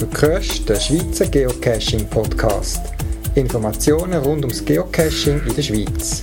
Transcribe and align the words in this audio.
Du 0.00 0.08
hörst 0.22 0.66
den 0.66 0.80
Schweizer 0.80 1.26
Geocaching 1.26 2.08
Podcast. 2.08 2.80
Informationen 3.34 4.22
rund 4.22 4.46
ums 4.46 4.64
Geocaching 4.64 5.42
in 5.46 5.54
der 5.54 5.60
Schweiz. 5.60 6.22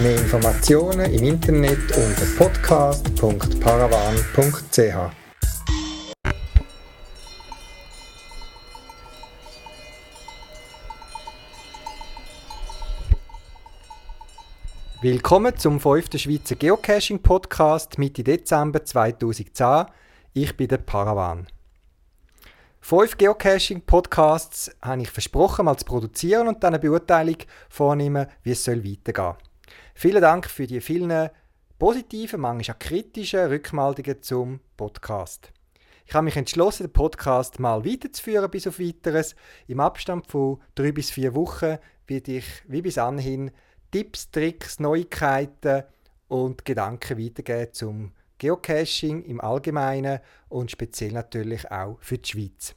Mehr 0.00 0.18
Informationen 0.18 1.12
im 1.12 1.24
Internet 1.24 1.80
unter 1.96 2.24
podcast.paravan.ch. 2.38 5.10
Willkommen 15.02 15.56
zum 15.56 15.80
5. 15.80 16.20
Schweizer 16.20 16.54
Geocaching 16.54 17.20
Podcast 17.20 17.98
Mitte 17.98 18.22
Dezember 18.22 18.84
2010. 18.84 19.86
Ich 20.34 20.56
bin 20.56 20.68
der 20.68 20.78
Paravan. 20.78 21.48
Fünf 22.88 23.18
Geocaching-Podcasts 23.18 24.74
habe 24.80 25.02
ich 25.02 25.10
versprochen, 25.10 25.66
mal 25.66 25.76
zu 25.76 25.84
produzieren 25.84 26.48
und 26.48 26.64
dann 26.64 26.72
eine 26.72 26.78
Beurteilung 26.78 27.36
vornehmen, 27.68 28.26
wie 28.42 28.52
es 28.52 28.66
weitergehen 28.66 29.14
soll. 29.14 29.36
Vielen 29.94 30.22
Dank 30.22 30.48
für 30.48 30.66
die 30.66 30.80
vielen 30.80 31.28
positiven, 31.78 32.40
manchmal 32.40 32.76
auch 32.76 32.78
kritischen 32.78 33.40
Rückmeldungen 33.40 34.22
zum 34.22 34.60
Podcast. 34.78 35.52
Ich 36.06 36.14
habe 36.14 36.24
mich 36.24 36.36
entschlossen, 36.38 36.84
den 36.84 36.92
Podcast 36.94 37.60
mal 37.60 37.84
weiterzuführen 37.84 38.50
bis 38.50 38.66
auf 38.66 38.80
Weiteres. 38.80 39.36
Im 39.66 39.80
Abstand 39.80 40.26
von 40.26 40.58
drei 40.74 40.92
bis 40.92 41.10
vier 41.10 41.34
Wochen 41.34 41.76
werde 42.06 42.36
ich 42.38 42.46
wie 42.68 42.80
bis 42.80 42.96
anhin 42.96 43.50
Tipps, 43.90 44.30
Tricks, 44.30 44.80
Neuigkeiten 44.80 45.82
und 46.28 46.64
Gedanken 46.64 47.22
weitergeben 47.22 47.74
zum 47.74 48.12
Geocaching 48.38 49.24
im 49.24 49.42
Allgemeinen 49.42 50.20
und 50.48 50.70
speziell 50.70 51.12
natürlich 51.12 51.70
auch 51.70 51.98
für 52.00 52.18
die 52.18 52.28
Schweiz. 52.28 52.74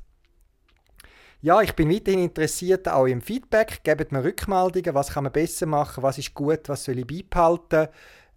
Ja, 1.43 1.61
ich 1.61 1.73
bin 1.73 1.89
weiterhin 1.89 2.21
interessiert 2.21 2.87
auch 2.87 3.07
im 3.07 3.19
Feedback. 3.19 3.81
Gebt 3.83 4.11
mir 4.11 4.23
Rückmeldungen, 4.23 4.93
was 4.93 5.11
kann 5.11 5.23
man 5.23 5.33
besser 5.33 5.65
machen, 5.65 6.03
was 6.03 6.19
ist 6.19 6.35
gut, 6.35 6.69
was 6.69 6.83
soll 6.83 6.99
ich 6.99 7.07
beibehalten. 7.07 7.87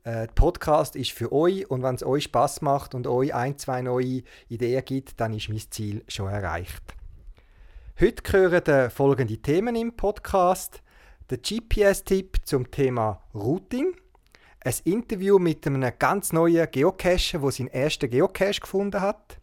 Äh, 0.05 0.27
der 0.27 0.33
Podcast 0.35 0.97
ist 0.97 1.13
für 1.13 1.31
euch 1.31 1.71
und 1.71 1.83
wenn 1.83 1.97
es 1.97 2.03
euch 2.03 2.25
Spaß 2.25 2.63
macht 2.63 2.95
und 2.95 3.07
euch 3.07 3.35
ein, 3.35 3.59
zwei 3.59 3.83
neue 3.83 4.23
Ideen 4.49 4.85
gibt, 4.85 5.21
dann 5.21 5.35
ist 5.35 5.51
mein 5.51 5.61
Ziel 5.71 6.03
schon 6.09 6.29
erreicht. 6.29 6.83
Heute 8.01 8.23
gehören 8.23 8.91
folgende 8.91 9.37
Themen 9.37 9.77
im 9.77 9.97
Podcast. 9.97 10.83
Der 11.31 11.39
GPS-Tipp 11.39 12.39
zum 12.45 12.71
Thema 12.71 13.23
Routing, 13.35 13.95
ein 14.65 14.75
Interview 14.85 15.39
mit 15.39 15.67
einem 15.67 15.93
ganz 15.99 16.33
neuen 16.33 16.71
Geocacher, 16.71 17.39
der 17.39 17.51
seinen 17.51 17.69
ersten 17.69 18.09
Geocache 18.09 18.61
gefunden 18.61 19.01
hat 19.01 19.39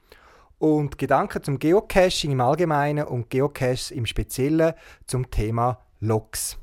und 0.57 0.97
Gedanken 0.97 1.43
zum 1.43 1.59
Geocaching 1.59 2.31
im 2.31 2.41
Allgemeinen 2.41 3.05
und 3.05 3.29
Geocaches 3.29 3.91
im 3.91 4.07
Speziellen 4.07 4.73
zum 5.05 5.29
Thema 5.29 5.79
Logs. 5.99 6.57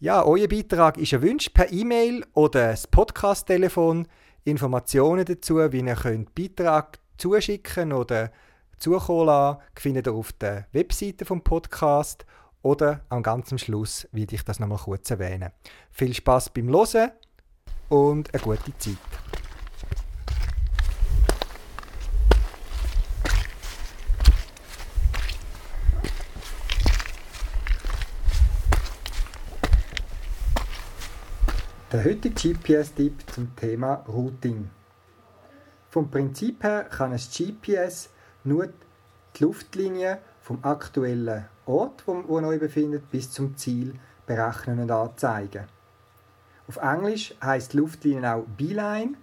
Ja, 0.00 0.24
euer 0.24 0.48
Beitrag 0.48 0.98
ist 0.98 1.12
erwünscht 1.12 1.54
per 1.54 1.72
E-Mail 1.72 2.26
oder 2.34 2.70
das 2.70 2.88
Podcast-Telefon. 2.88 4.08
Informationen 4.44 5.24
dazu, 5.24 5.56
wie 5.72 5.80
ihr 5.80 5.94
könnt 5.94 6.34
Beitrag 6.34 6.98
zuschicken 7.16 7.92
oder 7.92 8.32
zukommen 8.78 9.26
lassen, 9.26 9.60
findet 9.76 10.08
ihr 10.08 10.14
auf 10.14 10.32
der 10.32 10.66
Webseite 10.72 11.24
vom 11.24 11.42
Podcast 11.42 12.26
oder 12.62 13.02
am 13.08 13.22
ganzen 13.22 13.58
Schluss 13.58 14.08
werde 14.10 14.34
ich 14.34 14.44
das 14.44 14.58
nochmal 14.58 14.78
kurz 14.78 15.10
erwähnen. 15.10 15.50
Viel 15.92 16.12
Spaß 16.12 16.50
beim 16.50 16.68
Hören 16.68 17.12
und 17.88 18.32
eine 18.32 18.42
gute 18.42 18.76
Zeit. 18.78 18.96
Der 31.92 32.04
heutige 32.04 32.34
GPS-Tipp 32.34 33.14
zum 33.32 33.54
Thema 33.56 34.04
Routing. 34.08 34.68
Vom 35.88 36.10
Prinzip 36.10 36.62
her 36.62 36.84
kann 36.84 37.12
ein 37.12 37.18
GPS 37.18 38.10
nur 38.44 38.66
die 38.66 39.44
Luftlinie 39.44 40.18
vom 40.42 40.58
aktuellen 40.62 41.46
Ort, 41.64 42.02
wo, 42.06 42.38
ihr 42.38 42.46
euch 42.46 42.60
befindet, 42.60 43.10
bis 43.10 43.30
zum 43.30 43.56
Ziel 43.56 43.94
berechnen 44.26 44.80
und 44.80 44.90
anzeigen. 44.90 45.75
Auf 46.68 46.78
Englisch 46.78 47.34
heißt 47.42 47.74
Luftlinie 47.74 48.34
auch 48.34 48.44
Beeline, 48.56 49.14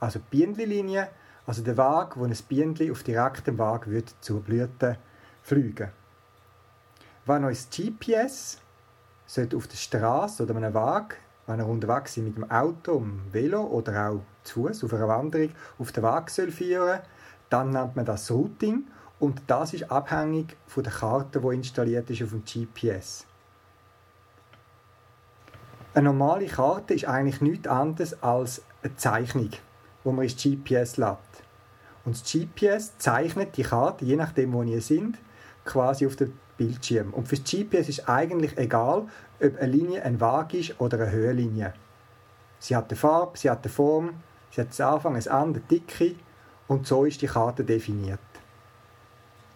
also 0.00 0.18
Bienenlinie, 0.30 1.08
also 1.46 1.62
der 1.62 1.76
Wagen, 1.76 2.20
wo 2.20 2.24
ein 2.24 2.36
Bienenli 2.48 2.90
auf 2.90 3.02
direktem 3.02 3.58
Wagen 3.58 3.90
wird 3.90 4.14
zur 4.20 4.40
Blüte 4.40 4.98
fliegen. 5.42 5.90
Wenn 7.26 7.44
euch 7.44 7.68
GPS 7.70 8.58
sollte 9.26 9.56
auf 9.56 9.66
der 9.66 9.76
Straße 9.76 10.42
oder 10.42 10.56
einem 10.56 10.72
Wagen, 10.72 11.16
wenn 11.46 11.60
ihr 11.60 11.66
unterwegs 11.66 12.14
seid 12.14 12.24
mit 12.24 12.36
dem 12.36 12.50
Auto, 12.50 12.98
dem 12.98 13.20
Velo 13.30 13.62
oder 13.62 14.10
auch 14.10 14.20
zu 14.42 14.66
Fuß 14.66 14.84
auf 14.84 14.94
einer 14.94 15.08
Wanderung 15.08 15.50
auf 15.78 15.92
den 15.92 16.02
Wagen 16.02 16.28
soll 16.28 16.50
führen, 16.50 17.00
dann 17.50 17.70
nennt 17.70 17.94
man 17.94 18.04
das 18.04 18.30
Routing 18.30 18.84
und 19.18 19.42
das 19.46 19.74
ist 19.74 19.90
abhängig 19.90 20.56
von 20.66 20.82
der 20.82 20.92
Karte, 20.92 21.40
die 21.40 21.54
installiert 21.54 22.10
ist 22.10 22.22
auf 22.22 22.30
dem 22.30 22.44
GPS. 22.44 23.26
Eine 25.96 26.10
normale 26.10 26.44
Karte 26.44 26.92
ist 26.92 27.06
eigentlich 27.06 27.40
nichts 27.40 27.66
anderes 27.66 28.22
als 28.22 28.60
eine 28.82 28.94
Zeichnung, 28.96 29.48
wo 30.04 30.12
man 30.12 30.24
ins 30.24 30.36
GPS 30.36 30.98
lädt. 30.98 31.16
Und 32.04 32.20
das 32.20 32.30
GPS 32.30 32.98
zeichnet 32.98 33.56
die 33.56 33.62
Karte, 33.62 34.04
je 34.04 34.16
nachdem, 34.16 34.52
wo 34.52 34.62
ihr 34.62 34.82
sind, 34.82 35.16
quasi 35.64 36.06
auf 36.06 36.14
dem 36.16 36.34
Bildschirm. 36.58 37.14
Und 37.14 37.28
für 37.28 37.36
das 37.36 37.50
GPS 37.50 37.88
ist 37.88 38.10
eigentlich 38.10 38.58
egal, 38.58 39.08
ob 39.42 39.58
eine 39.58 39.72
Linie 39.72 40.02
ein 40.04 40.20
Waage 40.20 40.58
ist 40.58 40.78
oder 40.82 40.98
eine 40.98 41.10
Höhenlinie. 41.12 41.72
Sie 42.58 42.76
hat 42.76 42.90
eine 42.90 42.98
Farbe, 42.98 43.38
sie 43.38 43.48
hat 43.48 43.64
eine 43.64 43.72
Form, 43.72 44.10
sie 44.50 44.60
hat 44.60 44.68
das 44.68 44.80
Anfang, 44.82 45.14
ein 45.16 45.24
Ende, 45.24 45.60
eine 45.60 45.68
Dicke 45.70 46.16
und 46.68 46.86
so 46.86 47.06
ist 47.06 47.22
die 47.22 47.26
Karte 47.26 47.64
definiert. 47.64 48.20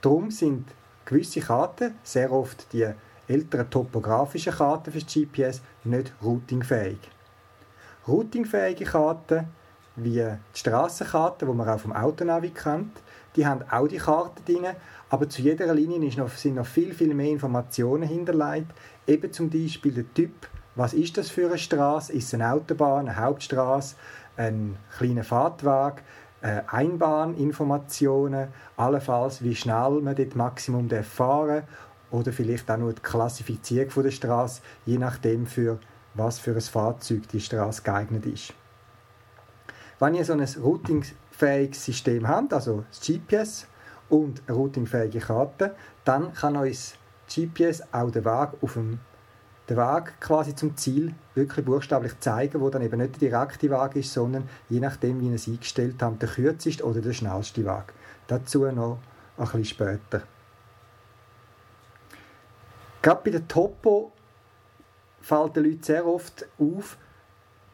Darum 0.00 0.30
sind 0.30 0.70
gewisse 1.04 1.40
Karten, 1.40 1.96
sehr 2.02 2.32
oft 2.32 2.72
die 2.72 2.90
älteren 3.30 3.70
topografischen 3.70 4.52
Karten 4.52 4.92
für 4.92 5.00
das 5.00 5.12
GPS, 5.12 5.62
nicht 5.84 6.12
routingfähig. 6.22 6.98
Routingfähige 8.06 8.84
Karten, 8.84 9.46
wie 9.96 10.14
die 10.14 10.28
Strassenkarten, 10.54 11.48
die 11.48 11.54
man 11.54 11.68
auch 11.68 11.80
vom 11.80 11.92
Autonavi 11.92 12.50
kennt, 12.50 12.92
die 13.36 13.46
haben 13.46 13.62
auch 13.70 13.86
die 13.86 13.98
Karten 13.98 14.44
drin, 14.44 14.74
aber 15.08 15.28
zu 15.28 15.42
jeder 15.42 15.72
Linie 15.72 16.10
sind 16.10 16.56
noch 16.56 16.66
viel, 16.66 16.92
viel 16.94 17.14
mehr 17.14 17.30
Informationen 17.30 18.08
hinterlegt. 18.08 18.72
Eben 19.06 19.32
zum 19.32 19.50
Beispiel 19.50 19.92
der 19.92 20.14
Typ, 20.14 20.48
was 20.74 20.94
ist 20.94 21.16
das 21.16 21.30
für 21.30 21.46
eine 21.46 21.58
Straße? 21.58 22.12
Ist 22.12 22.28
es 22.28 22.34
eine 22.34 22.52
Autobahn, 22.52 23.08
eine 23.08 23.16
Hauptstraße, 23.16 23.96
ein 24.36 24.76
kleiner 24.96 25.24
Fahrtweg? 25.24 26.02
äh, 26.42 26.62
Einbahninformationen, 26.66 28.48
allenfalls 28.76 29.42
wie 29.42 29.54
schnell 29.54 30.00
man 30.02 30.16
dort 30.16 30.36
Maximum 30.36 30.88
fahren 31.02 31.64
oder 32.10 32.32
vielleicht 32.32 32.70
auch 32.70 32.76
nur 32.76 32.92
die 32.92 33.02
Klassifizierung 33.02 34.02
der 34.02 34.10
Straße, 34.10 34.62
je 34.86 34.98
nachdem 34.98 35.46
für 35.46 35.78
was 36.14 36.38
für 36.38 36.54
ein 36.54 36.60
Fahrzeug 36.60 37.28
die 37.28 37.40
Straße 37.40 37.82
geeignet 37.82 38.26
ist. 38.26 38.52
Wenn 39.98 40.14
ihr 40.14 40.24
so 40.24 40.32
ein 40.32 40.40
routingfähiges 40.40 41.84
System 41.84 42.26
habt, 42.26 42.52
also 42.52 42.84
das 42.90 43.00
GPS 43.00 43.66
und 44.08 44.42
eine 44.46 44.56
routingfähige 44.56 45.20
Karte, 45.20 45.74
dann 46.04 46.32
kann 46.32 46.56
euch 46.56 46.94
das 47.26 47.34
GPS 47.34 47.82
auch 47.92 48.10
den 48.10 48.24
Weg 48.24 48.50
auf 48.60 48.72
dem 48.74 48.98
den 49.70 49.76
Weg 49.76 50.20
quasi 50.20 50.54
zum 50.54 50.76
Ziel 50.76 51.14
wirklich 51.36 51.64
buchstäblich 51.64 52.18
zeigen, 52.18 52.60
wo 52.60 52.70
dann 52.70 52.82
eben 52.82 52.98
nicht 52.98 53.20
der 53.22 53.30
direkte 53.30 53.70
Weg 53.70 53.94
ist, 53.94 54.12
sondern 54.12 54.48
je 54.68 54.80
nachdem, 54.80 55.20
wie 55.20 55.28
ihr 55.28 55.36
es 55.36 55.46
eingestellt 55.46 56.02
habt, 56.02 56.20
der 56.20 56.28
kürzeste 56.28 56.84
oder 56.84 57.00
der 57.00 57.12
schnellste 57.12 57.64
Weg. 57.64 57.94
Dazu 58.26 58.64
noch 58.72 58.98
ein 59.38 59.44
bisschen 59.44 59.64
später. 59.64 60.22
Gerade 63.02 63.20
bei 63.24 63.30
der 63.30 63.48
Topo 63.48 64.12
fällt 65.20 65.56
den 65.56 65.64
Leuten 65.64 65.82
sehr 65.82 66.06
oft 66.06 66.46
auf, 66.58 66.96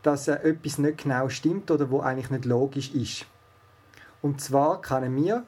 dass 0.03 0.29
äh, 0.29 0.35
etwas 0.35 0.79
nicht 0.79 0.99
genau 1.03 1.29
stimmt 1.29 1.71
oder 1.71 1.91
wo 1.91 2.01
eigentlich 2.01 2.31
nicht 2.31 2.45
logisch 2.45 2.95
ist. 2.95 3.27
Und 4.23 4.41
zwar 4.41 4.81
können 4.81 5.15
wir 5.17 5.45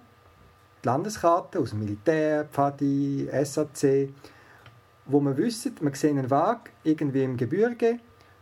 die 0.83 0.87
Landeskarte 0.87 1.59
aus 1.59 1.71
dem 1.71 1.81
Militär, 1.81 2.45
Pfadi, 2.45 3.29
SAC 3.45 4.11
wo 5.09 5.21
man 5.21 5.37
wissen, 5.37 5.75
man 5.81 5.95
sieht 5.95 6.11
einen 6.11 6.31
Weg 6.31 6.71
irgendwie 6.85 7.25
im 7.25 7.37
Gebirge, 7.37 7.99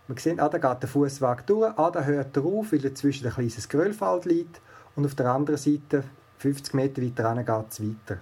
man 0.09 0.19
sieht, 0.19 0.41
ah, 0.41 0.49
da 0.49 0.59
geht 0.59 0.83
der 0.83 0.89
Fußweg 0.89 1.47
durch, 1.47 1.73
ah, 1.77 1.91
da 1.91 2.03
hört 2.03 2.37
er 2.37 2.45
auf, 2.45 2.73
weil 2.73 2.81
dazwischen 2.81 3.27
ein 3.27 3.33
kleines 3.33 3.69
Grölfeld 3.69 4.25
liegt 4.25 4.61
und 4.97 5.07
auf 5.07 5.15
der 5.15 5.27
anderen 5.27 5.59
Seite, 5.59 6.05
50 6.39 6.75
Meter 6.75 7.03
weiter 7.03 7.43
geht 7.43 7.71
es 7.71 7.81
weiter. 7.81 8.21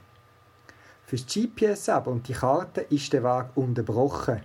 Für 1.06 1.16
das 1.16 1.26
GPS 1.26 1.88
aber 1.90 2.10
und 2.10 2.28
die 2.28 2.32
Karte 2.32 2.82
ist 2.82 3.12
der 3.12 3.22
Weg 3.22 3.46
unterbrochen. 3.54 4.40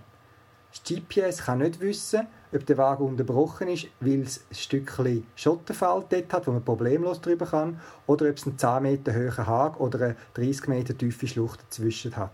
Das 0.70 0.82
GPS 0.84 1.44
kann 1.44 1.58
nicht 1.58 1.80
wissen, 1.80 2.26
ob 2.52 2.66
der 2.66 2.78
Wagen 2.78 3.04
unterbrochen 3.04 3.68
ist, 3.68 3.88
weil 4.00 4.22
es 4.22 4.44
ein 4.50 4.54
Stückchen 4.54 5.26
Schotterfeld 5.34 6.06
dort 6.10 6.32
hat, 6.32 6.46
wo 6.46 6.52
man 6.52 6.64
problemlos 6.64 7.20
drüber 7.20 7.46
kann, 7.46 7.80
oder 8.06 8.28
ob 8.28 8.36
es 8.36 8.46
einen 8.46 8.58
10 8.58 8.82
Meter 8.82 9.14
hohen 9.14 9.46
Hag 9.46 9.80
oder 9.80 10.04
eine 10.04 10.16
30 10.34 10.68
Meter 10.68 10.96
tiefe 10.96 11.26
Schlucht 11.26 11.62
dazwischen 11.62 12.16
hat. 12.16 12.30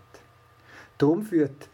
Darum 0.97 1.23
führt 1.23 1.69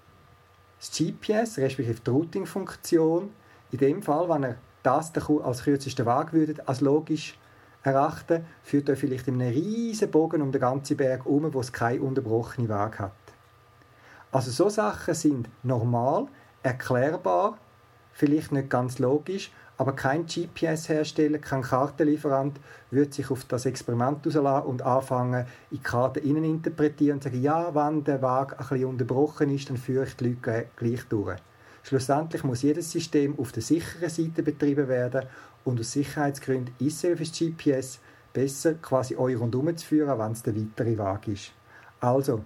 das 0.80 0.92
GPS, 0.92 1.58
respektive 1.58 2.00
die 2.00 2.10
Routing-Funktion, 2.10 3.32
in 3.72 3.78
dem 3.78 4.04
Fall, 4.04 4.30
wenn 4.30 4.44
er 4.44 4.58
das 4.84 5.12
als 5.44 5.64
kürzesten 5.64 6.06
Weg 6.06 6.34
würde, 6.34 6.68
als 6.68 6.82
logisch 6.82 7.38
erachten, 7.84 8.46
führt 8.64 8.90
er 8.90 8.96
vielleicht 8.96 9.28
in 9.28 9.42
einem 9.42 9.54
riesen 9.54 10.10
Bogen 10.10 10.42
um 10.42 10.52
den 10.52 10.62
ganzen 10.62 10.98
Berg 10.98 11.26
um, 11.26 11.54
wo 11.54 11.60
es 11.60 11.72
keinen 11.72 12.02
unterbrochenen 12.02 12.70
Weg 12.70 13.00
hat. 13.00 13.12
Also 14.32 14.52
so 14.52 14.70
Sachen 14.70 15.14
sind 15.14 15.50
normal, 15.62 16.28
erklärbar, 16.64 17.58
vielleicht 18.14 18.52
nicht 18.52 18.70
ganz 18.70 19.00
logisch, 19.00 19.52
aber 19.78 19.94
kein 19.94 20.26
GPS-Hersteller, 20.26 21.40
kein 21.40 21.62
Kartenlieferant 21.62 22.60
würde 22.92 23.12
sich 23.12 23.30
auf 23.32 23.44
das 23.46 23.66
Experiment 23.66 24.26
auslassen 24.26 24.68
und 24.68 24.82
anfangen, 24.82 25.46
in 25.72 25.78
die 25.78 25.84
Karte 25.84 26.20
innen 26.20 26.44
interpretieren 26.44 27.18
und 27.18 27.24
sagen, 27.24 27.42
ja, 27.42 27.74
wenn 27.74 28.04
der 28.04 28.22
Weg 28.22 28.54
ein 28.54 28.58
bisschen 28.58 28.86
unterbrochen 28.86 29.50
ist, 29.50 29.70
dann 29.70 29.78
führe 29.78 30.06
ich 30.06 30.16
die 30.16 30.30
Leute 30.30 30.68
gleich 30.76 31.04
durch. 31.10 31.38
Schlussendlich 31.84 32.44
muss 32.46 32.62
jedes 32.62 32.92
System 32.92 33.38
auf 33.38 33.52
der 33.52 33.62
sicheren 33.62 34.10
Seite 34.10 34.42
betrieben 34.42 34.88
werden 34.88 35.28
und 35.66 35.80
aus 35.80 35.92
Sicherheitsgründen 35.92 36.74
ist 36.80 37.04
es 37.04 37.10
für 37.10 37.16
das 37.16 37.32
GPS 37.32 38.00
besser, 38.32 38.76
quasi 38.76 39.18
euch 39.18 39.38
rundherum 39.38 39.76
zu 39.76 39.86
führen, 39.86 40.18
wenn 40.18 40.32
es 40.32 40.44
der 40.44 40.56
weitere 40.56 40.98
Weg 40.98 41.28
ist. 41.28 41.52
Also, 42.00 42.42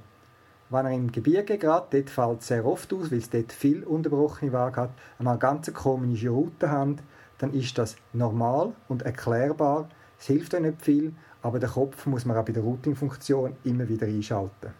wenn 0.69 0.85
ihr 0.87 0.91
im 0.91 1.11
Gebirge 1.11 1.57
geht, 1.57 1.63
dort 1.63 2.09
fällt 2.09 2.41
es 2.41 2.47
sehr 2.47 2.65
oft 2.65 2.91
aus, 2.93 3.11
weil 3.11 3.19
es 3.19 3.29
dort 3.29 3.51
viel 3.51 3.83
unterbrochene 3.83 4.51
Wege 4.51 4.75
hat, 4.75 4.89
eine 5.19 5.37
ganz 5.37 5.71
komische 5.71 6.29
Route 6.29 6.69
habt, 6.69 7.03
dann 7.37 7.53
ist 7.53 7.77
das 7.77 7.95
normal 8.13 8.73
und 8.87 9.03
erklärbar. 9.03 9.87
Es 10.19 10.25
hilft 10.25 10.55
euch 10.55 10.61
nicht 10.61 10.81
viel, 10.81 11.13
aber 11.43 11.59
den 11.59 11.69
Kopf 11.69 12.05
muss 12.07 12.25
man 12.25 12.35
auch 12.37 12.43
bei 12.43 12.53
der 12.53 12.63
Routing-Funktion 12.63 13.55
immer 13.63 13.87
wieder 13.87 14.07
einschalten. 14.07 14.73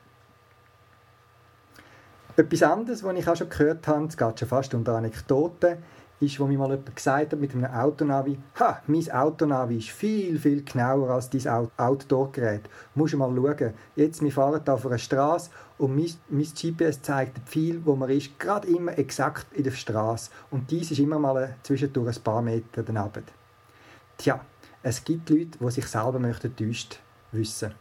Etwas 2.40 2.62
anderes, 2.62 3.04
was 3.04 3.18
ich 3.18 3.28
auch 3.28 3.36
schon 3.36 3.50
gehört 3.50 3.88
habe, 3.88 4.06
es 4.06 4.16
geht 4.16 4.40
schon 4.40 4.48
fast 4.48 4.72
unter 4.76 4.96
Anekdoten, 4.96 5.80
ist, 6.20 6.40
wo 6.40 6.46
mir 6.46 6.60
mal 6.60 6.70
jemand 6.70 6.96
gesagt 6.96 7.32
hat 7.32 7.40
mit 7.40 7.52
einem 7.56 7.66
Autonavi, 7.66 8.38
ha, 8.60 8.80
mein 8.86 9.12
Autonavi 9.12 9.78
ist 9.78 9.90
viel, 9.90 10.38
viel 10.38 10.64
genauer 10.64 11.10
als 11.10 11.32
dein 11.32 11.68
Outdoor-Gerät. 11.78 12.70
Musst 12.94 13.14
du 13.14 13.18
mal 13.18 13.36
schauen. 13.36 13.74
Jetzt, 13.96 14.22
wir 14.22 14.32
fahren 14.32 14.62
hier 14.64 14.72
auf 14.72 14.86
einer 14.86 15.00
Straße 15.00 15.50
und 15.80 15.96
mein, 15.96 16.12
mein 16.30 16.44
GPS 16.44 17.02
zeigt 17.02 17.50
viel, 17.50 17.84
wo 17.84 17.96
man 17.96 18.12
ist, 18.12 18.38
gerade 18.38 18.68
immer 18.68 18.96
exakt 19.00 19.48
in 19.54 19.64
der 19.64 19.72
Straße. 19.72 20.30
Und 20.52 20.70
dies 20.70 20.92
ist 20.92 21.00
immer 21.00 21.18
mal 21.18 21.56
zwischendurch 21.64 22.18
ein 22.18 22.24
paar 22.24 22.44
Meter 22.44 22.84
daneben. 22.84 23.24
Tja, 24.16 24.40
es 24.84 25.04
gibt 25.04 25.28
Leute, 25.32 25.58
die 25.60 25.72
sich 25.72 25.88
selber 25.88 26.20
möchten 26.20 26.56
täuscht 26.56 27.00
wissen. 27.32 27.74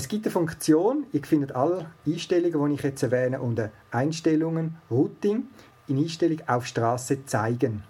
Es 0.00 0.08
gibt 0.08 0.24
eine 0.24 0.32
Funktion, 0.32 1.04
ihr 1.12 1.22
findet 1.22 1.54
alle 1.54 1.90
Einstellungen, 2.06 2.70
die 2.70 2.76
ich 2.76 2.82
jetzt 2.82 3.02
erwähne, 3.02 3.38
unter 3.38 3.68
Einstellungen, 3.90 4.78
Routing 4.90 5.48
in 5.88 5.98
Einstellung 5.98 6.40
auf 6.46 6.64
Straße 6.64 7.26
zeigen. 7.26 7.82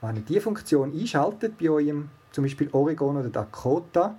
Wenn 0.00 0.16
ihr 0.16 0.22
diese 0.22 0.40
Funktion 0.40 0.98
einschaltet 0.98 1.58
bei 1.58 1.68
eurem 1.68 2.08
zum 2.30 2.44
Beispiel 2.44 2.70
Oregon 2.72 3.18
oder 3.18 3.28
Dakota, 3.28 4.18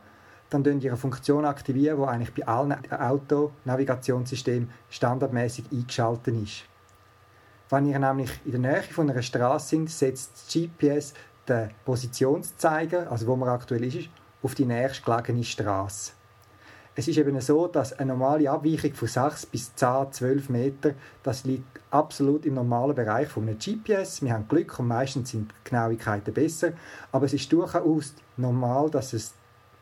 dann 0.51 0.61
könnt 0.61 0.83
ihr 0.83 0.91
eine 0.91 0.99
Funktion 0.99 1.45
aktivieren, 1.45 1.97
die 1.97 2.07
eigentlich 2.07 2.33
bei 2.35 2.47
allen 2.47 2.75
Autonavigationssystemen 2.91 4.69
standardmäßig 4.91 5.65
eingeschaltet 5.71 6.35
ist. 6.43 6.65
Wenn 7.71 7.87
ihr 7.87 7.97
nämlich 7.97 8.39
in 8.45 8.51
der 8.51 8.73
Nähe 8.73 8.83
von 8.83 9.09
einer 9.09 9.23
Straße 9.23 9.69
sind, 9.69 9.89
setzt 9.89 10.31
das 10.35 10.53
GPS 10.53 11.15
den 11.49 11.71
Positionszeiger, 11.85 13.11
also 13.11 13.25
wo 13.25 13.35
man 13.35 13.49
aktuell 13.49 13.83
ist, 13.83 14.09
auf 14.43 14.53
die 14.53 14.65
nächstgelegene 14.65 15.43
Straße. 15.43 16.11
Es 16.97 17.09
ist 17.09 17.17
eben 17.17 17.41
so, 17.41 17.67
dass 17.67 17.91
eine 17.91 18.13
normale 18.13 18.49
Abweichung 18.49 18.93
von 18.93 19.09
6 19.09 19.47
bis 19.47 19.75
10, 19.75 20.13
12 20.13 20.49
Meter, 20.49 20.93
das 21.23 21.43
liegt 21.43 21.81
absolut 21.91 22.45
im 22.45 22.53
normalen 22.53 22.95
Bereich 22.95 23.27
von 23.27 23.43
einem 23.43 23.59
GPS. 23.59 24.21
Wir 24.21 24.31
haben 24.31 24.47
Glück 24.47 24.79
und 24.79 24.87
meistens 24.87 25.31
sind 25.31 25.51
die 25.51 25.69
Genauigkeiten 25.69 26.33
besser, 26.33 26.71
aber 27.11 27.25
es 27.25 27.33
ist 27.33 27.51
durchaus 27.51 28.13
normal, 28.37 28.89
dass 28.89 29.11
es 29.11 29.33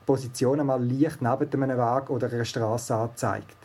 Positionen 0.07 0.65
mal 0.65 0.83
leicht 0.83 1.21
neben 1.21 1.63
einem 1.63 1.77
Weg 1.77 2.09
oder 2.09 2.31
einer 2.31 2.45
Straße 2.45 2.95
anzeigt. 2.95 3.57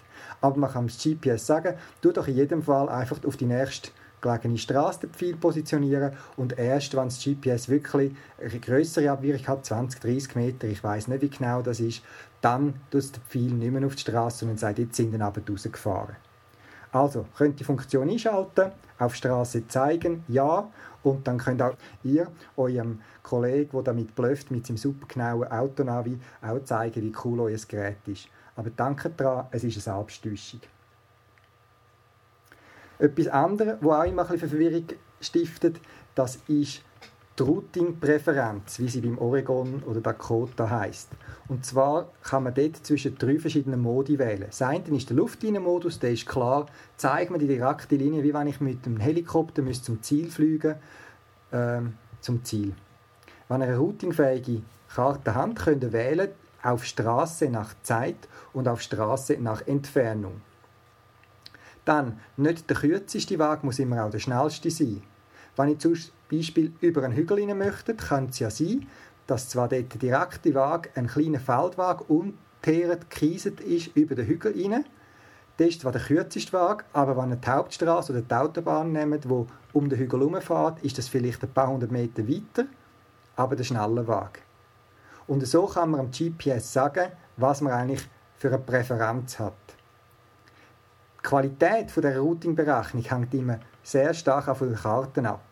Aber 0.42 0.58
man 0.58 0.70
kann 0.70 0.86
das 0.86 1.02
GPS 1.02 1.46
sagen, 1.46 1.74
tu 2.02 2.12
doch 2.12 2.28
in 2.28 2.36
jedem 2.36 2.62
Fall 2.62 2.90
einfach 2.90 3.24
auf 3.24 3.38
die 3.38 3.46
nächste 3.46 3.90
gelegene 4.20 4.58
Straße 4.58 5.00
den 5.00 5.10
Pfeil 5.10 5.36
positionieren 5.36 6.12
und 6.36 6.58
erst, 6.58 6.96
wenn 6.96 7.04
das 7.04 7.22
GPS 7.22 7.68
wirklich 7.68 8.12
eine 8.40 8.60
größere 8.60 9.10
Abweichung 9.10 9.46
hat, 9.46 9.66
20, 9.66 10.00
30 10.00 10.36
Meter, 10.36 10.68
ich 10.68 10.82
weiß 10.82 11.08
nicht, 11.08 11.22
wie 11.22 11.30
genau 11.30 11.62
das 11.62 11.80
ist, 11.80 12.02
dann 12.40 12.74
tut 12.90 13.14
der 13.14 13.22
Pfeil 13.28 13.52
nicht 13.52 13.72
mehr 13.72 13.86
auf 13.86 13.94
die 13.94 14.02
Straße, 14.02 14.38
sondern 14.38 14.58
sagt, 14.58 14.78
jetzt 14.78 14.96
sind 14.96 15.12
wir 15.12 15.20
rausgefahren. 15.20 16.16
Also, 16.90 17.26
könnt 17.36 17.60
die 17.60 17.64
Funktion 17.64 18.08
einschalten, 18.08 18.72
auf 18.98 19.14
Straße 19.14 19.68
zeigen, 19.68 20.24
ja, 20.28 20.70
und 21.02 21.26
dann 21.26 21.38
könnt 21.38 21.62
auch 21.62 21.76
ihr 22.02 22.28
eurem 22.56 23.00
Kollegen, 23.22 23.70
der 23.72 23.82
damit 23.82 24.14
blöft, 24.14 24.50
mit 24.50 24.66
seinem 24.66 24.78
supergenauen 24.78 25.50
Autonavi 25.50 26.18
auch 26.42 26.64
zeigen, 26.64 27.02
wie 27.02 27.12
cool 27.24 27.40
euer 27.40 27.58
Gerät 27.68 27.98
ist. 28.06 28.28
Aber 28.56 28.70
danke 28.70 29.10
daran, 29.10 29.46
es 29.50 29.64
ist 29.64 29.74
eine 29.74 29.98
Selbsttäuschung. 29.98 30.60
Etwas 32.98 33.28
anderes, 33.28 33.76
was 33.80 34.00
auch 34.00 34.10
immer 34.10 34.28
ein 34.28 34.38
Verwirrung 34.38 34.84
stiftet, 35.20 35.80
das 36.14 36.36
ist 36.48 36.82
die 37.38 37.42
Routing-Präferenz, 37.42 38.80
wie 38.80 38.88
sie 38.88 39.00
beim 39.00 39.18
Oregon 39.18 39.82
oder 39.86 40.00
Dakota 40.00 40.68
heißt. 40.68 41.10
Und 41.48 41.64
zwar 41.64 42.08
kann 42.22 42.42
man 42.42 42.54
dort 42.54 42.84
zwischen 42.84 43.16
drei 43.16 43.38
verschiedenen 43.38 43.80
Modi 43.80 44.18
wählen. 44.18 44.46
Das 44.48 44.62
eine 44.62 44.96
ist 44.96 45.10
der 45.10 45.16
Luftlinenmodus, 45.16 46.00
der 46.00 46.12
ist 46.12 46.26
klar, 46.26 46.66
zeigt 46.96 47.30
mir 47.30 47.38
die 47.38 47.46
direkte 47.46 47.96
Linie, 47.96 48.22
wie 48.22 48.34
wenn 48.34 48.48
ich 48.48 48.60
mit 48.60 48.84
dem 48.86 48.98
Helikopter 48.98 49.64
zum 49.72 50.02
Ziel 50.02 50.30
fliegen 50.30 50.74
äh, 51.52 51.80
zum 52.20 52.44
Ziel. 52.44 52.74
Wenn 53.48 53.62
ihr 53.62 53.68
eine 53.68 53.78
routingfähige 53.78 54.62
Karte 54.92 55.34
habt, 55.34 55.56
könnt 55.56 55.84
ihr 55.84 55.92
wählen 55.92 56.30
auf 56.62 56.84
Straße 56.84 57.48
nach 57.48 57.74
Zeit 57.82 58.28
und 58.52 58.66
auf 58.66 58.80
Straße 58.82 59.36
nach 59.40 59.66
Entfernung. 59.66 60.40
Dann, 61.88 62.20
nicht 62.36 62.68
der 62.68 62.76
kürzeste 62.76 63.38
Weg 63.38 63.64
muss 63.64 63.78
immer 63.78 64.04
auch 64.04 64.10
der 64.10 64.18
schnellste 64.18 64.70
sein. 64.70 65.02
Wenn 65.56 65.70
ich 65.70 65.78
zum 65.78 65.94
Beispiel 66.30 66.74
über 66.82 67.02
einen 67.02 67.14
Hügel 67.14 67.38
rein 67.38 67.56
möchte, 67.56 67.94
kann 67.94 68.26
es 68.26 68.40
ja 68.40 68.50
sein, 68.50 68.86
dass 69.26 69.48
zwar 69.48 69.70
dort 69.70 69.94
der 69.94 69.98
direkte 69.98 70.54
Weg 70.54 70.90
ein 70.94 71.06
kleiner 71.06 71.40
Feldweg 71.40 72.10
umteert, 72.10 73.08
gekieset 73.08 73.60
ist 73.60 73.96
über 73.96 74.14
den 74.14 74.26
Hügel 74.26 74.52
rein. 74.52 74.84
Das 75.56 75.68
ist 75.68 75.80
zwar 75.80 75.92
der 75.92 76.02
kürzeste 76.02 76.52
Weg, 76.52 76.84
aber 76.92 77.16
wenn 77.16 77.30
ihr 77.30 77.36
die 77.36 77.48
Hauptstraße 77.48 78.12
oder 78.12 78.20
die 78.20 78.34
Autobahn 78.34 78.92
nehmt, 78.92 79.24
die 79.24 79.46
um 79.72 79.88
den 79.88 79.98
Hügel 79.98 80.20
herumfährt, 80.20 80.84
ist 80.84 80.98
das 80.98 81.08
vielleicht 81.08 81.42
ein 81.42 81.54
paar 81.54 81.68
hundert 81.68 81.90
Meter 81.90 82.28
weiter, 82.28 82.66
aber 83.34 83.56
der 83.56 83.64
schnelle 83.64 84.06
Weg. 84.06 84.42
Und 85.26 85.46
so 85.46 85.64
kann 85.64 85.92
man 85.92 86.00
am 86.00 86.10
GPS 86.10 86.70
sagen, 86.70 87.12
was 87.38 87.62
man 87.62 87.72
eigentlich 87.72 88.06
für 88.36 88.48
eine 88.48 88.58
Präferenz 88.58 89.38
hat. 89.38 89.77
Die 91.28 91.30
Qualität 91.30 91.94
der 91.94 92.18
Routing-Berechnung 92.20 93.04
hängt 93.04 93.34
immer 93.34 93.58
sehr 93.82 94.14
stark 94.14 94.56
von 94.56 94.66
den 94.66 94.78
Karten 94.78 95.26
ab. 95.26 95.44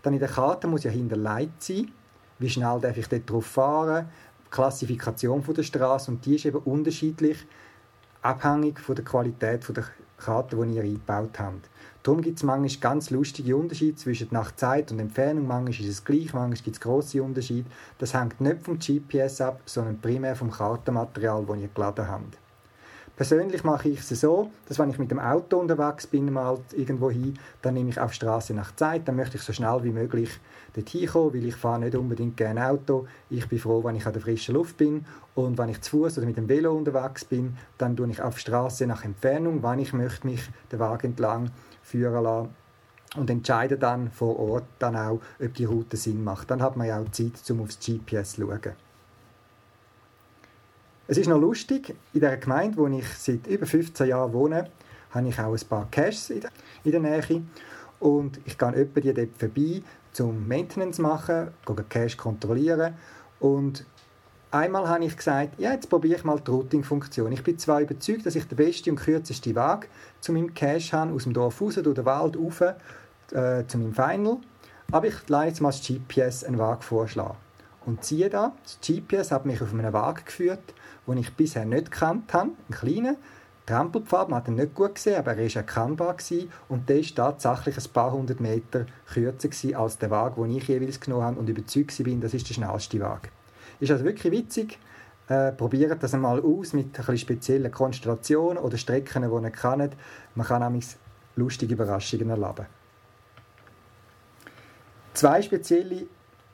Dann 0.00 0.12
in 0.12 0.20
der 0.20 0.28
Karte 0.28 0.68
muss 0.68 0.84
ja 0.84 0.92
hinterlegt 0.92 1.60
sein, 1.60 1.90
wie 2.38 2.48
schnell 2.48 2.78
darf 2.80 2.96
ich 2.96 3.08
dort 3.08 3.28
drauf 3.28 3.46
fahren, 3.46 4.06
die 4.46 4.50
Klassifikation 4.50 5.42
der 5.42 5.64
Straße 5.64 6.12
und 6.12 6.24
die 6.24 6.36
ist 6.36 6.44
eben 6.44 6.58
unterschiedlich, 6.58 7.44
abhängig 8.22 8.78
von 8.78 8.94
der 8.94 9.04
Qualität 9.04 9.68
der 9.76 9.86
Karte, 10.18 10.54
die 10.54 10.76
ihr 10.76 10.84
eingebaut 10.84 11.36
habt. 11.40 11.68
Darum 12.04 12.22
gibt 12.22 12.36
es 12.36 12.44
manchmal 12.44 12.80
ganz 12.80 13.10
lustige 13.10 13.56
Unterschiede 13.56 13.96
zwischen 13.96 14.28
nach 14.30 14.54
Zeit 14.54 14.92
und 14.92 15.00
Entfernung. 15.00 15.48
Manchmal 15.48 15.84
ist 15.84 15.90
es 15.90 16.04
gleich, 16.04 16.32
manchmal 16.32 16.62
gibt 16.62 16.76
es 16.76 16.80
grosse 16.80 17.24
Unterschiede. 17.24 17.68
Das 17.98 18.14
hängt 18.14 18.40
nicht 18.40 18.62
vom 18.62 18.78
GPS 18.78 19.40
ab, 19.40 19.62
sondern 19.66 20.00
primär 20.00 20.36
vom 20.36 20.52
Kartenmaterial, 20.52 21.44
das 21.44 21.58
ihr 21.58 21.68
geladen 21.74 22.06
habt. 22.06 22.38
Persönlich 23.18 23.64
mache 23.64 23.88
ich 23.88 23.98
es 23.98 24.20
so, 24.20 24.48
dass 24.68 24.78
wenn 24.78 24.90
ich 24.90 24.98
mit 25.00 25.10
dem 25.10 25.18
Auto 25.18 25.58
unterwegs 25.58 26.06
bin, 26.06 26.32
mal 26.32 26.56
irgendwo 26.72 27.10
hin, 27.10 27.36
dann 27.62 27.74
nehme 27.74 27.90
ich 27.90 27.98
auf 27.98 28.12
Straße 28.12 28.54
nach 28.54 28.76
Zeit, 28.76 29.08
dann 29.08 29.16
möchte 29.16 29.38
ich 29.38 29.42
so 29.42 29.52
schnell 29.52 29.82
wie 29.82 29.90
möglich 29.90 30.38
dorthin 30.72 31.08
kommen, 31.08 31.34
weil 31.34 31.44
ich 31.46 31.56
fahre 31.56 31.80
nicht 31.80 31.96
unbedingt 31.96 32.36
gerne 32.36 32.68
Auto. 32.68 33.08
Ich 33.28 33.48
bin 33.48 33.58
froh, 33.58 33.82
wenn 33.82 33.96
ich 33.96 34.06
an 34.06 34.12
der 34.12 34.22
frischen 34.22 34.54
Luft 34.54 34.76
bin 34.76 35.04
und 35.34 35.58
wenn 35.58 35.68
ich 35.68 35.80
zu 35.80 35.98
Fuß 35.98 36.18
oder 36.18 36.28
mit 36.28 36.36
dem 36.36 36.48
Velo 36.48 36.72
unterwegs 36.72 37.24
bin, 37.24 37.56
dann 37.76 37.96
tue 37.96 38.08
ich 38.08 38.22
auf 38.22 38.38
Straße 38.38 38.86
nach 38.86 39.04
Entfernung, 39.04 39.64
wann 39.64 39.80
ich 39.80 39.92
möchte 39.92 40.24
mich 40.24 40.48
den 40.70 40.78
Wagen 40.78 41.08
entlang 41.08 41.50
führen 41.82 42.22
lassen 42.22 42.50
und 43.16 43.28
entscheide 43.30 43.78
dann 43.78 44.12
vor 44.12 44.38
Ort 44.38 44.66
dann 44.78 44.94
auch, 44.94 45.18
ob 45.42 45.54
die 45.54 45.64
Route 45.64 45.96
Sinn 45.96 46.22
macht. 46.22 46.52
Dann 46.52 46.62
hat 46.62 46.76
man 46.76 46.86
ja 46.86 47.00
auch 47.00 47.10
Zeit, 47.10 47.32
um 47.50 47.62
aufs 47.62 47.80
GPS 47.80 48.34
zu 48.34 48.46
schauen. 48.46 48.87
Es 51.10 51.16
ist 51.16 51.26
noch 51.26 51.40
lustig, 51.40 51.96
in 52.12 52.20
der 52.20 52.36
Gemeinde, 52.36 52.76
wo 52.76 52.86
ich 52.86 53.08
seit 53.16 53.46
über 53.46 53.64
15 53.64 54.08
Jahren 54.08 54.30
wohne, 54.34 54.68
habe 55.10 55.26
ich 55.26 55.40
auch 55.40 55.54
ein 55.54 55.66
paar 55.66 55.88
Caches 55.90 56.28
in 56.28 56.42
der 56.84 57.00
Nähe 57.00 57.42
und 57.98 58.38
ich 58.44 58.58
gehe 58.58 58.74
etwa 58.74 59.00
die 59.00 59.14
dort 59.14 59.38
vorbei, 59.38 59.82
zum 60.12 60.46
Maintenance 60.46 60.98
machen, 61.00 61.48
den 61.66 61.88
Cache 61.88 62.16
kontrollieren 62.16 62.94
und 63.40 63.86
Einmal 64.50 64.88
habe 64.88 65.04
ich 65.04 65.14
gesagt, 65.14 65.60
ja, 65.60 65.72
jetzt 65.72 65.90
probiere 65.90 66.16
ich 66.16 66.24
mal 66.24 66.40
die 66.40 66.50
Routing-Funktion. 66.50 67.30
Ich 67.32 67.42
bin 67.42 67.58
zwar 67.58 67.82
überzeugt, 67.82 68.24
dass 68.24 68.34
ich 68.34 68.48
den 68.48 68.56
besten 68.56 68.90
und 68.90 68.96
kürzesten 68.96 69.54
Weg 69.54 69.90
zu 70.20 70.32
meinem 70.32 70.54
Cache 70.54 70.92
habe, 70.92 71.12
aus 71.12 71.24
dem 71.24 71.34
Dorf 71.34 71.60
raus, 71.60 71.74
durch 71.74 71.94
den 71.94 72.06
Wald 72.06 72.34
rauf, 72.34 72.62
äh, 72.62 73.66
zu 73.66 73.76
meinem 73.76 73.92
Final, 73.92 74.38
aber 74.90 75.06
ich 75.06 75.28
leite 75.28 75.48
jetzt 75.48 75.60
mal 75.60 75.68
das 75.68 75.86
GPS 75.86 76.44
einen 76.44 76.58
Weg 76.58 76.82
vorschlagen. 76.82 77.36
Und 77.84 78.04
siehe 78.04 78.30
da, 78.30 78.52
das 78.62 78.78
GPS 78.80 79.32
hat 79.32 79.44
mich 79.44 79.60
auf 79.60 79.74
einen 79.74 79.92
Weg 79.92 80.24
geführt, 80.24 80.74
den 81.08 81.18
ich 81.18 81.34
bisher 81.34 81.64
nicht 81.64 81.90
gekannt 81.90 82.32
habe, 82.32 82.50
einen 82.50 82.78
kleinen 82.78 83.16
Trampelpfad, 83.66 84.30
man 84.30 84.38
hat 84.38 84.48
ihn 84.48 84.54
nicht 84.54 84.74
gut 84.74 84.94
gesehen, 84.94 85.16
aber 85.16 85.32
er 85.32 85.44
war 85.44 85.56
erkennbar 85.56 86.14
gewesen, 86.14 86.50
und 86.68 86.88
der 86.88 87.00
ist 87.00 87.16
tatsächlich 87.16 87.76
ein 87.76 87.92
paar 87.92 88.12
hundert 88.12 88.40
Meter 88.40 88.86
kürzer 89.12 89.78
als 89.78 89.98
der 89.98 90.10
Weg, 90.10 90.36
den 90.36 90.56
ich 90.56 90.68
jeweils 90.68 91.00
genommen 91.00 91.24
habe 91.24 91.40
und 91.40 91.48
überzeugt 91.48 92.02
bin, 92.02 92.20
das 92.20 92.32
ist 92.32 92.48
der 92.48 92.54
schnellste 92.54 93.00
Weg. 93.00 93.30
Ist 93.80 93.90
also 93.90 94.04
wirklich 94.04 94.32
witzig. 94.32 94.78
Äh, 95.28 95.52
probiert 95.52 96.02
das 96.02 96.14
einmal 96.14 96.40
aus 96.40 96.72
mit 96.72 96.98
ein 97.06 97.18
speziellen 97.18 97.70
Konstellationen 97.70 98.56
oder 98.56 98.78
Strecken, 98.78 99.22
die 99.22 99.44
ihr 99.44 99.50
kennt. 99.50 99.94
Man 100.34 100.46
kann 100.46 100.62
nämlich 100.62 100.96
lustige 101.36 101.74
Überraschungen 101.74 102.30
erleben. 102.30 102.66
Zwei 105.12 105.42
spezielle 105.42 106.06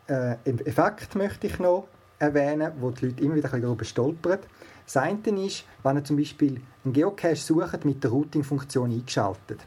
äh, 0.08 0.37
Effekte 0.44 1.16
möchte 1.16 1.46
ich 1.46 1.58
noch 1.61 1.87
erwähnen, 2.25 2.73
wo 2.81 2.90
die 2.90 3.07
Leute 3.07 3.23
immer 3.23 3.37
wieder 3.37 3.49
darüber 3.49 3.85
stolpern. 3.85 4.40
Das 4.85 4.97
eine 4.97 5.19
ist, 5.45 5.64
wenn 5.83 5.97
ihr 5.97 6.04
zum 6.04 6.16
Beispiel 6.16 6.61
einen 6.85 6.93
Geocache 6.93 7.37
sucht, 7.37 7.85
mit 7.85 8.02
der 8.02 8.11
Routing-Funktion 8.11 8.90
eingeschaltet. 8.90 9.61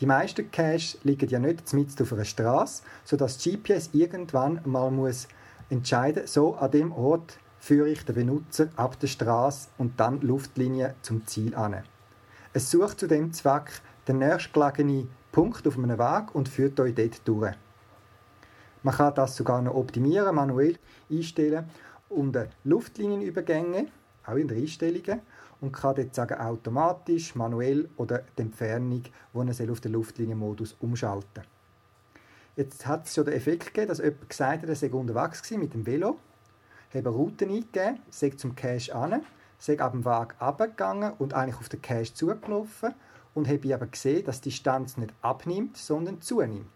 Die 0.00 0.06
meisten 0.06 0.50
Caches 0.50 0.98
liegen 1.02 1.28
ja 1.28 1.38
nicht 1.38 1.72
mitten 1.72 2.02
auf 2.02 2.12
einer 2.12 2.24
Straße, 2.24 2.82
sodass 3.04 3.36
das 3.36 3.44
GPS 3.44 3.90
irgendwann 3.92 4.60
mal 4.64 4.90
muss 4.90 5.26
entscheiden, 5.70 6.26
so 6.26 6.54
an 6.54 6.70
dem 6.70 6.92
Ort 6.92 7.38
führe 7.58 7.88
ich 7.88 8.04
den 8.04 8.14
Benutzer 8.14 8.68
ab 8.76 8.98
der 9.00 9.08
Straße 9.08 9.68
und 9.76 9.98
dann 9.98 10.20
Luftlinie 10.20 10.94
zum 11.02 11.26
Ziel 11.26 11.54
an. 11.54 11.82
Es 12.52 12.70
sucht 12.70 13.00
zu 13.00 13.08
dem 13.08 13.32
Zweck 13.32 13.82
den 14.06 14.18
nächstgelegenen 14.18 15.08
Punkt 15.32 15.66
auf 15.66 15.76
einem 15.76 15.98
Weg 15.98 16.34
und 16.34 16.48
führt 16.48 16.78
euch 16.80 16.94
dort 16.94 17.20
durch. 17.26 17.54
Man 18.82 18.94
kann 18.94 19.14
das 19.14 19.36
sogar 19.36 19.60
noch 19.62 19.74
optimieren, 19.74 20.34
manuell 20.34 20.78
einstellen 21.10 21.68
unter 22.08 22.48
Luftlinienübergänge, 22.64 23.88
auch 24.24 24.36
in 24.36 24.48
den 24.48 24.60
Einstellungen, 24.60 25.20
und 25.60 25.72
kann 25.72 25.96
dort 25.96 26.14
sagen, 26.14 26.38
automatisch, 26.38 27.34
manuell 27.34 27.88
oder 27.96 28.22
die 28.36 28.42
Entfernung, 28.42 29.02
die 29.02 29.12
man 29.32 29.50
auf 29.50 29.80
den 29.80 29.92
Luftlinienmodus 29.92 30.76
umschalten. 30.80 31.42
Jetzt 32.56 32.86
hat 32.86 33.06
es 33.06 33.14
schon 33.14 33.24
den 33.24 33.34
Effekt 33.34 33.66
gegeben, 33.66 33.88
dass 33.88 33.98
jemand 33.98 34.28
gesagt 34.28 34.62
hat, 34.62 34.68
er 34.68 34.76
sei 34.76 34.90
unterwegs 34.90 35.50
mit 35.50 35.74
dem 35.74 35.86
Velo, 35.86 36.18
habe 36.94 37.08
Routen 37.08 37.50
eingegeben, 37.50 38.00
sei 38.10 38.30
zum 38.30 38.54
Cache 38.54 38.94
an, 38.94 39.22
sei 39.58 39.78
ab 39.78 39.92
dem 39.92 40.04
Wagen 40.04 40.34
abgegangen 40.38 41.12
und 41.18 41.34
eigentlich 41.34 41.56
auf 41.56 41.68
den 41.68 41.82
Cache 41.82 42.14
zugelaufen 42.14 42.94
und 43.34 43.48
habe 43.48 43.74
aber 43.74 43.86
gesehen, 43.86 44.24
dass 44.24 44.40
die 44.40 44.50
Distanz 44.50 44.96
nicht 44.96 45.12
abnimmt, 45.22 45.76
sondern 45.76 46.20
zunimmt. 46.20 46.66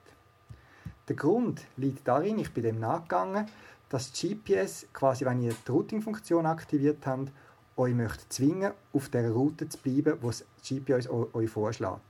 Der 1.13 1.19
Grund 1.19 1.61
liegt 1.77 2.09
darin, 2.09 2.39
ich 2.39 2.55
bin 2.55 2.63
dem 2.63 2.81
nachgegangen, 2.81 3.45
dass 3.91 4.13
GPS, 4.15 4.87
quasi 4.95 5.27
wenn 5.27 5.43
ihr 5.43 5.53
die 5.53 5.71
Routing-Funktion 5.71 6.47
aktiviert 6.47 7.07
habt, 7.07 7.31
euch 7.77 7.93
möchte 7.93 8.27
zwingen, 8.31 8.73
auf 8.95 9.11
der 9.11 9.31
Route 9.31 9.69
zu 9.69 9.77
bleiben, 9.77 10.17
wo 10.23 10.29
das 10.29 10.43
GPS 10.67 11.11
euch 11.11 11.51
vorschlägt. 11.51 12.01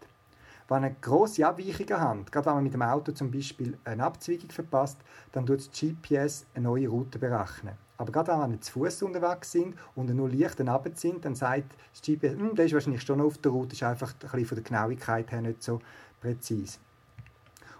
Wenn 0.68 0.84
ihr 0.84 0.94
grosse 1.00 1.44
Abweichungen 1.44 2.00
habt, 2.00 2.30
gerade 2.30 2.46
wenn 2.46 2.54
man 2.54 2.62
mit 2.62 2.74
dem 2.74 2.82
Auto 2.82 3.10
zum 3.10 3.32
Beispiel 3.32 3.76
eine 3.82 4.04
Abzweigung 4.04 4.50
verpasst, 4.50 4.98
dann 5.32 5.46
tut 5.46 5.58
das 5.58 5.70
GPS 5.72 6.46
eine 6.54 6.68
neue 6.68 6.86
Route 6.86 7.18
berechnen. 7.18 7.74
Aber 7.98 8.12
gerade 8.12 8.40
wenn 8.40 8.52
wir 8.52 8.60
zu 8.60 8.70
Fuß 8.70 9.02
unterwegs 9.02 9.50
sind 9.50 9.74
und 9.96 10.14
nur 10.14 10.30
leicht 10.30 10.60
daneben 10.60 10.94
sind, 10.94 11.24
dann 11.24 11.34
sagt 11.34 11.74
das 11.90 12.02
GPS, 12.02 12.38
hm, 12.38 12.54
der 12.54 12.66
ist 12.66 12.74
wahrscheinlich 12.74 13.02
schon 13.02 13.20
auf 13.20 13.36
der 13.38 13.50
Route, 13.50 13.74
ist 13.74 13.82
einfach 13.82 14.12
ein 14.12 14.18
bisschen 14.20 14.46
von 14.46 14.54
der 14.54 14.64
Genauigkeit 14.64 15.32
her 15.32 15.42
nicht 15.42 15.60
so 15.60 15.80
präzise. 16.20 16.78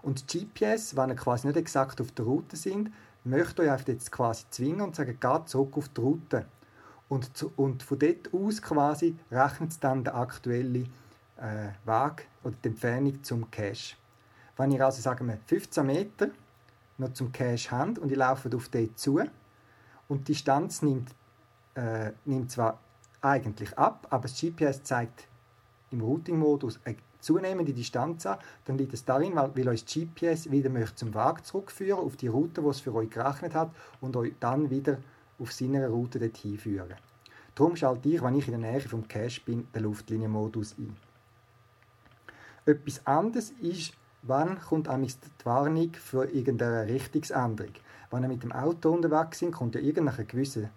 Und 0.02 0.26
GPS, 0.26 0.96
wenn 0.96 1.10
ihr 1.10 1.16
quasi 1.16 1.46
nicht 1.46 1.56
exakt 1.56 2.00
auf 2.00 2.12
der 2.12 2.24
Route 2.24 2.56
sind, 2.56 2.92
möchte 3.24 3.62
euch 3.62 3.70
einfach 3.70 3.88
jetzt 3.88 4.10
quasi 4.10 4.44
zwingen 4.50 4.80
und 4.80 4.96
sagen, 4.96 5.18
geht 5.18 5.48
zurück 5.48 5.76
auf 5.76 5.88
die 5.88 6.00
Route. 6.00 6.46
Und, 7.08 7.36
zu, 7.36 7.52
und 7.56 7.82
von 7.82 7.98
dort 7.98 8.32
aus 8.32 8.60
quasi 8.60 9.16
rechnet 9.30 9.72
dann 9.84 10.02
den 10.04 10.14
aktuellen 10.14 10.88
äh, 11.36 11.68
Weg 11.84 12.26
oder 12.42 12.56
die 12.64 12.68
Entfernung 12.68 13.22
zum 13.22 13.50
Cache. 13.50 13.96
Wenn 14.56 14.70
ihr 14.72 14.84
also 14.84 15.00
sagen 15.00 15.28
wir 15.28 15.38
15 15.46 15.86
Meter 15.86 16.28
noch 16.98 17.12
zum 17.12 17.30
Cache 17.32 17.70
habt 17.70 17.98
und 17.98 18.10
ihr 18.10 18.16
lauft 18.16 18.54
auf 18.54 18.68
den 18.68 18.96
zu 18.96 19.20
und 20.08 20.28
die 20.28 20.32
Distanz 20.32 20.82
nimmt, 20.82 21.10
äh, 21.74 22.12
nimmt 22.24 22.50
zwar 22.50 22.78
eigentlich 23.20 23.76
ab, 23.78 24.06
aber 24.10 24.22
das 24.22 24.40
GPS 24.40 24.82
zeigt 24.82 25.26
im 25.90 26.00
Routing-Modus 26.00 26.80
eine 26.84 26.96
zunehmende 27.22 27.72
Distanz 27.72 28.26
an, 28.26 28.38
dann 28.66 28.76
liegt 28.76 28.92
es 28.92 29.04
darin, 29.04 29.34
weil, 29.34 29.68
euch 29.68 29.86
GPS 29.86 30.50
wieder 30.50 30.68
möchte 30.68 30.96
zum 30.96 31.14
Weg 31.14 31.46
zurückführen 31.46 32.00
auf 32.00 32.16
die 32.16 32.28
Route, 32.28 32.60
die 32.60 32.68
es 32.68 32.80
für 32.80 32.94
euch 32.94 33.10
gerechnet 33.10 33.54
hat 33.54 33.70
und 34.00 34.16
euch 34.16 34.34
dann 34.40 34.70
wieder 34.70 34.98
auf 35.38 35.52
seiner 35.52 35.88
Route 35.88 36.18
dorthin 36.18 36.58
führen. 36.58 36.94
Darum 37.54 37.76
schalte 37.76 38.08
ich, 38.08 38.22
wenn 38.22 38.34
ich 38.34 38.48
in 38.48 38.60
der 38.60 38.72
Nähe 38.72 38.80
vom 38.80 39.06
Cache 39.08 39.40
bin, 39.44 39.66
den 39.74 39.82
Luftlinienmodus 39.82 40.74
ein. 40.78 40.96
Etwas 42.64 43.06
anderes 43.06 43.50
ist, 43.60 43.92
wann 44.22 44.60
kommt 44.60 44.86
die 44.86 45.44
Warnung 45.44 45.92
für 45.94 46.24
irgendeine 46.24 46.86
Richtungsänderung. 46.86 47.72
Wenn 48.10 48.22
ihr 48.22 48.28
mit 48.28 48.42
dem 48.42 48.52
Auto 48.52 48.90
unterwegs 48.90 49.40
sind, 49.40 49.52
kommt 49.52 49.74
ja 49.74 49.80
irgendeine 49.80 50.24
gewisse 50.24 50.70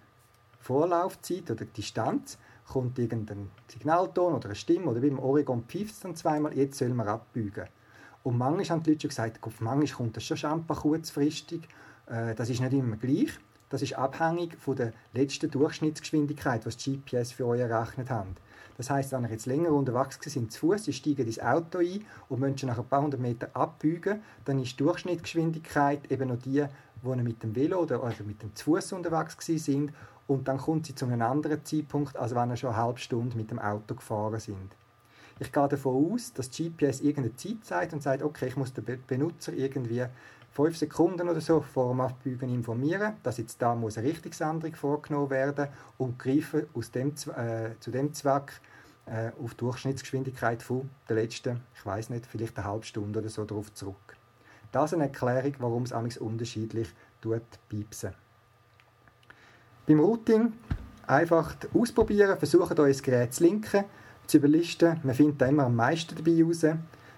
Vorlaufzeit 0.60 1.52
oder 1.52 1.66
Distanz, 1.66 2.38
kommt 2.68 2.98
irgendein 3.00 3.50
Signalton 3.68 4.34
oder 4.34 4.46
eine 4.46 4.56
Stimme 4.56 4.88
oder 4.88 5.02
wie 5.02 5.08
im 5.08 5.20
Oregon 5.20 5.64
pfeift 5.68 6.04
dann 6.04 6.16
zweimal, 6.16 6.58
jetzt 6.58 6.78
soll 6.78 6.90
man 6.90 7.08
abbiegen. 7.08 7.66
Und 8.24 8.38
manchmal 8.38 8.70
haben 8.70 8.84
die 8.84 8.92
Leute 8.92 9.02
schon 9.02 9.10
gesagt, 9.10 9.40
manchmal 9.60 9.88
kommt 9.88 10.18
das 10.18 10.24
schon 10.24 10.38
Schampa 10.38 10.74
kurzfristig, 10.74 11.68
äh, 12.08 12.34
das 12.36 12.50
ist 12.50 12.62
nicht 12.62 12.74
immer 12.74 12.98
gleich. 12.98 13.30
Das 13.70 13.82
ist 13.82 13.98
abhängig 13.98 14.58
von 14.58 14.76
der 14.76 14.94
letzten 15.14 15.50
Durchschnittsgeschwindigkeit, 15.50 16.66
was 16.66 16.78
die 16.78 16.98
GPS 16.98 17.32
für 17.32 17.48
euch 17.48 17.62
errechnet 17.62 18.10
haben. 18.10 18.36
Das 18.78 18.90
heißt, 18.90 19.12
wenn 19.12 19.24
ihr 19.24 19.32
jetzt 19.32 19.46
länger 19.46 19.72
unterwegs 19.72 20.20
sind 20.22 20.52
zu 20.52 20.60
Fuß, 20.60 20.88
ihr 20.88 20.94
steigt 20.94 21.20
ins 21.20 21.40
Auto 21.40 21.80
ein 21.80 22.06
und 22.30 22.40
müsst 22.40 22.64
nach 22.64 22.78
ein 22.78 22.86
paar 22.86 23.02
hundert 23.02 23.22
Metern 23.22 23.50
abbiegen, 23.54 24.22
dann 24.44 24.60
ist 24.62 24.74
die 24.74 24.84
Durchschnittsgeschwindigkeit 24.84 26.12
eben 26.12 26.28
noch 26.30 26.40
die, 26.40 26.66
wo 27.02 27.14
ihr 27.14 27.24
mit 27.24 27.42
dem 27.42 27.56
Velo 27.56 27.80
oder 27.80 28.04
also 28.04 28.24
mit 28.24 28.42
dem 28.42 28.52
Fuß 28.56 28.94
unterwegs 28.94 29.38
sind 29.46 29.92
und 30.28 30.48
dann 30.48 30.58
kommt 30.58 30.86
sie 30.86 30.96
zu 30.96 31.06
einem 31.06 31.22
anderen 31.22 31.64
Zeitpunkt, 31.64 32.18
als 32.18 32.34
wenn 32.34 32.50
ihr 32.50 32.58
schon 32.58 32.70
eine 32.70 32.82
halbe 32.82 33.00
Stunde 33.00 33.38
mit 33.38 33.52
dem 33.52 33.60
Auto 33.60 33.96
gefahren 33.96 34.40
sind. 34.40 34.76
Ich 35.40 35.52
gehe 35.52 35.68
davon 35.68 36.14
aus, 36.14 36.32
dass 36.34 36.50
GPS 36.50 37.02
irgendeine 37.02 37.36
Zeit 37.36 37.58
zeigt 37.64 37.94
und 37.94 38.02
sagt, 38.02 38.24
okay, 38.24 38.48
ich 38.48 38.56
muss 38.56 38.74
den 38.74 38.86
Benutzer 39.06 39.54
irgendwie 39.54 40.06
fünf 40.52 40.78
Sekunden 40.78 41.28
oder 41.28 41.42
so 41.42 41.60
vor 41.60 41.92
dem 41.92 42.00
Abbügen 42.00 42.50
informieren, 42.50 43.16
dass 43.22 43.38
jetzt 43.38 43.62
da 43.62 43.76
muss 43.76 43.98
eine 43.98 44.08
Richtungsänderung 44.08 44.74
vorgenommen 44.76 45.30
werden 45.30 45.68
und 45.98 46.18
greifen 46.18 46.68
aus 46.74 46.90
dem, 46.92 47.10
äh, 47.10 47.78
zu 47.82 47.92
dem 47.92 48.14
Zweck 48.14 48.62
äh, 49.06 49.32
auf 49.44 49.54
die 49.54 49.58
Durchschnittsgeschwindigkeit 49.58 50.64
von 50.64 50.90
der 51.10 51.18
letzten, 51.18 51.62
ich 51.76 51.86
weiß 51.86 52.10
nicht, 52.10 52.26
vielleicht 52.26 52.58
eine 52.58 52.68
halbe 52.68 52.86
Stunde 52.86 53.20
oder 53.20 53.30
so 53.30 53.44
darauf 53.44 53.74
zurück. 53.74 54.16
Das 54.72 54.92
ist 54.92 54.94
eine 54.94 55.04
Erklärung, 55.04 55.56
warum 55.60 55.84
es 55.84 55.92
amigs 55.92 56.18
unterschiedlich 56.18 56.88
tut, 57.22 57.44
piepsen. 57.68 58.14
Beim 59.88 60.00
Routing 60.00 60.54
einfach 61.08 61.56
ausprobieren, 61.74 62.38
versuchen 62.38 62.80
euer 62.80 62.94
Gerät 62.94 63.34
zu 63.34 63.44
linken, 63.44 63.86
zu 64.26 64.38
überlisten. 64.38 65.00
Man 65.04 65.16
findet 65.16 65.42
da 65.42 65.46
immer 65.46 65.66
am 65.66 65.76
meisten 65.76 66.16
dabei 66.16 66.44
raus 66.44 66.66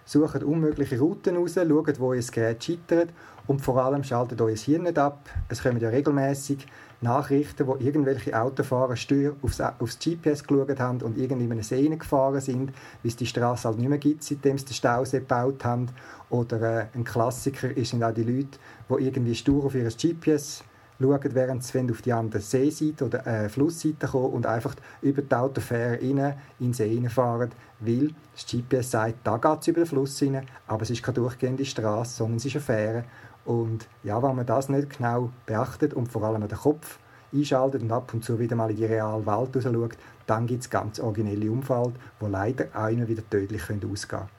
sucht 0.07 0.41
unmögliche 0.41 0.99
Routen 0.99 1.35
raus, 1.35 1.55
schaut, 1.55 1.99
wo 1.99 2.13
ihr 2.13 2.21
Gerät 2.21 2.63
scheitert 2.63 3.09
und 3.45 3.61
vor 3.61 3.83
allem 3.83 4.03
schaltet 4.03 4.39
euer 4.39 4.55
Hirn 4.55 4.83
nicht 4.83 4.97
ab. 4.97 5.29
Es 5.49 5.61
kommen 5.61 5.81
ja 5.81 5.89
regelmäßig 5.89 6.65
Nachrichten, 7.01 7.67
wo 7.67 7.75
irgendwelche 7.75 8.39
Autofahrer 8.39 8.95
Steuer 8.95 9.35
aufs, 9.41 9.59
aufs 9.59 9.99
GPS 9.99 10.43
geschaut 10.45 10.79
haben 10.79 11.01
und 11.01 11.17
irgendwie 11.17 11.43
in 11.43 11.51
eine 11.51 11.63
See 11.63 11.87
gefahren 11.89 12.39
sind, 12.39 12.69
weil 12.69 13.09
es 13.09 13.17
die 13.17 13.25
Straße 13.25 13.67
halt 13.67 13.79
nicht 13.79 13.89
mehr 13.89 13.97
gibt, 13.97 14.23
seitdem 14.23 14.57
sie 14.57 14.65
den 14.65 14.73
Stausee 14.73 15.19
gebaut 15.19 15.63
haben. 15.65 15.89
Oder 16.29 16.61
äh, 16.61 16.85
ein 16.95 17.03
Klassiker 17.03 17.69
sind 17.83 18.03
auch 18.03 18.13
die 18.13 18.23
Leute, 18.23 18.57
die 18.89 19.03
irgendwie 19.03 19.35
stur 19.35 19.65
auf 19.65 19.75
ihr 19.75 19.89
GPS 19.89 20.63
schauen, 20.99 21.19
während 21.33 21.63
sie 21.63 21.89
auf 21.89 22.01
die 22.01 22.13
andere 22.13 22.41
Seeseite 22.41 23.05
oder 23.05 23.25
äh, 23.25 23.49
Flussseite 23.49 24.07
kommen 24.07 24.33
und 24.33 24.45
einfach 24.45 24.75
über 25.01 25.21
die 25.21 25.35
Autofähre 25.35 25.95
in 25.95 26.17
den 26.59 26.73
See 26.73 26.95
reinfahren, 26.95 27.51
weil 27.79 28.11
das 28.33 28.45
GPS 28.45 28.91
sagt, 28.91 29.15
da 29.23 29.37
geht 29.37 29.61
es 29.61 29.67
über 29.67 29.81
den 29.81 29.87
Fluss 29.87 30.21
rein, 30.21 30.45
aber 30.67 30.83
es 30.83 30.89
ist 30.89 31.03
keine 31.03 31.15
durchgehende 31.15 31.65
Straße, 31.65 32.17
sondern 32.17 32.37
es 32.37 32.45
ist 32.45 32.55
eine 32.55 32.63
Fähre. 32.63 33.03
Und 33.45 33.87
ja, 34.03 34.21
wenn 34.21 34.35
man 34.35 34.45
das 34.45 34.69
nicht 34.69 34.97
genau 34.97 35.29
beachtet 35.45 35.93
und 35.93 36.11
vor 36.11 36.23
allem 36.23 36.47
den 36.47 36.57
Kopf 36.57 36.99
einschaltet 37.33 37.81
und 37.81 37.91
ab 37.91 38.13
und 38.13 38.23
zu 38.23 38.39
wieder 38.39 38.55
mal 38.55 38.69
in 38.69 38.77
die 38.77 38.85
reale 38.85 39.25
Welt 39.25 39.63
schaut, 39.63 39.97
dann 40.25 40.47
gibt 40.47 40.63
es 40.63 40.69
ganz 40.69 40.99
originelle 40.99 41.51
Umfall, 41.51 41.93
die 42.21 42.25
leider 42.25 42.65
auch 42.73 42.89
immer 42.89 43.07
wieder 43.07 43.27
tödlich 43.29 43.63
ausgehen 43.63 43.79
können. 44.07 44.29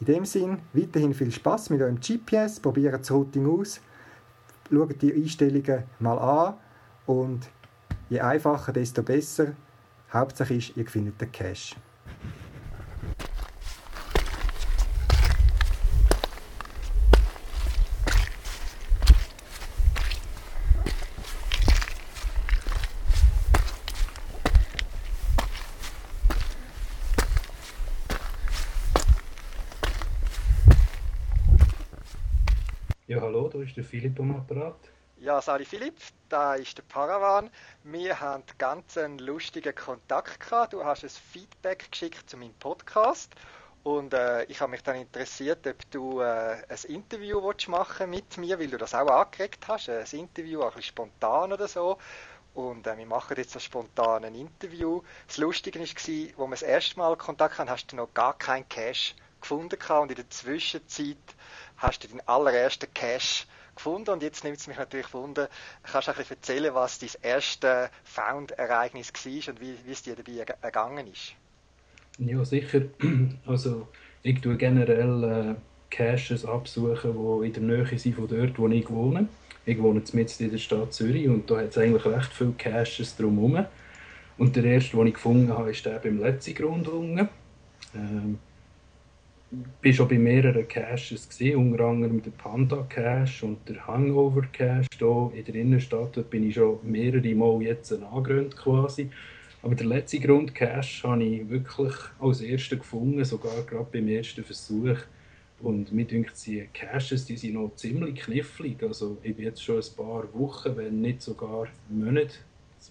In 0.00 0.06
dem 0.06 0.24
Sinn, 0.24 0.58
weiterhin 0.72 1.14
viel 1.14 1.30
Spaß 1.30 1.70
mit 1.70 1.80
eurem 1.80 2.00
GPS, 2.00 2.58
probiert 2.58 3.00
das 3.00 3.10
Routing 3.10 3.46
aus, 3.46 3.80
schaut 4.72 5.02
die 5.02 5.12
Einstellungen 5.12 5.84
mal 6.00 6.18
an 6.18 6.54
und 7.06 7.50
je 8.08 8.20
einfacher, 8.20 8.72
desto 8.72 9.02
besser. 9.02 9.52
Hauptsache 10.12 10.54
ist, 10.54 10.76
ihr 10.76 10.86
findet 10.86 11.20
den 11.20 11.30
Cache. 11.30 11.76
Ja, 33.06 33.20
hallo, 33.20 33.50
da 33.52 33.60
ist 33.60 33.71
der 33.82 33.88
Philipp 33.88 34.20
am 34.20 34.36
Apparat. 34.36 34.78
Ja, 35.18 35.40
Sali 35.40 35.64
Philipp, 35.64 35.96
da 36.28 36.54
ist 36.54 36.78
der 36.78 36.82
Paravan. 36.82 37.50
Wir 37.84 38.20
haben 38.20 38.42
ganz 38.58 38.96
einen 38.96 39.18
lustigen 39.18 39.74
Kontakt 39.74 40.40
gehabt. 40.40 40.72
Du 40.72 40.84
hast 40.84 41.04
ein 41.04 41.10
Feedback 41.10 41.90
geschickt 41.90 42.28
zu 42.28 42.36
meinem 42.36 42.54
Podcast 42.54 43.34
und 43.84 44.14
äh, 44.14 44.44
ich 44.44 44.60
habe 44.60 44.70
mich 44.70 44.82
dann 44.82 44.96
interessiert, 44.96 45.66
ob 45.66 45.90
du 45.90 46.20
äh, 46.20 46.62
ein 46.68 46.78
Interview 46.88 47.52
machen 47.68 48.10
mit 48.10 48.36
mir, 48.38 48.58
weil 48.58 48.68
du 48.68 48.78
das 48.78 48.94
auch 48.94 49.08
angeregt 49.08 49.66
hast, 49.68 49.88
ein 49.88 50.06
Interview, 50.12 50.60
ein 50.62 50.68
bisschen 50.68 50.82
spontan 50.82 51.52
oder 51.52 51.68
so. 51.68 51.98
Und 52.54 52.86
äh, 52.86 52.96
wir 52.96 53.06
machen 53.06 53.36
jetzt 53.36 53.52
so 53.52 53.58
spontan 53.58 54.24
ein 54.24 54.34
Interview. 54.34 55.02
Das 55.26 55.38
Lustige 55.38 55.78
war, 55.80 55.86
als 55.86 56.06
wir 56.06 56.48
das 56.50 56.62
erste 56.62 56.98
Mal 56.98 57.16
Kontakt 57.16 57.58
hatten, 57.58 57.70
hast 57.70 57.90
du 57.90 57.96
noch 57.96 58.12
gar 58.12 58.36
keinen 58.38 58.68
Cash 58.68 59.14
gefunden 59.40 59.76
und 59.90 60.10
in 60.10 60.16
der 60.16 60.30
Zwischenzeit 60.30 61.16
hast 61.76 62.04
du 62.04 62.08
den 62.08 62.26
allerersten 62.28 62.92
Cache 62.94 63.46
gefunden 63.46 63.61
und 63.84 64.22
jetzt 64.22 64.44
nimmt 64.44 64.58
es 64.58 64.66
mich 64.66 64.76
natürlich 64.76 65.12
wunder, 65.12 65.48
kannst 65.82 66.08
du 66.08 66.12
ein 66.12 66.16
bisschen 66.18 66.36
erzählen, 66.36 66.74
was 66.74 66.98
dein 66.98 67.10
erste 67.22 67.90
Found-Ereignis 68.04 69.12
war 69.12 69.54
und 69.54 69.60
wie, 69.60 69.74
wie 69.84 69.92
es 69.92 70.02
dir 70.02 70.14
dabei 70.14 70.44
ergangen 70.60 71.06
ist? 71.06 71.34
Ja, 72.18 72.44
sicher. 72.44 72.82
Also 73.46 73.88
ich 74.22 74.40
tue 74.40 74.56
generell 74.56 75.24
äh, 75.24 75.54
Caches 75.90 76.44
absuchen, 76.44 77.12
die 77.12 77.46
in 77.46 77.52
der 77.52 77.62
Nähe 77.62 77.98
sind 77.98 78.14
von 78.14 78.28
dort, 78.28 78.58
wo 78.58 78.68
ich 78.68 78.88
wohne. 78.88 79.28
Ich 79.64 79.80
wohne 79.80 80.02
jetzt 80.14 80.40
in 80.40 80.50
der 80.50 80.58
Stadt 80.58 80.92
Zürich 80.92 81.28
und 81.28 81.50
da 81.50 81.58
hat 81.58 81.70
es 81.70 81.78
eigentlich 81.78 82.04
recht 82.04 82.32
viele 82.32 82.52
Caches 82.52 83.16
drumherum. 83.16 83.64
Und 84.38 84.56
der 84.56 84.64
erste, 84.64 84.96
den 84.96 85.06
ich 85.08 85.14
gefunden 85.14 85.52
habe, 85.52 85.70
ist 85.70 85.84
der 85.84 85.98
beim 85.98 86.18
letzten 86.18 86.54
Grund. 86.54 86.88
Ähm, 87.94 88.38
bin 89.82 89.92
schon 89.92 90.08
bei 90.08 90.18
mehreren 90.18 90.66
Caches 90.66 91.28
gesehen, 91.28 91.56
unter 91.56 91.84
anderem 91.84 92.22
der 92.22 92.30
Panda 92.30 92.86
Cache 92.88 93.44
und 93.44 93.68
der 93.68 93.86
Hangover 93.86 94.42
Cache 94.52 94.86
hier 94.98 95.30
in 95.34 95.44
der 95.44 95.54
Innenstadt. 95.54 96.16
Dort 96.16 96.30
bin 96.30 96.48
ich 96.48 96.54
schon 96.54 96.78
mehrere 96.82 97.34
Mal 97.34 97.62
jetzt 97.62 97.92
angerannt 97.92 98.56
quasi. 98.56 99.10
Aber 99.62 99.74
der 99.74 99.86
letzte 99.86 100.20
Grund 100.20 100.54
Cache 100.54 101.08
habe 101.08 101.22
ich 101.22 101.48
wirklich 101.48 101.92
als 102.18 102.40
ersten 102.40 102.78
gefunden, 102.78 103.24
sogar 103.24 103.62
gerade 103.62 103.86
beim 103.92 104.08
ersten 104.08 104.42
Versuch. 104.42 104.96
Und 105.60 105.92
mir 105.92 106.06
denkt, 106.06 106.34
die 106.46 106.66
Caches 106.72 107.26
die 107.26 107.36
sind 107.36 107.54
noch 107.54 107.74
ziemlich 107.76 108.20
knifflig. 108.20 108.82
Also 108.82 109.18
ich 109.22 109.36
bin 109.36 109.44
jetzt 109.44 109.62
schon 109.62 109.76
ein 109.76 109.96
paar 109.96 110.24
Wochen, 110.34 110.76
wenn 110.76 111.00
nicht 111.02 111.22
sogar 111.22 111.68
Monate, 111.88 112.34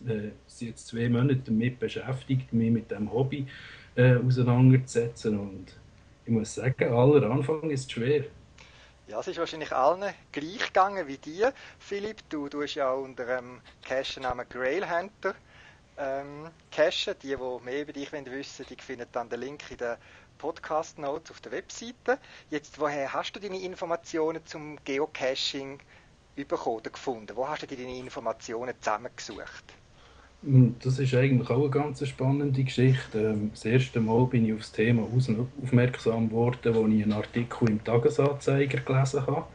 äh, 0.07 0.29
sind 0.47 0.69
jetzt 0.69 0.87
zwei 0.87 1.09
Monate 1.09 1.41
damit 1.43 1.79
beschäftigt, 1.79 2.53
mich 2.53 2.71
mit 2.71 2.91
dem 2.91 3.11
Hobby 3.11 3.47
äh, 3.95 4.15
auseinanderzusetzen. 4.15 5.37
Und 5.37 5.80
ich 6.31 6.37
muss 6.37 6.55
sagen, 6.55 6.93
aller 6.93 7.29
Anfang 7.29 7.69
ist 7.69 7.91
schwer. 7.91 8.23
Ja, 9.07 9.19
es 9.19 9.27
ist 9.27 9.37
wahrscheinlich 9.37 9.73
allen 9.73 10.13
gleich 10.31 10.67
gegangen 10.67 11.05
wie 11.05 11.17
dir, 11.17 11.53
Philipp. 11.77 12.21
Du 12.29 12.47
tust 12.47 12.75
ja 12.75 12.93
unter 12.93 13.25
dem 13.25 13.59
Cache-Namen 13.81 14.47
Grailhunter 14.47 15.35
ähm, 15.97 16.49
cachen. 16.71 17.15
Die, 17.21 17.35
die 17.35 17.65
mehr 17.65 17.81
über 17.81 17.91
dich 17.91 18.09
wissen 18.13 18.65
die 18.69 18.81
finden 18.81 19.07
dann 19.11 19.27
den 19.27 19.41
Link 19.41 19.69
in 19.71 19.77
den 19.77 19.97
Podcast-Notes 20.37 21.31
auf 21.31 21.41
der 21.41 21.51
Webseite. 21.51 22.17
Jetzt, 22.49 22.79
woher 22.79 23.11
hast 23.11 23.33
du 23.33 23.41
deine 23.41 23.59
Informationen 23.59 24.45
zum 24.45 24.81
Geocaching 24.85 25.79
bekommen 26.37 26.77
oder 26.77 26.91
gefunden? 26.91 27.35
Wo 27.35 27.45
hast 27.45 27.63
du 27.63 27.67
deine 27.67 27.97
Informationen 27.97 28.73
zusammengesucht? 28.79 29.65
Das 30.43 30.97
ist 30.97 31.13
eigentlich 31.13 31.49
auch 31.51 31.61
eine 31.61 31.69
ganz 31.69 32.07
spannende 32.07 32.63
Geschichte. 32.63 33.19
Ähm, 33.19 33.51
das 33.53 33.63
erste 33.63 33.99
Mal 33.99 34.25
bin 34.25 34.45
ich 34.45 34.53
auf 34.53 34.59
das 34.59 34.71
Thema 34.71 35.03
aufmerksam 35.61 36.29
geworden, 36.29 36.75
als 36.75 36.93
ich 36.93 37.03
einen 37.03 37.11
Artikel 37.11 37.69
im 37.69 37.83
Tagesanzeiger 37.83 38.79
gelesen 38.79 39.27
habe. 39.27 39.45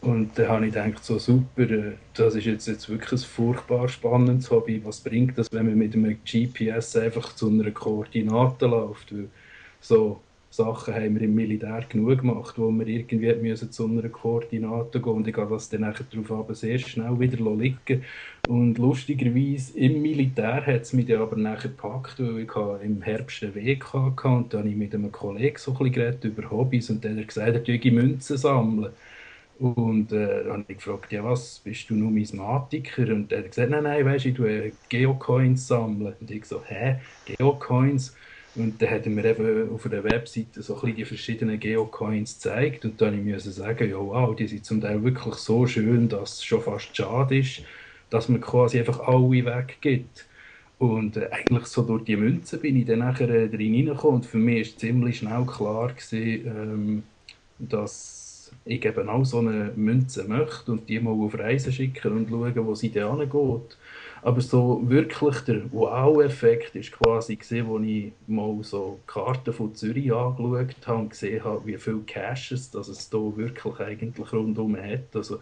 Und 0.00 0.38
dann 0.38 0.48
habe 0.48 0.66
ich 0.66 0.72
gedacht, 0.72 1.04
so 1.04 1.18
super, 1.18 1.70
äh, 1.70 1.92
das 2.14 2.34
ist 2.34 2.46
jetzt, 2.46 2.66
jetzt 2.66 2.88
wirklich 2.88 3.12
ein 3.12 3.18
furchtbar 3.26 3.88
spannendes 3.88 4.50
Hobby. 4.50 4.80
Was 4.84 5.00
bringt 5.00 5.36
das, 5.36 5.52
wenn 5.52 5.66
man 5.66 5.76
mit 5.76 5.94
einem 5.94 6.18
GPS 6.24 6.96
einfach 6.96 7.34
zu 7.34 7.50
einer 7.50 7.70
Koordinate 7.70 8.66
läuft? 8.66 9.12
Weil 9.12 9.28
so 9.80 10.22
Sachen 10.56 10.94
haben 10.94 11.14
wir 11.14 11.22
im 11.22 11.34
Militär 11.34 11.84
genug 11.88 12.20
gemacht, 12.20 12.58
wo 12.58 12.70
wir 12.70 12.86
irgendwie 12.86 13.34
müssen 13.36 13.70
zu 13.72 13.86
einer 13.86 14.08
Koordinate 14.08 15.00
gehen 15.00 15.12
und 15.12 15.28
ich 15.28 15.34
gehe 15.34 15.46
das 15.48 15.68
dann 15.68 15.82
darauf 15.82 16.30
aber 16.32 16.54
sehr 16.54 16.78
schnell 16.78 17.18
wieder 17.20 17.38
liegen. 17.56 18.04
Und 18.44 18.78
lustigerweise 18.78 19.78
im 19.78 20.02
Militär 20.02 20.64
hat 20.66 20.82
es 20.82 20.92
mich 20.92 21.06
dann 21.06 21.20
aber 21.22 21.36
nachher 21.36 21.70
gepackt, 21.70 22.20
weil 22.20 22.40
ich 22.40 22.84
im 22.84 23.02
Herbst 23.02 23.42
einen 23.42 23.54
Weg 23.54 23.92
hatte 23.92 24.28
und 24.28 24.52
dann 24.54 24.60
habe 24.60 24.70
ich 24.70 24.76
mit 24.76 24.94
einem 24.94 25.12
Kollegen 25.12 25.58
so 25.58 25.72
ein 25.78 25.92
bisschen 25.92 26.20
über 26.22 26.50
Hobbys 26.50 26.90
und 26.90 27.04
der 27.04 27.16
hat 27.16 27.28
gesagt, 27.28 27.48
er 27.48 27.66
würde 27.66 27.90
Münzen 27.90 28.36
sammeln. 28.38 28.92
Und 29.58 30.12
äh, 30.12 30.44
dann 30.44 30.52
habe 30.52 30.64
ich 30.68 30.76
gefragt, 30.78 31.12
ja 31.12 31.24
was, 31.24 31.60
bist 31.60 31.88
du 31.88 31.94
Numismatiker? 31.94 33.04
Und 33.14 33.32
er 33.32 33.38
hat 33.38 33.46
gesagt, 33.50 33.70
nein, 33.70 33.84
nein, 33.84 34.04
weißt 34.04 34.26
du, 34.26 34.28
ich 34.30 34.34
tue 34.36 34.72
Geocoins. 34.88 35.70
Und 35.70 36.30
ich 36.30 36.44
so, 36.44 36.62
hä, 36.64 37.00
Geocoins? 37.24 38.14
Und 38.56 38.80
dann 38.80 38.90
hat 38.90 39.04
er 39.04 39.10
mir 39.10 39.24
eben 39.24 39.70
auf 39.70 39.86
der 39.88 40.02
Webseite 40.02 40.62
so 40.62 40.74
ein 40.74 40.80
bisschen 40.80 40.96
die 40.96 41.04
verschiedenen 41.04 41.60
Geocoins 41.60 42.34
gezeigt 42.34 42.84
und 42.86 43.00
dann 43.00 43.22
musste 43.24 43.50
ich 43.50 43.54
sagen, 43.54 43.90
ja 43.90 43.98
wow, 43.98 44.34
die 44.34 44.46
sind 44.46 44.64
zum 44.64 44.80
Teil 44.80 45.02
wirklich 45.04 45.34
so 45.34 45.66
schön, 45.66 46.08
dass 46.08 46.34
es 46.34 46.44
schon 46.44 46.62
fast 46.62 46.96
schade 46.96 47.38
ist, 47.38 47.62
dass 48.08 48.28
man 48.30 48.40
quasi 48.40 48.78
einfach 48.78 49.00
alle 49.00 49.44
weggibt. 49.44 50.26
Und 50.78 51.16
äh, 51.16 51.28
eigentlich 51.30 51.66
so 51.66 51.82
durch 51.82 52.04
die 52.04 52.16
Münzen 52.16 52.60
bin 52.60 52.76
ich 52.76 52.86
dann 52.86 53.00
nachher 53.00 53.28
äh, 53.30 53.48
drin 53.48 53.74
reingekommen 53.74 54.16
und 54.16 54.26
für 54.26 54.38
mich 54.38 54.72
war 54.72 54.78
ziemlich 54.78 55.18
schnell 55.18 55.44
klar, 55.46 55.88
gewesen, 55.88 56.46
ähm, 56.46 57.02
dass 57.58 58.52
ich 58.64 58.84
eben 58.84 59.08
auch 59.08 59.24
so 59.24 59.38
eine 59.38 59.72
Münze 59.76 60.24
möchte 60.24 60.72
und 60.72 60.88
die 60.88 61.00
mal 61.00 61.12
auf 61.12 61.38
Reisen 61.38 61.72
schicken 61.72 62.12
und 62.12 62.28
schauen, 62.28 62.66
wo 62.66 62.74
sie 62.74 62.90
dann 62.90 63.20
hingeht. 63.20 63.76
Aber 64.26 64.40
so 64.40 64.82
wirklich 64.82 65.38
der 65.42 65.72
Wow-Effekt 65.72 66.74
ist 66.74 66.90
quasi 66.90 67.36
gesehen, 67.36 67.70
als 67.70 67.86
ich 67.86 68.12
mal 68.26 68.58
so 68.62 68.98
Karten 69.06 69.52
von 69.52 69.72
Zürich 69.72 70.12
angeschaut 70.12 70.74
habe 70.84 70.98
und 70.98 71.10
gesehen 71.10 71.44
habe, 71.44 71.64
wie 71.64 71.76
viele 71.76 72.00
Caches 72.00 72.72
dass 72.72 72.88
es 72.88 73.08
hier 73.08 73.36
wirklich 73.36 73.78
eigentlich 73.78 74.32
rundum 74.32 74.76
hat. 74.76 75.14
Also 75.14 75.38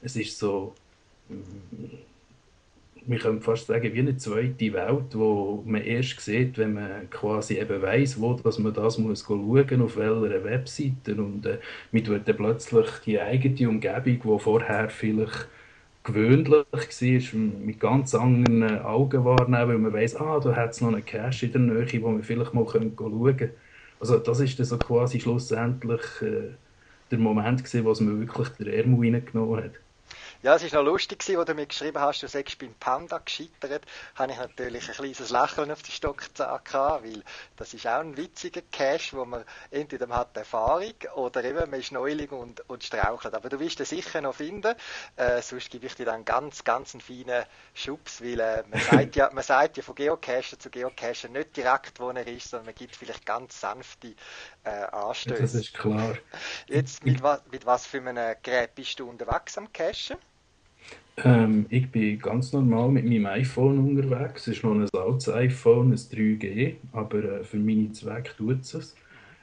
es 0.00 0.16
ist 0.16 0.38
so, 0.38 0.74
wir 3.04 3.18
können 3.18 3.42
fast 3.42 3.66
sagen, 3.66 3.92
wie 3.92 3.98
eine 3.98 4.16
zweite 4.16 4.72
Welt, 4.72 5.12
wo 5.12 5.62
man 5.66 5.82
erst 5.82 6.18
sieht, 6.20 6.56
wenn 6.56 6.72
man 6.72 7.10
quasi 7.10 7.58
eben 7.58 7.82
weiss, 7.82 8.18
wo 8.18 8.32
dass 8.32 8.58
man 8.58 8.72
das 8.72 8.96
muss 8.96 9.26
schauen, 9.26 9.82
auf 9.82 9.98
welcher 9.98 10.44
Webseite 10.44 11.14
und 11.16 11.44
äh, 11.44 11.58
man 11.92 12.02
tut 12.02 12.26
dann 12.26 12.36
plötzlich 12.36 12.86
die 13.04 13.20
eigene 13.20 13.68
Umgebung, 13.68 14.18
die 14.38 14.42
vorher 14.42 14.88
vielleicht 14.88 15.46
gewöhnlich 16.04 16.66
war, 17.32 17.38
mit 17.40 17.80
ganz 17.80 18.14
anderen 18.14 18.80
Augen 18.82 19.24
wahrnehmen, 19.24 19.68
weil 19.68 19.78
man 19.78 19.92
weiss, 19.94 20.16
ah, 20.16 20.40
da 20.40 20.56
hat 20.56 20.72
es 20.72 20.80
noch 20.82 20.88
einen 20.88 21.04
Cache 21.04 21.46
in 21.46 21.52
der 21.52 21.62
Nähe, 21.62 22.02
wo 22.02 22.16
wir 22.16 22.24
vielleicht 22.24 22.54
mal 22.54 22.66
schauen 22.68 22.96
können. 22.96 23.52
Also 24.00 24.18
das 24.18 24.40
ist 24.40 24.58
dann 24.58 24.66
so 24.66 24.80
quasi 24.80 25.20
schlussendlich 25.20 26.02
äh, 26.22 26.56
der 27.10 27.18
Moment 27.18 27.64
gewesen, 27.64 27.84
wo 27.84 27.92
es 27.92 28.00
mir 28.00 28.18
wirklich 28.20 28.50
der 28.50 28.74
Ärmel 28.76 29.14
reingenommen 29.14 29.64
hat. 29.64 29.83
Ja, 30.44 30.56
es 30.56 30.74
war 30.74 30.82
noch 30.82 30.90
lustig, 30.92 31.24
als 31.26 31.46
du 31.46 31.54
mir 31.54 31.64
geschrieben 31.64 31.98
hast, 31.98 32.22
du 32.22 32.28
sagst 32.28 32.58
beim 32.58 32.74
Panda 32.74 33.16
gescheitert, 33.16 33.86
habe 34.14 34.32
ich 34.32 34.36
natürlich 34.36 34.86
ein 34.90 34.94
kleines 34.94 35.30
Lächeln 35.30 35.70
auf 35.70 35.82
die 35.82 35.90
Stockzahn 35.90 36.60
gehabt, 36.62 37.02
weil 37.02 37.22
das 37.56 37.72
ist 37.72 37.86
auch 37.86 38.00
ein 38.00 38.14
witziger 38.18 38.60
Cash, 38.70 39.14
wo 39.14 39.24
man 39.24 39.42
entweder 39.70 40.06
man 40.06 40.18
hat 40.18 40.36
Erfahrung 40.36 40.92
oder 41.14 41.42
eben 41.44 41.70
man 41.70 41.80
ist 41.80 41.92
Neuling 41.92 42.28
und, 42.28 42.68
und 42.68 42.84
strauchelt. 42.84 43.32
Aber 43.32 43.48
du 43.48 43.58
wirst 43.58 43.80
ihn 43.80 43.86
sicher 43.86 44.20
noch 44.20 44.34
finden, 44.34 44.74
äh, 45.16 45.40
sonst 45.40 45.70
gebe 45.70 45.86
ich 45.86 45.94
dir 45.94 46.04
dann 46.04 46.26
ganz, 46.26 46.62
ganz 46.62 46.92
einen 46.92 47.00
feinen 47.00 47.46
Schubs, 47.72 48.20
weil 48.20 48.38
äh, 48.38 48.64
man, 48.68 48.80
sagt 48.90 49.16
ja, 49.16 49.30
man 49.32 49.44
sagt 49.44 49.78
ja 49.78 49.82
von 49.82 49.94
Geocacher 49.94 50.58
zu 50.58 50.68
Geocacher 50.68 51.28
nicht 51.30 51.56
direkt, 51.56 52.00
wo 52.00 52.10
er 52.10 52.26
ist, 52.26 52.50
sondern 52.50 52.66
man 52.66 52.74
gibt 52.74 52.94
vielleicht 52.96 53.24
ganz 53.24 53.62
sanfte 53.62 54.14
äh, 54.64 54.68
Anstöße. 54.68 55.40
Das 55.40 55.54
ist 55.54 55.72
klar. 55.72 56.18
Jetzt, 56.66 57.02
mit, 57.02 57.22
mit 57.50 57.64
was 57.64 57.86
für 57.86 58.06
einem 58.06 58.36
Gerät 58.42 58.74
bist 58.74 59.00
du 59.00 59.08
unterwegs 59.08 59.56
am 59.56 59.72
Cachen? 59.72 60.18
Ähm, 61.16 61.66
ich 61.68 61.90
bin 61.90 62.18
ganz 62.18 62.52
normal 62.52 62.90
mit 62.90 63.04
meinem 63.04 63.26
iPhone 63.26 63.78
unterwegs. 63.78 64.46
Es 64.48 64.56
ist 64.56 64.64
noch 64.64 64.74
ein 64.74 64.88
altes 64.92 65.28
iPhone, 65.28 65.92
ein 65.92 65.96
3G, 65.96 66.74
aber 66.92 67.24
äh, 67.24 67.44
für 67.44 67.58
meine 67.58 67.92
Zwecke 67.92 68.36
tut 68.36 68.62
es. 68.62 68.96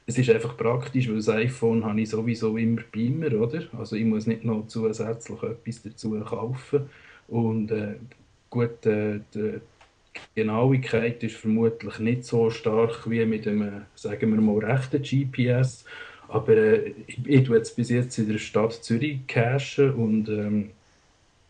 Es 0.06 0.18
ist 0.18 0.30
einfach 0.30 0.58
praktisch, 0.58 1.08
weil 1.08 1.18
das 1.18 1.30
iPhone 1.30 1.86
habe 1.86 2.02
ich 2.02 2.10
sowieso 2.10 2.58
immer 2.58 2.82
bei 2.94 3.10
mir, 3.10 3.40
oder? 3.40 3.64
Also 3.78 3.96
ich 3.96 4.04
muss 4.04 4.28
nicht 4.28 4.44
noch 4.44 4.68
zusätzlich 4.68 5.42
etwas 5.44 5.82
dazu 5.84 6.20
kaufen. 6.20 6.90
Und 7.30 7.72
äh, 7.72 7.96
gut, 8.50 8.86
äh, 8.86 9.22
die 9.34 9.62
Genauigkeit 10.36 11.24
ist 11.24 11.38
vermutlich 11.38 12.00
nicht 12.00 12.26
so 12.26 12.50
stark 12.50 13.10
wie 13.10 13.26
mit 13.26 13.48
einem, 13.48 13.84
sagen 13.96 14.34
wir 14.34 14.42
mal, 14.42 14.66
rechten 14.66 15.02
GPS. 15.02 15.86
Aber 16.28 16.58
äh, 16.58 16.94
ich, 17.08 17.20
ich 17.26 17.44
tue 17.46 17.58
jetzt 17.58 17.76
bis 17.78 17.90
jetzt 17.90 18.18
in 18.18 18.28
der 18.28 18.40
Stadt 18.40 18.74
Zürich 18.74 19.26
cachen 19.28 19.94
und 19.94 20.28
ähm, 20.28 20.72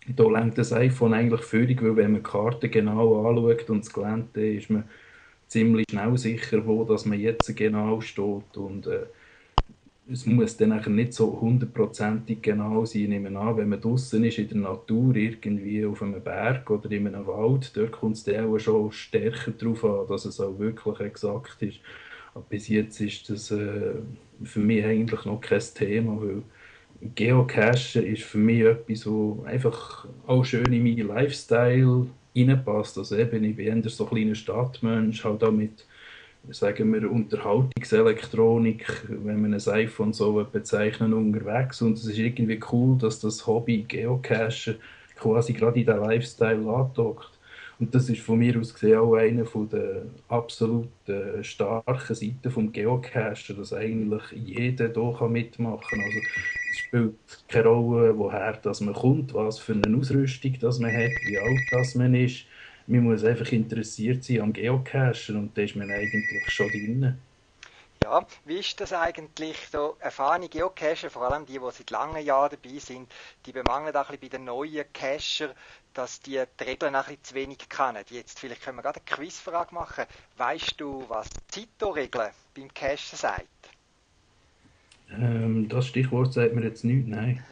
da 0.08 0.24
lenkt 0.30 0.58
das 0.58 0.74
iPhone 0.74 1.14
eigentlich 1.14 1.42
völlig, 1.42 1.82
weil 1.82 1.96
wenn 1.96 2.14
man 2.14 2.24
die 2.24 2.30
Karte 2.30 2.70
genau 2.70 3.28
anschaut 3.28 3.70
und 3.70 3.86
das 3.86 3.94
Gelände, 3.94 4.56
ist 4.56 4.70
man 4.70 4.86
ziemlich 5.48 5.86
schnell 5.90 6.18
sicher, 6.18 6.66
wo 6.66 6.84
dass 6.86 7.06
man 7.06 7.20
jetzt 7.20 7.56
genau 7.56 8.02
steht 8.02 8.58
und 8.58 8.88
äh, 8.88 9.06
es 10.12 10.26
muss 10.26 10.58
dann 10.58 10.82
nicht 10.96 11.14
so 11.14 11.40
hundertprozentig 11.40 12.42
genau 12.42 12.86
sein. 12.86 13.12
Ich 13.12 13.26
an, 13.26 13.58
wenn 13.58 13.70
man 13.70 13.80
draußen 13.80 14.24
ist 14.24 14.40
in 14.40 14.50
der 14.50 14.58
Natur, 14.58 15.16
irgendwie 15.16 15.86
auf 15.86 16.02
einem 16.02 16.22
Berg 16.22 16.70
oder 16.70 16.92
in 16.92 17.08
einem 17.08 17.28
Wald, 17.28 17.76
dort 17.76 17.92
kommt 17.92 18.18
es 18.18 18.24
dann 18.24 18.46
auch 18.46 18.58
schon 18.60 18.92
stärker 18.92 19.52
darauf 19.52 19.84
an, 19.86 20.08
dass 20.08 20.26
es 20.26 20.40
auch 20.40 20.58
wirklich 20.60 21.00
exakt 21.00 21.62
ist. 21.62 21.80
Aber 22.34 22.46
bis 22.50 22.68
jetzt 22.68 23.00
ist 23.00 23.30
das 23.30 23.52
äh, 23.52 23.94
für 24.44 24.60
mich 24.60 24.84
eigentlich 24.84 25.26
noch 25.26 25.42
kein 25.42 25.62
Thema, 25.76 26.20
weil 26.20 26.44
Geocachen 27.02 28.06
ist 28.06 28.24
für 28.24 28.38
mich 28.38 28.62
etwas, 28.62 29.08
wo 29.08 29.44
einfach 29.46 30.08
auch 30.28 30.46
schön 30.46 30.72
in 30.72 30.84
meinen 30.84 31.08
Lifestyle 31.08 32.06
reinpasst. 32.36 32.98
Also 32.98 33.18
eben, 33.18 33.44
ich 33.44 33.56
bin 33.56 33.84
eher 33.84 33.90
so 33.90 34.06
ein 34.06 34.10
kleiner 34.10 34.36
Stadtmensch, 34.36 35.24
halt 35.24 35.44
auch 35.44 35.52
mit, 35.52 35.84
sagen 36.52 36.94
wir, 36.94 37.10
Unterhaltungselektronik, 37.10 38.86
wenn 39.08 39.42
man 39.42 39.54
ein 39.56 39.68
iPhone 39.68 40.14
so 40.14 40.46
bezeichnen, 40.52 41.14
unterwegs. 41.14 41.82
Und 41.82 41.98
es 41.98 42.06
ist 42.06 42.20
irgendwie 42.20 42.60
cool, 42.72 42.98
dass 43.00 43.20
das 43.20 43.48
Hobby 43.48 43.84
Geocachen 43.88 44.76
quasi 45.16 45.54
gerade 45.54 45.80
in 45.80 45.86
diesen 45.88 46.02
Lifestyle 46.02 46.70
andockt. 46.70 47.32
Und 47.82 47.96
das 47.96 48.08
ist 48.10 48.22
von 48.22 48.38
mir 48.38 48.60
aus 48.60 48.76
gesehen 48.76 49.00
auch 49.00 49.15
eine 49.15 49.44
der 49.44 50.04
absolut 50.30 50.88
starken 51.41 52.15
Seiten 52.15 52.41
des 52.44 52.74
Geocachen, 52.74 53.58
dass 53.58 53.74
eigentlich 53.74 54.22
jeder 54.34 54.94
hier 54.94 55.28
mitmachen 55.28 55.82
kann. 55.89 56.00
Also 56.00 56.20
es 56.72 56.78
spielt 56.78 57.15
keine 57.48 57.70
Rolle, 57.70 58.15
woher 58.15 58.54
dass 58.54 58.82
man 58.82 58.94
kommt, 58.94 59.34
was 59.34 59.58
für 59.58 59.74
eine 59.74 59.98
Ausrüstung 59.98 60.56
das 60.62 60.78
man 60.78 60.94
hat, 60.94 61.12
wie 61.26 61.39
alt 61.39 61.62
das 61.72 61.96
man 61.96 62.13
ist. 62.13 62.46
Man 62.86 63.04
muss 63.04 63.24
einfach 63.24 63.52
interessiert 63.52 64.24
sein 64.24 64.41
am 64.41 64.54
Geocachen 64.54 65.38
und 65.38 65.58
da 65.58 65.63
ist 65.63 65.76
man 65.76 65.89
eigentlich 65.89 66.52
schon 66.52 66.70
drin. 66.70 67.17
Ja, 68.04 68.26
wie 68.46 68.58
ist 68.58 68.82
das 68.82 68.94
eigentlich? 68.94 69.56
So 69.72 69.96
erfahrene 70.00 70.50
Geocacher, 70.50 71.12
vor 71.12 71.32
allem 71.32 71.46
die, 71.46 71.60
die 71.60 71.72
seit 71.72 71.91
langen 71.91 72.26
Jahren 72.26 72.50
dabei 72.50 72.80
sind, 72.80 73.12
die 73.46 73.52
bemangeln 73.52 73.96
auch 73.96 74.10
ein 74.10 74.17
bisschen 74.17 74.22
bei 74.22 74.38
den 74.38 74.46
neuen 74.46 74.86
Cacher, 74.91 75.54
dass 75.94 76.20
die 76.20 76.44
die 76.60 76.64
Regeln 76.64 76.96
ein 76.96 77.04
bisschen 77.04 77.24
zu 77.24 77.36
wenig 77.36 77.70
kennen. 77.70 78.04
Jetzt 78.10 78.40
vielleicht 78.40 78.64
können 78.64 78.78
wir 78.78 78.84
gerade 78.84 79.00
eine 79.00 79.16
Quizfrage 79.16 79.74
machen. 79.74 80.06
Weißt 80.38 80.80
du, 80.80 81.06
was 81.10 81.28
Zito-Regeln 81.50 82.32
beim 82.56 82.74
Cachen 82.74 83.18
sagt? 83.18 83.48
Ähm, 85.10 85.68
das 85.68 85.88
Stichwort 85.88 86.34
sagt 86.34 86.54
mir 86.54 86.64
jetzt 86.64 86.84
nichts, 86.84 87.10
nein. 87.10 87.44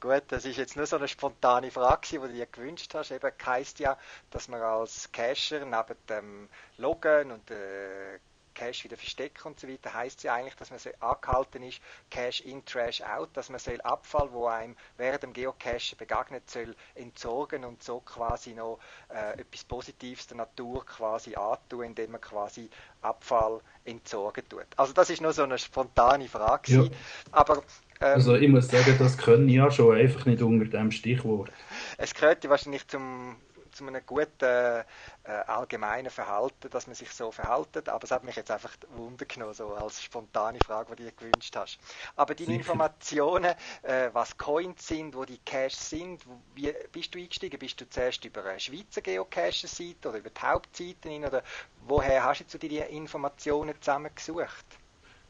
Gut, 0.00 0.22
das 0.28 0.44
ist 0.44 0.58
jetzt 0.58 0.76
nur 0.76 0.86
so 0.86 0.96
eine 0.96 1.08
spontane 1.08 1.72
Frage, 1.72 2.06
die 2.12 2.18
du 2.18 2.28
dir 2.28 2.46
gewünscht 2.46 2.94
hast. 2.94 3.10
Eben 3.10 3.32
heisst 3.44 3.80
ja, 3.80 3.98
dass 4.30 4.48
man 4.48 4.60
als 4.60 5.10
Cacher 5.10 5.64
neben 5.64 5.98
dem 6.08 6.48
Loggen 6.76 7.32
und 7.32 7.50
äh, 7.50 8.20
Cache 8.58 8.84
wieder 8.84 8.96
verstecken 8.96 9.46
und 9.46 9.60
so 9.60 9.68
weiter, 9.68 9.94
heißt 9.94 10.22
ja 10.24 10.34
eigentlich, 10.34 10.56
dass 10.56 10.70
man 10.70 10.78
so 10.80 10.90
angehalten 11.00 11.62
ist, 11.62 11.80
Cache 12.10 12.42
in, 12.44 12.64
Trash 12.64 13.02
out, 13.02 13.30
dass 13.34 13.50
man 13.50 13.60
soll 13.60 13.80
Abfall, 13.82 14.28
wo 14.32 14.46
einem 14.46 14.74
während 14.96 15.22
dem 15.22 15.32
Geocachen 15.32 15.96
begegnet, 15.96 16.50
soll 16.50 16.74
entsorgen 16.94 17.64
und 17.64 17.82
so 17.82 18.00
quasi 18.00 18.54
noch 18.54 18.80
äh, 19.10 19.40
etwas 19.40 19.64
Positives 19.64 20.26
der 20.26 20.38
Natur 20.38 20.84
quasi 20.84 21.36
antun, 21.36 21.84
indem 21.84 22.12
man 22.12 22.20
quasi 22.20 22.68
Abfall 23.00 23.60
entsorgen 23.84 24.48
tut. 24.48 24.66
Also 24.76 24.92
das 24.92 25.10
ist 25.10 25.22
nur 25.22 25.32
so 25.32 25.44
eine 25.44 25.58
spontane 25.58 26.28
Frage. 26.28 26.72
Ja. 26.72 26.84
Aber 27.30 27.62
ähm, 28.00 28.14
also 28.14 28.34
ich 28.34 28.48
muss 28.48 28.68
sagen, 28.68 28.96
das 28.98 29.16
können 29.16 29.48
ja 29.48 29.70
schon 29.70 29.96
einfach 29.96 30.26
nicht 30.26 30.42
unter 30.42 30.66
dem 30.66 30.90
Stichwort. 30.90 31.50
Es 31.96 32.14
gehört 32.14 32.48
wahrscheinlich 32.48 32.86
zum 32.88 33.36
zu 33.78 33.86
einem 33.86 34.04
guten 34.06 34.44
äh, 34.44 34.84
allgemeinen 35.24 36.10
Verhalten, 36.10 36.70
dass 36.70 36.86
man 36.86 36.94
sich 36.94 37.10
so 37.10 37.30
verhaltet. 37.32 37.88
Aber 37.88 38.04
es 38.04 38.10
hat 38.10 38.24
mich 38.24 38.36
jetzt 38.36 38.50
einfach 38.50 38.76
Wunder 38.90 39.24
genommen, 39.26 39.54
so 39.54 39.74
als 39.74 40.02
spontane 40.02 40.60
Frage, 40.60 40.94
die 40.96 41.04
du 41.04 41.10
dir 41.10 41.16
gewünscht 41.16 41.54
hast. 41.56 41.78
Aber 42.16 42.34
die 42.34 42.52
Informationen, 42.52 43.54
äh, 43.82 44.10
was 44.12 44.36
Coins 44.36 44.86
sind, 44.86 45.14
wo 45.14 45.24
die 45.24 45.38
Caches 45.38 45.90
sind, 45.90 46.26
wie 46.54 46.74
bist 46.92 47.14
du 47.14 47.18
eingestiegen? 47.18 47.58
Bist 47.58 47.80
du 47.80 47.88
zuerst 47.88 48.24
über 48.24 48.44
eine 48.44 48.60
Schweizer 48.60 49.00
Geocache-Seite 49.02 50.08
oder 50.08 50.18
über 50.18 50.30
die 50.30 50.40
Hauptseiten 50.40 51.24
oder 51.24 51.42
woher 51.76 52.24
hast 52.24 52.40
du 52.40 52.46
zu 52.46 52.58
die 52.58 52.78
Informationen 52.78 53.74
zusammengesucht? 53.80 54.80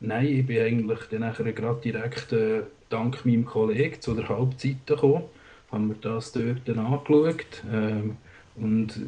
Nein, 0.01 0.27
ich 0.27 0.47
bin 0.47 0.61
eigentlich 0.63 1.01
dann 1.11 1.21
nachher 1.21 1.53
gerade 1.53 1.81
direkt 1.81 2.33
äh, 2.33 2.63
dank 2.89 3.25
meinem 3.25 3.45
Kollegen 3.45 4.01
zu 4.01 4.15
der 4.15 4.29
Hauptseite 4.29 4.95
gekommen, 4.95 5.25
haben 5.73 5.89
wir 5.89 5.97
das 5.97 6.33
dort 6.33 6.69
dann 6.69 6.79
angeschaut. 6.79 7.65
Ähm, 7.71 8.19
und 8.61 9.01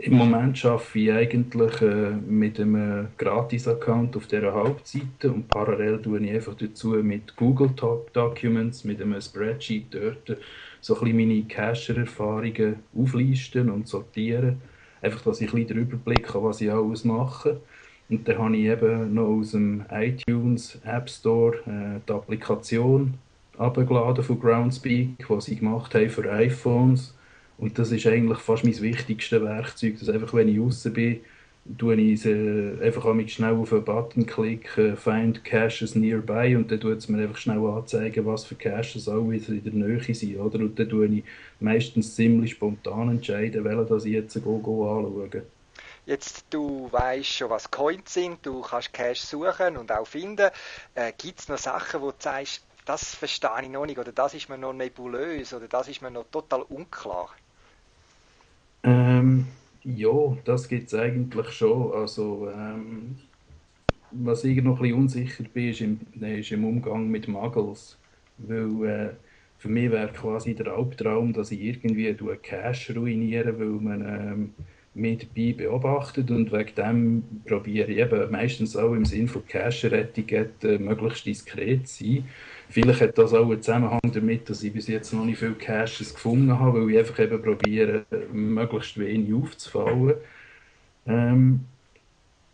im 0.00 0.16
Moment 0.16 0.64
arbeite 0.64 0.98
ich 0.98 1.12
eigentlich 1.12 1.82
äh, 1.82 2.12
mit 2.12 2.60
einem 2.60 3.08
Gratis-Account 3.18 4.16
auf 4.16 4.28
dieser 4.28 4.54
Hauptseite 4.54 5.32
und 5.32 5.48
parallel 5.48 6.00
tue 6.00 6.20
ich 6.20 6.30
einfach 6.30 6.54
dazu 6.54 6.90
mit 6.90 7.34
Google 7.34 7.70
Documents, 8.12 8.84
mit 8.84 9.02
einem 9.02 9.20
Spreadsheet 9.20 9.86
dort 9.92 10.38
so 10.80 10.94
ein 10.94 11.00
bisschen 11.00 11.16
meine 11.16 11.42
Cacher-Erfahrungen 11.42 12.76
auflisten 12.96 13.70
und 13.70 13.88
sortieren. 13.88 14.60
Einfach, 15.02 15.22
dass 15.22 15.40
ich 15.40 15.48
ein 15.48 15.66
bisschen 15.66 15.76
den 15.76 15.78
Überblick 15.78 16.32
habe, 16.32 16.44
was 16.44 16.60
ich 16.60 16.70
alles 16.70 17.04
mache. 17.04 17.60
Und 18.08 18.26
dann 18.26 18.38
habe 18.38 18.56
ich 18.56 18.66
eben 18.66 19.14
noch 19.14 19.26
aus 19.26 19.50
dem 19.50 19.84
iTunes 19.90 20.78
App 20.84 21.10
Store 21.10 21.56
äh, 21.66 22.00
die 22.08 22.12
Applikation 22.12 23.14
abgeladen 23.58 24.22
von 24.22 24.38
Groundspeak, 24.38 25.28
was 25.28 25.46
sie 25.46 25.56
gemacht 25.56 25.92
haben 25.96 26.08
für 26.08 26.30
iPhones 26.32 27.17
und 27.58 27.78
das 27.78 27.90
ist 27.90 28.06
eigentlich 28.06 28.38
fast 28.38 28.64
mein 28.64 28.80
wichtigstes 28.80 29.42
Werkzeug, 29.42 29.98
dass 29.98 30.08
einfach, 30.08 30.32
wenn 30.34 30.48
ich 30.48 30.60
raus 30.60 30.88
bin, 30.92 31.20
tue 31.76 31.96
ich 31.96 32.24
äh, 32.24 32.80
einfach 32.82 33.04
schnell 33.26 33.54
auf 33.54 33.72
einen 33.72 33.84
Button 33.84 34.26
klicken, 34.26 34.96
Find 34.96 35.44
Caches 35.44 35.94
Nearby 35.94 36.56
und 36.56 36.70
dann 36.70 36.80
tut 36.80 36.98
es 36.98 37.08
mir 37.08 37.22
einfach 37.22 37.36
schnell 37.36 37.58
anzeigen, 37.58 38.24
was 38.24 38.44
für 38.44 38.54
Caches 38.54 39.06
wieder 39.06 39.48
in 39.48 39.64
der 39.64 39.72
Nähe 39.72 40.14
sind, 40.14 40.38
oder? 40.38 40.60
Und 40.60 40.78
dann 40.78 40.88
tue 40.88 41.06
ich 41.06 41.24
meistens 41.60 42.14
ziemlich 42.14 42.52
spontan 42.52 43.10
entscheiden, 43.10 43.64
welchen 43.64 43.88
das 43.88 44.04
ich 44.04 44.12
jetzt 44.12 44.42
go, 44.42 44.58
go 44.58 44.98
anschaue. 44.98 45.42
Jetzt, 46.06 46.46
du 46.48 46.88
weißt 46.90 47.28
schon, 47.28 47.50
was 47.50 47.70
Coins 47.70 48.14
sind, 48.14 48.46
du 48.46 48.62
kannst 48.62 48.94
Caches 48.94 49.28
suchen 49.28 49.76
und 49.76 49.92
auch 49.92 50.06
finden. 50.06 50.48
Äh, 50.94 51.12
Gibt 51.18 51.40
es 51.40 51.48
noch 51.48 51.58
Sachen, 51.58 52.00
wo 52.00 52.12
du 52.12 52.16
sagst, 52.18 52.64
das 52.86 53.14
verstehe 53.14 53.50
ich 53.62 53.68
noch 53.68 53.84
nicht, 53.84 53.98
oder 53.98 54.12
das 54.12 54.32
ist 54.32 54.48
mir 54.48 54.56
noch 54.56 54.72
nebulös, 54.72 55.52
oder 55.52 55.68
das 55.68 55.88
ist 55.88 56.00
mir 56.00 56.10
noch 56.10 56.24
total 56.30 56.62
unklar? 56.62 57.28
Ähm, 58.82 59.46
ja, 59.82 60.10
das 60.44 60.68
gibt 60.68 60.88
es 60.88 60.94
eigentlich 60.94 61.50
schon. 61.50 61.92
Also, 61.92 62.48
ähm, 62.50 63.18
was 64.10 64.44
ich 64.44 64.62
noch 64.62 64.76
ein 64.78 64.82
bisschen 64.82 64.98
unsicher 64.98 65.44
bin, 65.44 65.68
ist 65.70 65.80
im, 65.80 66.00
ist 66.22 66.52
im 66.52 66.64
Umgang 66.64 67.08
mit 67.10 67.28
Muggles. 67.28 68.00
Weil 68.38 68.84
äh, 68.86 69.16
für 69.58 69.68
mich 69.68 69.90
wäre 69.90 70.12
quasi 70.12 70.54
der 70.54 70.68
Albtraum, 70.68 71.32
dass 71.32 71.50
ich 71.52 71.60
irgendwie 71.60 72.14
Cash 72.42 72.90
ruiniere, 72.96 73.58
weil 73.58 73.66
man 73.68 74.02
ähm, 74.02 74.54
mich 74.94 75.18
dabei 75.28 75.54
beobachtet 75.54 76.30
und 76.30 76.52
wegen 76.52 76.74
dem 76.74 77.44
probiere 77.44 77.90
ich 77.92 77.98
eben 77.98 78.30
meistens 78.32 78.76
auch 78.76 78.94
im 78.94 79.04
Sinne 79.04 79.28
von 79.28 79.46
Cacher-Etikette 79.46 80.78
möglichst 80.78 81.26
diskret 81.26 81.88
zu 81.88 82.04
sein. 82.04 82.28
Vielleicht 82.70 83.00
hat 83.00 83.18
das 83.18 83.32
auch 83.32 83.50
einen 83.50 83.62
Zusammenhang 83.62 84.00
damit, 84.12 84.48
dass 84.50 84.62
ich 84.62 84.72
bis 84.72 84.88
jetzt 84.88 85.12
noch 85.12 85.24
nicht 85.24 85.38
viele 85.38 85.54
Caches 85.54 86.12
gefunden 86.12 86.58
habe, 86.58 86.82
weil 86.82 86.90
ich 86.90 86.98
einfach 86.98 87.18
eben 87.18 87.42
probiere, 87.42 88.04
möglichst 88.32 88.98
wenig 88.98 89.32
aufzufallen. 89.32 90.14
Ähm, 91.06 91.60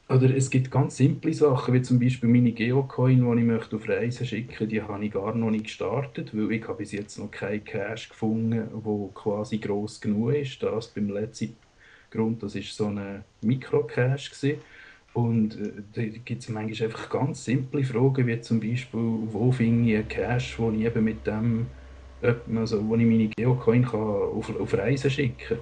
oder 0.08 0.36
es 0.36 0.50
gibt 0.50 0.70
ganz 0.70 0.98
simple 0.98 1.32
Sachen, 1.32 1.74
wie 1.74 1.82
zum 1.82 1.98
Beispiel 1.98 2.28
meine 2.28 2.52
Geocoin, 2.52 3.24
die 3.24 3.40
ich 3.40 3.46
möchte 3.46 3.76
auf 3.76 3.88
Reisen 3.88 4.26
schicken 4.26 4.50
möchte, 4.50 4.66
die 4.68 4.82
habe 4.82 5.04
ich 5.04 5.12
gar 5.12 5.34
noch 5.34 5.50
nicht 5.50 5.64
gestartet, 5.64 6.30
weil 6.36 6.52
ich 6.52 6.68
habe 6.68 6.78
bis 6.78 6.92
jetzt 6.92 7.18
noch 7.18 7.30
keinen 7.30 7.64
Cache 7.64 8.08
gefunden, 8.10 8.50
der 8.50 9.08
quasi 9.14 9.58
gross 9.58 10.00
genug 10.00 10.34
ist. 10.34 10.62
Das 10.62 10.88
beim 10.88 11.08
letzten 11.08 11.56
Grund, 12.10 12.42
das 12.42 12.54
war 12.54 12.62
so 12.62 12.86
ein 12.86 13.24
Mikro-Cache. 13.40 14.58
Und 15.14 15.56
äh, 15.58 15.72
da 15.94 16.02
gibt 16.02 16.42
es 16.42 16.48
manchmal 16.48 16.88
einfach 16.88 17.08
ganz 17.08 17.44
simple 17.44 17.84
Fragen, 17.84 18.26
wie 18.26 18.40
zum 18.40 18.60
Beispiel, 18.60 19.00
wo 19.30 19.50
finde 19.52 19.90
ich 19.90 19.96
einen 19.96 20.08
Cache, 20.08 20.58
wo 20.58 20.70
ich 20.70 20.80
eben 20.80 21.04
mit 21.04 21.26
dem 21.26 21.66
also, 22.56 22.86
wo 22.88 22.96
ich 22.96 23.04
meine 23.04 23.28
Geocoin 23.28 23.84
kann 23.84 24.00
auf, 24.00 24.58
auf 24.58 24.74
Reisen 24.74 25.10
schicken 25.10 25.58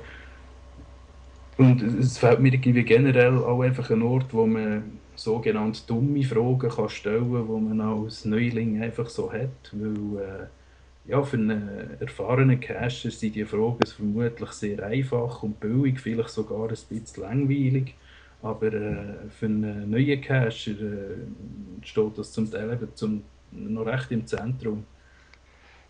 Und 1.56 1.82
es 1.82 2.18
fällt 2.18 2.40
mir 2.40 2.52
irgendwie 2.52 2.84
generell 2.84 3.38
auch 3.38 3.60
einfach 3.62 3.90
ein 3.90 4.02
Ort, 4.02 4.32
wo 4.32 4.46
man 4.46 4.84
sogenannte 5.14 5.80
dumme 5.86 6.22
Fragen 6.22 6.70
kann 6.70 6.88
stellen 6.88 7.32
kann, 7.32 7.46
die 7.46 7.74
man 7.74 7.80
als 7.80 8.24
Neuling 8.24 8.80
einfach 8.80 9.08
so 9.08 9.32
hat. 9.32 9.72
Weil 9.72 10.22
äh, 10.22 11.10
ja, 11.10 11.22
für 11.22 11.36
einen 11.36 12.00
erfahrenen 12.00 12.60
Cacher 12.60 13.10
sind 13.10 13.34
die 13.34 13.44
Fragen 13.44 13.86
vermutlich 13.86 14.50
sehr 14.52 14.84
einfach 14.84 15.42
und 15.42 15.58
billig, 15.58 15.98
vielleicht 16.00 16.30
sogar 16.30 16.68
ein 16.68 16.68
bisschen 16.68 17.22
langweilig. 17.22 17.94
Aber 18.42 18.66
äh, 18.66 19.30
für 19.30 19.46
einen 19.46 19.90
neuen 19.90 20.20
Cacher 20.20 20.48
äh, 20.48 21.82
steht 21.82 22.18
das 22.18 22.32
zum 22.32 22.50
Teil 22.50 22.72
eben 22.72 22.94
zum, 22.94 23.24
noch 23.52 23.86
recht 23.86 24.10
im 24.10 24.26
Zentrum. 24.26 24.84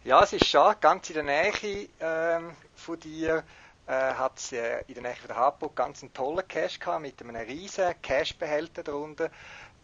Ja, 0.05 0.23
es 0.23 0.33
ist 0.33 0.47
schon 0.47 0.75
ganz 0.81 1.09
in 1.11 1.15
der 1.15 1.25
Nähe 1.25 1.88
ähm, 2.01 2.51
von 2.75 2.99
dir 2.99 3.45
äh, 3.87 3.93
hat 3.93 4.38
es 4.38 4.53
äh, 4.53 4.83
in 4.87 4.95
der 4.95 5.03
Nähe 5.03 5.15
von 5.15 5.29
der 5.29 5.37
Harburg 5.37 5.77
ganz 5.77 6.03
einen 6.03 6.12
tollen 6.12 6.47
Cache 6.47 6.79
gehabt 6.79 7.03
mit 7.03 7.21
einem 7.23 7.37
riesen 7.37 7.95
Cache-Behälter 8.03 8.83
darunter. 8.83 9.31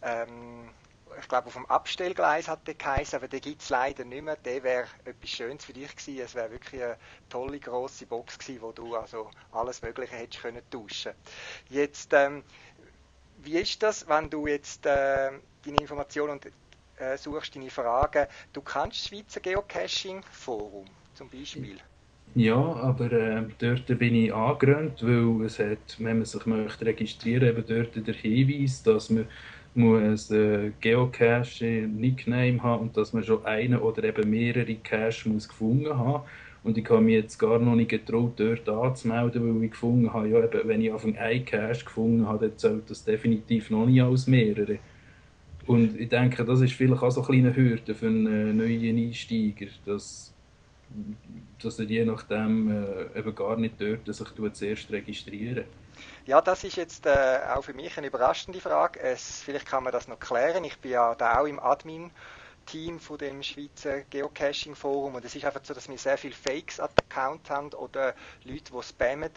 Ähm, 0.01 0.69
ich 1.19 1.27
glaube, 1.27 1.47
auf 1.47 1.53
dem 1.53 1.65
Abstellgleis 1.65 2.47
hat 2.47 2.67
der 2.67 2.75
geheißen, 2.75 3.17
aber 3.17 3.27
den 3.27 3.41
gibt 3.41 3.61
es 3.61 3.69
leider 3.69 4.05
nicht 4.05 4.23
mehr. 4.23 4.35
Der 4.37 4.63
wäre 4.63 4.87
etwas 5.05 5.29
Schönes 5.29 5.65
für 5.65 5.73
dich 5.73 5.95
gewesen. 5.95 6.21
Es 6.23 6.35
wäre 6.35 6.51
wirklich 6.51 6.81
eine 6.81 6.97
tolle, 7.29 7.59
grosse 7.59 8.05
Box 8.05 8.37
gewesen, 8.37 8.61
wo 8.61 8.71
du 8.71 8.95
also 8.95 9.29
alles 9.51 9.81
Mögliche 9.81 10.15
hättest 10.15 10.41
können 10.41 10.61
tauschen 10.69 11.13
Jetzt, 11.69 12.13
ähm, 12.13 12.43
wie 13.43 13.57
ist 13.57 13.81
das, 13.83 14.07
wenn 14.07 14.29
du 14.29 14.47
jetzt 14.47 14.85
äh, 14.85 15.31
deine 15.65 15.77
Informationen 15.79 16.33
und 16.33 16.45
äh, 16.97 17.17
suchst, 17.17 17.55
deine 17.55 17.69
Fragen, 17.69 18.27
du 18.53 18.61
kannst 18.61 18.99
das 18.99 19.07
Schweizer 19.07 19.39
Geocaching-Forum 19.39 20.85
zum 21.13 21.29
Beispiel? 21.29 21.77
Ja, 22.35 22.55
aber 22.55 23.11
äh, 23.11 23.43
dort 23.57 23.87
bin 23.97 24.13
ich 24.13 24.33
angerannt, 24.33 25.01
weil 25.01 25.45
es 25.45 25.57
hat, 25.57 25.97
wenn 25.97 26.17
man 26.17 26.25
sich 26.25 26.45
möchte 26.45 26.85
registrieren 26.85 27.55
möchte, 27.55 27.73
eben 27.73 27.93
dort 27.93 28.07
der 28.07 28.13
Hinweis, 28.13 28.83
dass 28.83 29.09
man 29.09 29.27
muss 29.75 30.31
ein 30.31 30.73
Geocache-Nickname 30.81 32.61
haben 32.61 32.81
und 32.81 32.97
dass 32.97 33.13
man 33.13 33.23
schon 33.23 33.45
einen 33.45 33.79
oder 33.79 34.03
eben 34.03 34.29
mehrere 34.29 34.75
Cache 34.75 35.29
muss 35.29 35.47
gefunden 35.47 35.97
haben 35.97 36.23
und 36.63 36.77
ich 36.77 36.89
habe 36.89 37.01
mich 37.01 37.15
jetzt 37.15 37.37
gar 37.37 37.59
noch 37.59 37.75
nicht 37.75 37.89
getraut, 37.89 38.33
dort 38.37 38.67
anzumelden, 38.67 39.55
weil 39.55 39.63
ich 39.63 39.71
gefunden 39.71 40.11
habe, 40.11 40.27
ja, 40.27 40.43
eben, 40.43 40.67
wenn 40.67 40.81
ich 40.81 40.91
auf 40.91 41.05
einen 41.05 41.45
Cache 41.45 41.85
gefunden 41.85 42.27
habe, 42.27 42.49
dann 42.49 42.57
zählt 42.57 42.89
das 42.89 43.03
definitiv 43.03 43.69
noch 43.69 43.85
nicht 43.85 44.01
als 44.01 44.27
mehrere. 44.27 44.79
Und 45.65 45.99
ich 45.99 46.09
denke, 46.09 46.43
das 46.43 46.61
ist 46.61 46.73
vielleicht 46.73 47.01
auch 47.01 47.11
so 47.11 47.21
eine 47.21 47.27
kleine 47.27 47.55
Hürde 47.55 47.95
für 47.95 48.07
einen 48.07 48.57
neuen 48.57 48.97
Einsteiger, 48.97 49.67
dass, 49.85 50.33
dass 51.61 51.79
er 51.79 51.85
je 51.85 52.03
nachdem 52.03 52.71
äh, 52.71 53.19
eben 53.19 53.35
gar 53.35 53.55
nicht 53.55 53.75
dort 53.79 54.13
sich 54.13 54.27
zuerst 54.53 54.91
registrieren 54.91 55.65
ja, 56.29 56.41
das 56.41 56.63
ist 56.63 56.75
jetzt 56.75 57.05
äh, 57.07 57.39
auch 57.55 57.63
für 57.63 57.73
mich 57.73 57.97
eine 57.97 58.07
überraschende 58.07 58.61
Frage. 58.61 58.99
Es, 58.99 59.41
vielleicht 59.41 59.65
kann 59.65 59.83
man 59.83 59.91
das 59.93 60.07
noch 60.07 60.19
klären. 60.19 60.63
Ich 60.63 60.79
bin 60.79 60.91
ja 60.91 61.15
da 61.15 61.39
auch 61.39 61.45
im 61.45 61.59
Admin 61.59 62.11
Team 62.65 62.99
von 62.99 63.17
dem 63.17 63.41
Schweizer 63.43 64.03
Geocaching 64.03 64.75
Forum 64.75 65.15
und 65.15 65.25
es 65.25 65.35
ist 65.35 65.45
einfach 65.45 65.61
so, 65.65 65.73
dass 65.73 65.89
wir 65.89 65.97
sehr 65.97 66.17
viele 66.19 66.35
Fakes 66.35 66.79
an 66.79 66.89
Account 66.97 67.49
haben 67.49 67.73
oder 67.73 68.15
Leute, 68.43 68.73
die 68.73 68.83
spammen 68.83 69.31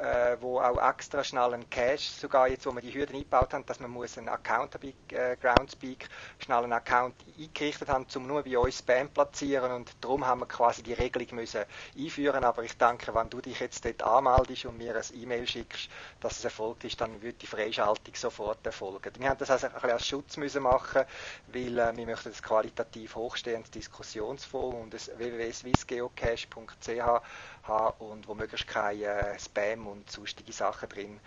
äh, 0.00 0.36
wo 0.40 0.60
auch 0.60 0.78
extra 0.90 1.24
schnell 1.24 1.54
einen 1.54 1.68
Cache, 1.70 1.98
sogar 1.98 2.48
jetzt, 2.48 2.66
wo 2.66 2.74
wir 2.74 2.82
die 2.82 2.94
Hürden 2.94 3.16
eingebaut 3.16 3.52
haben, 3.52 3.66
dass 3.66 3.80
man 3.80 3.90
muss 3.90 4.16
einen 4.16 4.28
Account 4.28 4.76
äh, 4.82 5.36
Groundspeak 5.36 6.08
schnell 6.38 6.58
einen 6.64 6.72
Account 6.72 7.14
eingerichtet 7.38 7.88
haben, 7.88 8.06
um 8.14 8.26
nur 8.26 8.42
bei 8.44 8.56
uns 8.58 8.78
Spam 8.78 9.08
platzieren 9.08 9.72
und 9.72 9.92
darum 10.00 10.26
haben 10.26 10.40
wir 10.40 10.46
quasi 10.46 10.82
die 10.82 10.92
Regelung 10.92 11.36
müssen 11.36 11.64
einführen. 11.96 12.44
Aber 12.44 12.62
ich 12.62 12.76
denke, 12.78 13.14
wenn 13.14 13.28
du 13.30 13.40
dich 13.40 13.60
jetzt 13.60 13.84
dort 13.84 14.02
anmeldest 14.02 14.64
und 14.66 14.76
mir 14.78 14.94
ein 14.94 15.02
E-Mail 15.14 15.46
schickst, 15.46 15.88
dass 16.20 16.38
es 16.38 16.44
erfolgt 16.44 16.84
ist, 16.84 17.00
dann 17.00 17.20
wird 17.22 17.42
die 17.42 17.46
Freischaltung 17.46 18.14
sofort 18.14 18.64
erfolgen. 18.66 19.12
Wir 19.18 19.28
haben 19.30 19.38
das 19.38 19.50
also 19.50 19.66
ein 19.66 19.72
bisschen 19.72 19.90
als 19.90 20.06
Schutz 20.06 20.36
müssen 20.36 20.62
machen, 20.62 21.04
weil 21.48 21.78
äh, 21.78 21.96
wir 21.96 22.06
möchten 22.06 22.30
das 22.30 22.42
qualitativ 22.42 23.14
hochstehendes 23.16 23.70
Diskussionsforum 23.70 24.82
und 24.82 24.94
das 24.94 25.10
www.swissgeocache.ch 25.16 27.22
haben 27.64 27.94
und 27.98 28.28
wo 28.28 28.34
möglichst 28.34 28.66
kein 28.66 29.00
äh, 29.02 29.38
Spam 29.38 29.87
und 29.88 30.10
sonstige 30.10 30.52
Sachen 30.52 30.88
drin 30.88 31.20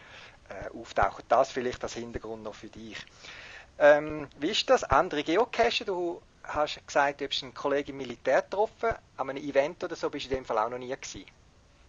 äh, 0.50 0.78
auftauchen. 0.78 1.24
Das 1.28 1.52
vielleicht 1.52 1.84
als 1.84 1.94
Hintergrund 1.94 2.44
noch 2.44 2.56
für 2.56 2.70
dich. 2.70 2.98
Ähm, 3.80 4.28
wie 4.40 4.50
ist 4.50 4.70
das? 4.70 4.84
Andere 4.84 5.24
Geocache, 5.24 5.86
du 5.86 6.22
hast 6.44 6.86
gesagt, 6.86 7.22
du 7.22 7.28
hast 7.28 7.44
einen 7.44 7.54
Kollegen 7.54 7.92
im 7.92 7.98
Militär 7.98 8.42
getroffen, 8.42 8.90
an 9.18 9.30
einem 9.30 9.44
Event 9.44 9.84
oder 9.84 9.96
so 9.96 10.10
bist 10.10 10.26
du 10.26 10.30
in 10.30 10.38
dem 10.38 10.46
Fall 10.46 10.58
auch 10.58 10.70
noch 10.70 10.78
nie 10.78 10.90
gewesen. 10.90 11.26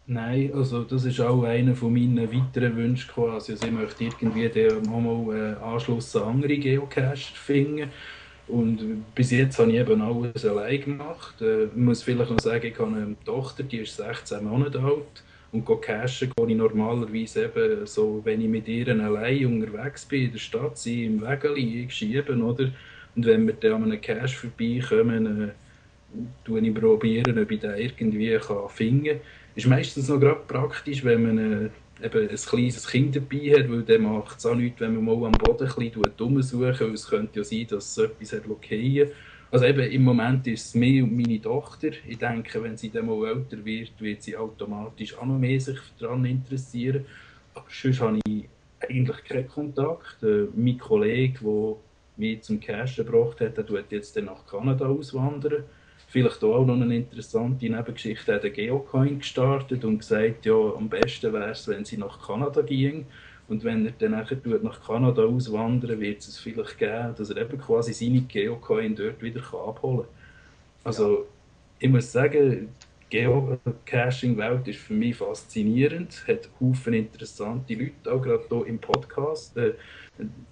Nein, 0.06 0.50
also 0.54 0.82
das 0.82 1.04
ist 1.04 1.20
auch 1.20 1.44
einer 1.44 1.76
von 1.76 1.92
meinen 1.92 2.32
weiteren 2.32 2.76
Wünschen 2.76 3.08
quasi. 3.08 3.52
Also 3.52 3.66
ich 3.66 3.72
möchte 3.72 4.04
irgendwie 4.04 4.48
auch 4.48 5.00
mal 5.00 5.36
äh, 5.36 5.64
Anschluss 5.64 6.14
an 6.16 6.24
andere 6.24 6.58
Geocacher 6.58 7.34
finden 7.34 7.90
und 8.48 9.04
bis 9.14 9.30
jetzt 9.30 9.58
habe 9.58 9.70
ich 9.70 9.78
eben 9.78 10.02
alles 10.02 10.44
allein 10.44 10.80
gemacht. 10.80 11.40
Äh, 11.40 11.64
ich 11.64 11.74
muss 11.74 12.02
vielleicht 12.02 12.30
noch 12.30 12.40
sagen, 12.40 12.66
ich 12.66 12.78
habe 12.78 12.94
eine 12.94 13.16
Tochter, 13.24 13.62
die 13.62 13.78
ist 13.78 13.96
16 13.96 14.44
Monate 14.44 14.80
alt. 14.80 15.22
Und 15.52 15.66
cashen 15.82 16.32
gehe 16.34 16.48
ich 16.48 16.56
normalerweise 16.56 17.44
eben 17.44 17.86
so, 17.86 18.22
wenn 18.24 18.40
ich 18.40 18.48
mit 18.48 18.66
ihr 18.68 18.88
allein 18.88 19.44
unterwegs 19.44 20.06
bin 20.06 20.24
in 20.24 20.32
der 20.32 20.38
Stadt, 20.38 20.78
sie 20.78 21.04
im 21.04 21.20
Wägeli, 21.20 21.84
ich 21.84 21.94
schiebe, 21.94 22.34
oder? 22.34 22.70
Und 23.14 23.26
wenn 23.26 23.46
wir 23.46 23.52
dann 23.54 23.74
an 23.74 23.84
einem 23.84 24.00
Cache 24.00 24.28
vorbeikommen, 24.28 25.50
äh, 25.50 26.58
ich 26.66 26.74
probieren, 26.74 27.38
ob 27.38 27.50
ich 27.50 27.60
den 27.60 27.76
irgendwie 27.76 28.38
kann 28.38 28.68
finden 28.70 29.04
kann. 29.04 29.20
Ist 29.54 29.66
meistens 29.66 30.08
noch 30.08 30.20
gerade 30.20 30.40
praktisch, 30.48 31.04
wenn 31.04 31.22
man 31.22 31.38
äh, 31.38 32.06
eben 32.06 32.28
ein 32.28 32.36
kleines 32.36 32.86
Kind 32.88 33.14
dabei 33.14 33.58
hat, 33.58 33.70
weil 33.70 33.82
dann 33.82 34.02
macht 34.02 34.38
es 34.38 34.46
auch 34.46 34.54
nichts, 34.54 34.80
wenn 34.80 34.94
man 34.94 35.04
mal 35.04 35.26
am 35.26 35.32
Boden 35.32 35.68
ein 35.68 35.74
bisschen 35.74 36.12
rumsuchen 36.18 36.80
weil 36.80 36.94
es 36.94 37.08
könnte 37.08 37.40
ja 37.40 37.44
sein, 37.44 37.66
dass 37.68 37.96
es 37.96 37.98
etwas 37.98 38.32
hat 38.32 38.44
fallen 38.44 39.10
Also 39.52 39.66
eben 39.66 39.92
im 39.92 40.02
Moment 40.02 40.46
ist 40.46 40.68
es 40.68 40.74
mir 40.74 41.04
und 41.04 41.14
meine 41.14 41.38
Tochter. 41.38 41.90
Ich 42.08 42.16
denke, 42.16 42.62
wenn 42.62 42.78
sie 42.78 42.88
dann 42.88 43.04
mal 43.04 43.28
älter 43.28 43.62
wird, 43.62 44.00
wird 44.00 44.22
sie 44.22 44.34
automatisch 44.34 45.14
auch 45.18 45.26
noch 45.26 45.38
mehr 45.38 45.60
sich 45.60 45.78
daran 45.98 46.24
interessieren. 46.24 47.04
Aber 47.54 47.66
sonst 47.68 48.00
habe 48.00 48.18
ich 48.26 48.48
eigentlich 48.80 49.24
keinen 49.24 49.48
Kontakt. 49.48 50.22
Äh, 50.22 50.46
mein 50.54 50.78
Kollege, 50.78 51.38
der 51.42 51.76
mich 52.16 52.40
zum 52.40 52.60
Cash 52.60 52.96
gebracht 52.96 53.42
hat, 53.42 53.58
der 53.58 53.66
tut 53.66 53.92
jetzt 53.92 54.16
dann 54.16 54.24
nach 54.24 54.46
Kanada 54.46 54.86
auswandern 54.86 55.64
Vielleicht 56.08 56.44
auch 56.44 56.64
noch 56.64 56.74
eine 56.74 56.96
interessante 56.96 57.68
Nebengeschichte. 57.68 58.32
Er 58.32 58.42
hat 58.42 58.54
Geocoin 58.54 59.18
gestartet 59.18 59.84
und 59.84 59.98
gesagt, 59.98 60.44
ja, 60.44 60.54
am 60.54 60.88
besten 60.88 61.32
wäre 61.32 61.50
es, 61.50 61.68
wenn 61.68 61.86
sie 61.86 61.96
nach 61.96 62.26
Kanada 62.26 62.60
gingen. 62.60 63.06
Und 63.48 63.64
wenn 63.64 63.86
er 63.86 63.92
dann 63.98 64.12
nachher 64.12 64.38
nach 64.62 64.84
Kanada 64.84 65.22
auswandern 65.22 66.00
wird 66.00 66.20
es 66.20 66.38
vielleicht 66.38 66.78
geben, 66.78 67.14
dass 67.16 67.30
er 67.30 67.36
eben 67.38 67.58
quasi 67.58 67.92
seine 67.92 68.22
Geocoin 68.22 68.94
dort 68.94 69.20
wieder 69.22 69.40
abholen 69.40 70.06
kann. 70.06 70.08
Also, 70.84 71.18
ja. 71.18 71.24
ich 71.80 71.90
muss 71.90 72.10
sagen, 72.10 72.68
die 73.12 73.18
Geocaching-Welt 73.18 74.68
ist 74.68 74.80
für 74.80 74.94
mich 74.94 75.16
faszinierend, 75.16 76.24
hat 76.26 76.48
Haufen 76.60 76.94
interessante 76.94 77.74
Leute, 77.74 78.10
auch 78.10 78.22
gerade 78.22 78.44
hier 78.48 78.66
im 78.66 78.78
Podcast. 78.78 79.56
Äh, 79.56 79.74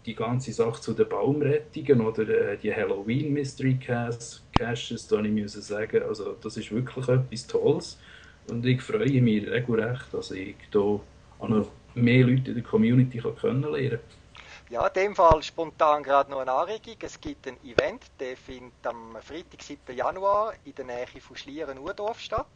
die 0.07 0.15
ganze 0.15 0.53
Sache 0.53 0.81
zu 0.81 0.93
den 0.95 1.09
Baumrettungen 1.09 2.01
oder 2.01 2.29
äh, 2.29 2.57
die 2.57 2.75
Halloween 2.75 3.33
Mystery 3.33 3.75
Caches, 3.75 4.43
da 4.59 4.73
ich 4.73 5.33
muss 5.33 5.53
sagen, 5.53 6.03
also 6.03 6.37
das 6.43 6.57
ist 6.57 6.73
wirklich 6.73 7.09
etwas 7.09 7.47
Tolles 7.47 7.99
und 8.49 8.65
ich 8.67 8.83
freue 8.83 9.23
mich 9.23 9.49
regelrecht, 9.49 10.13
dass 10.13 10.31
ich 10.31 10.57
hier 10.73 10.81
auch 10.81 11.49
noch 11.49 11.69
mehr 11.95 12.25
Leute 12.25 12.51
in 12.51 12.55
der 12.55 12.63
Community 12.63 13.21
kennenlernen 13.41 13.91
kann. 13.91 14.01
Ja, 14.71 14.87
in 14.87 14.95
dem 14.95 15.15
Fall 15.17 15.43
spontan 15.43 16.05
gerade 16.05 16.31
noch 16.31 16.39
eine 16.39 16.53
Anregung. 16.53 16.95
Es 17.01 17.21
gibt 17.21 17.49
ein 17.49 17.57
Event, 17.65 18.05
der 18.21 18.37
findet 18.37 18.87
am 18.87 19.17
Freitag, 19.21 19.63
7. 19.63 19.97
Januar 19.97 20.55
in 20.65 20.77
der 20.77 20.85
Nähe 20.85 21.21
von 21.21 21.37
Schlieren-Urdorf 21.37 22.21
statt. 22.21 22.47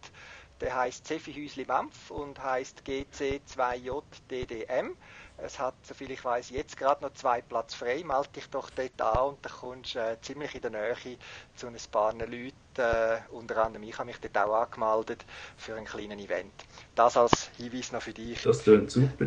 Der 0.60 0.76
heißt 0.76 1.04
Zefi 1.06 1.34
Häusli 1.34 1.64
Mampf 1.66 2.12
und 2.12 2.40
heißt 2.40 2.84
GC2JDDM. 2.86 4.94
Es 5.38 5.58
hat, 5.58 5.74
soviel 5.82 6.12
ich 6.12 6.24
weiß, 6.24 6.50
jetzt 6.50 6.76
gerade 6.76 7.02
noch 7.02 7.14
zwei 7.14 7.42
Platz 7.42 7.74
frei. 7.74 8.04
Melde 8.04 8.28
dich 8.36 8.48
doch 8.48 8.70
dort 8.70 9.02
an 9.02 9.30
und 9.30 9.44
dann 9.44 9.52
kommst 9.52 9.96
du 9.96 9.98
äh, 9.98 10.16
ziemlich 10.20 10.54
in 10.54 10.62
der 10.62 10.70
Nähe 10.70 11.18
zu 11.56 11.66
ein 11.66 11.74
paar 11.90 12.14
Leuten. 12.14 12.52
Äh, 12.78 13.18
unter 13.30 13.64
anderem 13.64 13.82
ich 13.84 13.96
habe 13.98 14.06
mich 14.06 14.18
dort 14.20 14.36
auch 14.38 14.54
angemeldet 14.54 15.24
für 15.56 15.74
ein 15.74 15.84
kleines 15.84 16.18
Event. 16.18 16.52
Das 16.94 17.16
als 17.16 17.50
Hinweis 17.56 17.92
noch 17.92 18.02
für 18.02 18.12
dich. 18.12 18.42
Das 18.42 18.62
klingt 18.62 18.90
super. 18.90 19.26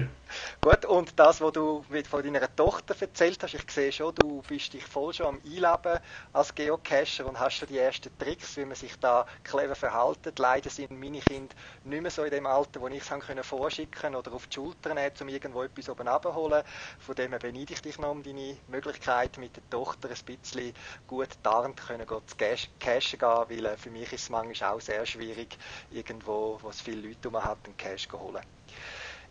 Gut, 0.61 0.85
und 0.85 1.17
das, 1.17 1.39
was 1.39 1.53
du 1.53 1.85
von 2.09 2.23
deiner 2.23 2.53
Tochter 2.55 2.95
erzählt 2.99 3.41
hast, 3.41 3.53
ich 3.53 3.71
sehe 3.71 3.91
schon, 3.91 4.13
du 4.15 4.41
bist 4.47 4.73
dich 4.73 4.85
voll 4.85 5.13
schon 5.13 5.27
am 5.27 5.41
Einleben 5.45 5.99
als 6.33 6.53
Geocacher 6.53 7.25
und 7.25 7.39
hast 7.39 7.55
schon 7.55 7.67
die 7.69 7.77
ersten 7.77 8.15
Tricks, 8.17 8.57
wie 8.57 8.65
man 8.65 8.75
sich 8.75 8.97
da 8.99 9.25
clever 9.43 9.75
verhalten. 9.75 10.33
Leider 10.37 10.69
sind 10.69 10.91
meine 10.91 11.19
Kinder 11.19 11.55
nicht 11.85 12.01
mehr 12.01 12.11
so 12.11 12.23
in 12.23 12.31
dem 12.31 12.45
Alter, 12.45 12.81
wo 12.81 12.87
ich 12.87 13.09
es 13.09 13.25
können 13.25 13.43
vorschicken 13.43 14.15
oder 14.15 14.33
auf 14.33 14.47
die 14.47 14.55
Schulter 14.55 14.93
nehmen, 14.93 15.11
um 15.21 15.29
irgendwo 15.29 15.63
etwas 15.63 15.89
oben 15.89 16.07
abzuholen. 16.07 16.63
Von 16.99 17.15
dem 17.15 17.31
her 17.31 17.39
beneide 17.39 17.73
ich 17.73 17.81
dich 17.81 17.97
noch 17.97 18.11
um 18.11 18.23
deine 18.23 18.57
Möglichkeit, 18.67 19.37
mit 19.37 19.55
der 19.55 19.69
Tochter 19.69 20.09
ein 20.09 20.25
bisschen 20.25 20.73
gut 21.07 21.29
tarnt 21.43 21.77
können, 21.87 22.07
zu 22.07 22.35
cashen 22.79 23.19
gehen 23.19 23.36
weil 23.47 23.65
äh, 23.65 23.77
für 23.77 23.89
mich 23.89 24.11
ist 24.13 24.23
es 24.23 24.29
manchmal 24.29 24.73
auch 24.73 24.81
sehr 24.81 25.05
schwierig, 25.05 25.57
irgendwo, 25.91 26.59
wo 26.61 26.69
es 26.69 26.81
viele 26.81 27.07
Leute 27.07 27.29
um 27.29 27.43
hat, 27.43 27.57
einen 27.65 27.77
Cash 27.77 28.07
zu 28.07 28.19
holen. 28.19 28.43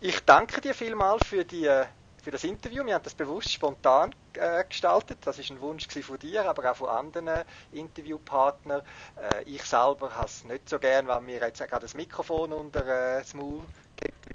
Ich 0.01 0.21
danke 0.21 0.61
dir 0.61 0.75
vielmals 0.75 1.27
für 1.27 1.45
die 1.45 1.67
äh, 1.67 1.87
für 2.23 2.33
das 2.33 2.43
Interview. 2.43 2.85
Wir 2.85 2.95
haben 2.95 3.05
das 3.05 3.15
bewusst 3.15 3.53
spontan 3.53 4.13
äh, 4.33 4.65
gestaltet. 4.65 5.19
Das 5.25 5.39
ist 5.39 5.51
ein 5.51 5.61
Wunsch 5.61 5.87
von 5.87 6.19
dir, 6.19 6.45
aber 6.45 6.69
auch 6.69 6.77
von 6.77 6.89
anderen 6.89 7.45
Interviewpartnern. 7.71 8.83
Äh, 9.17 9.45
ich 9.45 9.63
selber 9.63 10.13
habe 10.13 10.27
es 10.27 10.43
nicht 10.43 10.69
so 10.69 10.81
gern, 10.81 11.07
wenn 11.07 11.25
mir 11.25 11.41
jetzt 11.41 11.61
gerade 11.61 11.83
das 11.83 11.95
Mikrofon 11.95 12.53
unter 12.53 12.81
äh, 12.81 13.21
das 13.21 13.33
Maul 13.33 13.63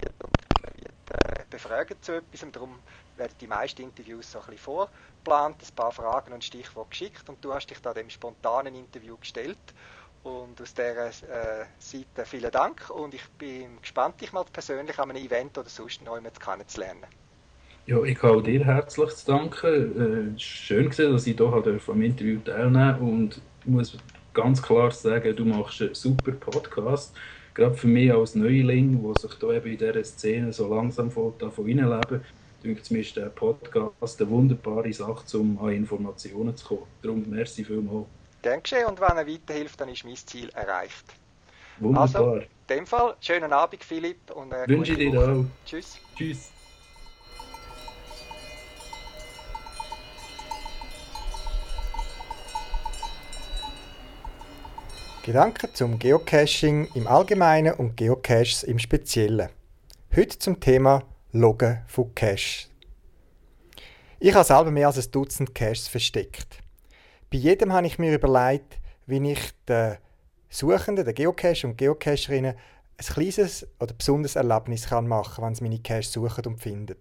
man 0.03 0.11
befragt 1.51 2.03
zu 2.03 2.13
etwas. 2.13 2.41
Und 2.41 2.55
darum 2.55 2.79
werden 3.17 3.33
die 3.39 3.47
meisten 3.47 3.83
Interviews 3.83 4.31
so 4.31 4.39
ein 4.39 4.45
bisschen 4.45 4.63
vorgeplant, 4.63 5.57
ein 5.61 5.75
paar 5.75 5.91
Fragen 5.91 6.33
und 6.33 6.43
Stichworte 6.43 6.89
geschickt 6.89 7.29
und 7.29 7.43
du 7.45 7.53
hast 7.53 7.67
dich 7.67 7.79
da 7.79 7.93
dem 7.93 8.09
spontanen 8.09 8.73
Interview 8.73 9.17
gestellt. 9.17 9.59
Und 10.23 10.61
aus 10.61 10.73
dieser 10.73 11.07
äh, 11.07 11.65
Seite 11.79 12.25
vielen 12.25 12.51
Dank 12.51 12.89
und 12.89 13.13
ich 13.13 13.27
bin 13.39 13.81
gespannt, 13.81 14.21
dich 14.21 14.31
mal 14.33 14.45
persönlich 14.51 14.97
an 14.99 15.09
einem 15.09 15.23
Event 15.23 15.57
oder 15.57 15.69
sonst 15.69 16.03
noch 16.03 16.15
jemanden 16.15 16.39
kennenzulernen. 16.39 17.05
Ja, 17.87 18.01
ich 18.03 18.21
habe 18.21 18.43
dir 18.43 18.63
herzlich 18.63 19.09
zu 19.15 19.25
danken. 19.25 20.35
Äh, 20.35 20.39
schön 20.39 20.89
gesehen, 20.89 21.13
dass 21.13 21.25
ich 21.25 21.35
hier 21.35 21.79
am 21.87 22.01
Interview 22.01 22.39
teilnehmen 22.39 22.99
und 22.99 23.41
ich 23.61 23.67
muss 23.67 23.97
ganz 24.33 24.61
klar 24.61 24.91
sagen, 24.91 25.35
du 25.35 25.45
machst 25.45 25.81
einen 25.81 25.95
super 25.95 26.31
Podcast. 26.33 27.15
Gerade 27.53 27.75
für 27.75 27.87
mich 27.87 28.13
als 28.13 28.35
Neuling, 28.35 29.03
der 29.03 29.13
sich 29.15 29.31
hier 29.39 29.49
eben 29.51 29.71
in 29.71 29.77
dieser 29.77 30.03
Szene 30.03 30.53
so 30.53 30.73
langsam 30.73 31.11
von 31.11 31.33
reinleben 31.41 32.21
denke 32.63 32.81
mir 32.93 32.99
ist 32.99 33.15
der 33.15 33.29
Podcast 33.29 34.21
eine 34.21 34.29
wunderbare 34.29 34.93
Sache, 34.93 35.37
um 35.37 35.57
an 35.59 35.73
Informationen 35.73 36.55
zu 36.55 36.67
kommen. 36.67 36.87
Darum 37.01 37.25
merci 37.27 37.63
vielmals. 37.63 38.05
Dankeschön 38.41 38.85
und 38.85 38.99
wenn 38.99 39.17
er 39.17 39.27
weiterhilft, 39.27 39.79
dann 39.79 39.89
ist 39.89 40.03
mein 40.03 40.15
Ziel 40.15 40.49
erreicht. 40.49 41.05
Wunderbar. 41.79 42.03
Also, 42.03 42.35
in 42.35 42.47
dem 42.69 42.85
Fall, 42.87 43.15
schönen 43.19 43.53
Abend 43.53 43.83
Philipp 43.83 44.31
und 44.31 44.51
äh, 44.51 44.67
Wünsche 44.67 44.95
dir 44.95 45.19
auch. 45.19 45.45
Tschüss. 45.65 45.97
Tschüss. 46.15 46.51
Gedanken 55.23 55.69
zum 55.73 55.99
Geocaching 55.99 56.88
im 56.95 57.05
Allgemeinen 57.05 57.75
und 57.75 57.95
Geocaches 57.95 58.63
im 58.63 58.79
Speziellen. 58.79 59.49
Heute 60.15 60.39
zum 60.39 60.60
Thema 60.60 61.03
Loggen 61.31 61.84
von 61.86 62.15
Caches. 62.15 62.71
Ich 64.19 64.34
habe 64.34 64.43
selber 64.43 64.71
mehr 64.71 64.88
als 64.88 64.97
ein 64.97 65.12
Dutzend 65.12 65.53
Caches 65.53 65.88
versteckt. 65.88 66.57
Bei 67.29 67.38
jedem 67.38 67.71
habe 67.71 67.86
ich 67.86 67.99
mir 67.99 68.15
überlegt, 68.15 68.79
wie 69.05 69.31
ich 69.31 69.51
den 69.67 69.97
Suchenden, 70.49 71.05
den 71.05 71.13
Geocacher 71.13 71.67
und 71.67 71.77
Geocacherinnen 71.77 72.55
ein 72.97 73.05
kleines 73.05 73.67
oder 73.79 73.93
besonderes 73.93 74.36
Erlebnis 74.36 74.89
machen 74.89 75.36
kann, 75.36 75.45
wenn 75.45 75.53
sie 75.53 75.63
meine 75.63 75.79
Caches 75.79 76.13
suchen 76.13 76.47
und 76.47 76.60
finden. 76.60 76.97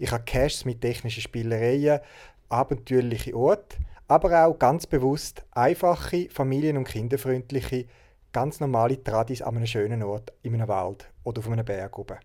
Ich 0.00 0.10
habe 0.10 0.24
Caches 0.24 0.64
mit 0.64 0.80
technischen 0.80 1.22
Spielereien, 1.22 2.00
abenteuerliche 2.48 3.36
Orte, 3.36 3.76
aber 4.12 4.46
auch 4.46 4.58
ganz 4.58 4.86
bewusst 4.86 5.42
einfache, 5.52 6.28
familien- 6.28 6.76
und 6.76 6.86
kinderfreundliche, 6.86 7.86
ganz 8.30 8.60
normale 8.60 9.02
Tradis 9.02 9.40
an 9.40 9.56
einem 9.56 9.66
schönen 9.66 10.02
Ort, 10.02 10.34
in 10.42 10.52
einem 10.52 10.68
Wald 10.68 11.10
oder 11.24 11.38
auf 11.38 11.50
einem 11.50 11.64
Berg 11.64 11.98
oben. 11.98 12.18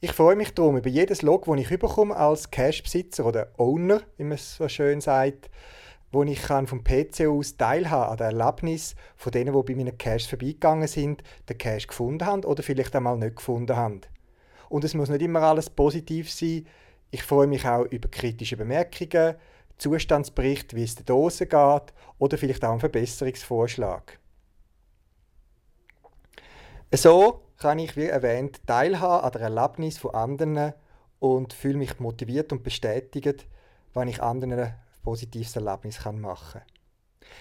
Ich 0.00 0.12
freue 0.12 0.36
mich 0.36 0.52
darum 0.52 0.76
über 0.76 0.90
jedes 0.90 1.22
Log, 1.22 1.46
das 1.46 1.56
ich 1.58 1.78
bekomme 1.78 2.14
als 2.14 2.50
Cache-Besitzer 2.50 3.24
oder 3.24 3.48
Owner, 3.56 4.02
wie 4.18 4.24
man 4.24 4.32
es 4.32 4.56
so 4.56 4.68
schön 4.68 5.00
sagt, 5.00 5.48
wo 6.12 6.22
ich 6.22 6.42
kann 6.42 6.66
vom 6.66 6.84
PC 6.84 7.22
aus 7.28 7.56
teilhaben 7.56 8.10
an 8.10 8.18
der 8.18 8.26
Erlebnis 8.26 8.94
von 9.16 9.32
denen, 9.32 9.54
die 9.54 9.72
bei 9.72 9.74
meinen 9.74 9.96
Caches 9.96 10.26
vorbeigegangen 10.26 10.86
sind, 10.86 11.22
den 11.48 11.56
Cache 11.56 11.86
gefunden 11.86 12.26
haben 12.26 12.44
oder 12.44 12.62
vielleicht 12.62 12.94
einmal 12.94 13.16
nicht 13.16 13.36
gefunden 13.36 13.74
haben. 13.74 14.02
Und 14.68 14.84
es 14.84 14.92
muss 14.92 15.08
nicht 15.08 15.22
immer 15.22 15.40
alles 15.40 15.70
positiv 15.70 16.30
sein. 16.30 16.66
Ich 17.10 17.22
freue 17.22 17.46
mich 17.46 17.66
auch 17.66 17.86
über 17.86 18.10
kritische 18.10 18.58
Bemerkungen, 18.58 19.36
Zustandsbericht, 19.78 20.74
wie 20.74 20.84
es 20.84 20.94
der 20.94 21.04
Dose 21.04 21.46
geht 21.46 21.92
oder 22.18 22.38
vielleicht 22.38 22.64
auch 22.64 22.70
einen 22.70 22.80
Verbesserungsvorschlag. 22.80 24.18
So 26.92 27.42
kann 27.58 27.78
ich, 27.78 27.96
wie 27.96 28.06
erwähnt, 28.06 28.66
teilhaben 28.66 29.24
an 29.24 29.32
der 29.32 29.40
Erlebnis 29.42 29.98
von 29.98 30.14
anderen 30.14 30.72
und 31.18 31.52
fühle 31.52 31.78
mich 31.78 31.98
motiviert 31.98 32.52
und 32.52 32.62
bestätigt, 32.62 33.46
wenn 33.94 34.08
ich 34.08 34.22
anderen 34.22 34.52
ein 34.58 34.74
positives 35.02 35.56
Erlebnis 35.56 36.04
machen 36.04 36.60
kann. 36.60 36.62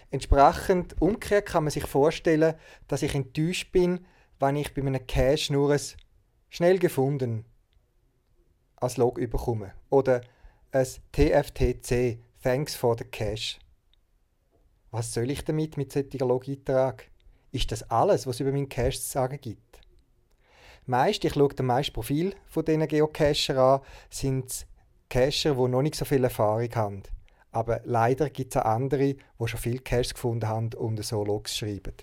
Entsprechend 0.10 1.02
umgekehrt 1.02 1.48
kann 1.48 1.64
man 1.64 1.72
sich 1.72 1.86
vorstellen, 1.86 2.56
dass 2.88 3.02
ich 3.02 3.16
enttäuscht 3.16 3.72
bin, 3.72 4.06
wenn 4.40 4.56
ich 4.56 4.74
bei 4.74 4.82
einem 4.82 5.06
Cache 5.06 5.54
nur 5.54 5.72
ein 5.72 5.82
schnell 6.50 6.80
gefunden 6.80 7.46
als 8.78 8.98
Log 8.98 9.18
überkomme 9.18 9.74
oder 9.90 10.22
ein 10.72 10.88
TFTC 11.12 12.20
Thanks 12.46 12.76
for 12.76 12.96
the 12.96 13.06
Cash. 13.06 13.58
Was 14.92 15.12
soll 15.12 15.32
ich 15.32 15.44
damit 15.44 15.78
mit 15.78 15.92
solcher 15.92 16.28
Log-Eintrag? 16.28 17.10
Ist 17.52 17.72
das 17.72 17.90
alles, 17.90 18.28
was 18.28 18.36
es 18.36 18.42
über 18.42 18.52
meinen 18.52 18.70
Cache 18.70 18.92
zu 18.92 19.10
sagen 19.10 19.40
gibt? 19.42 19.80
Meist, 20.86 21.26
ich 21.26 21.34
schaue 21.34 21.56
das 21.56 21.66
meiste 21.66 21.92
Profil 21.92 22.36
von 22.46 22.64
diesen 22.64 22.88
Geocacher 22.88 23.58
an, 23.58 23.82
sind 24.12 24.68
Cacher, 25.10 25.56
die 25.56 25.68
noch 25.70 25.82
nicht 25.82 25.96
so 25.96 26.06
viel 26.06 26.24
Erfahrung 26.24 26.70
haben. 26.76 27.02
Aber 27.52 27.82
leider 27.84 28.30
gibt 28.30 28.56
es 28.56 28.62
auch 28.62 28.66
andere, 28.66 29.16
die 29.16 29.48
schon 29.48 29.60
viele 29.60 29.80
Caches 29.80 30.14
gefunden 30.14 30.48
haben 30.48 30.72
und 30.76 31.04
so 31.04 31.26
Logs 31.26 31.58
schreiben. 31.58 31.96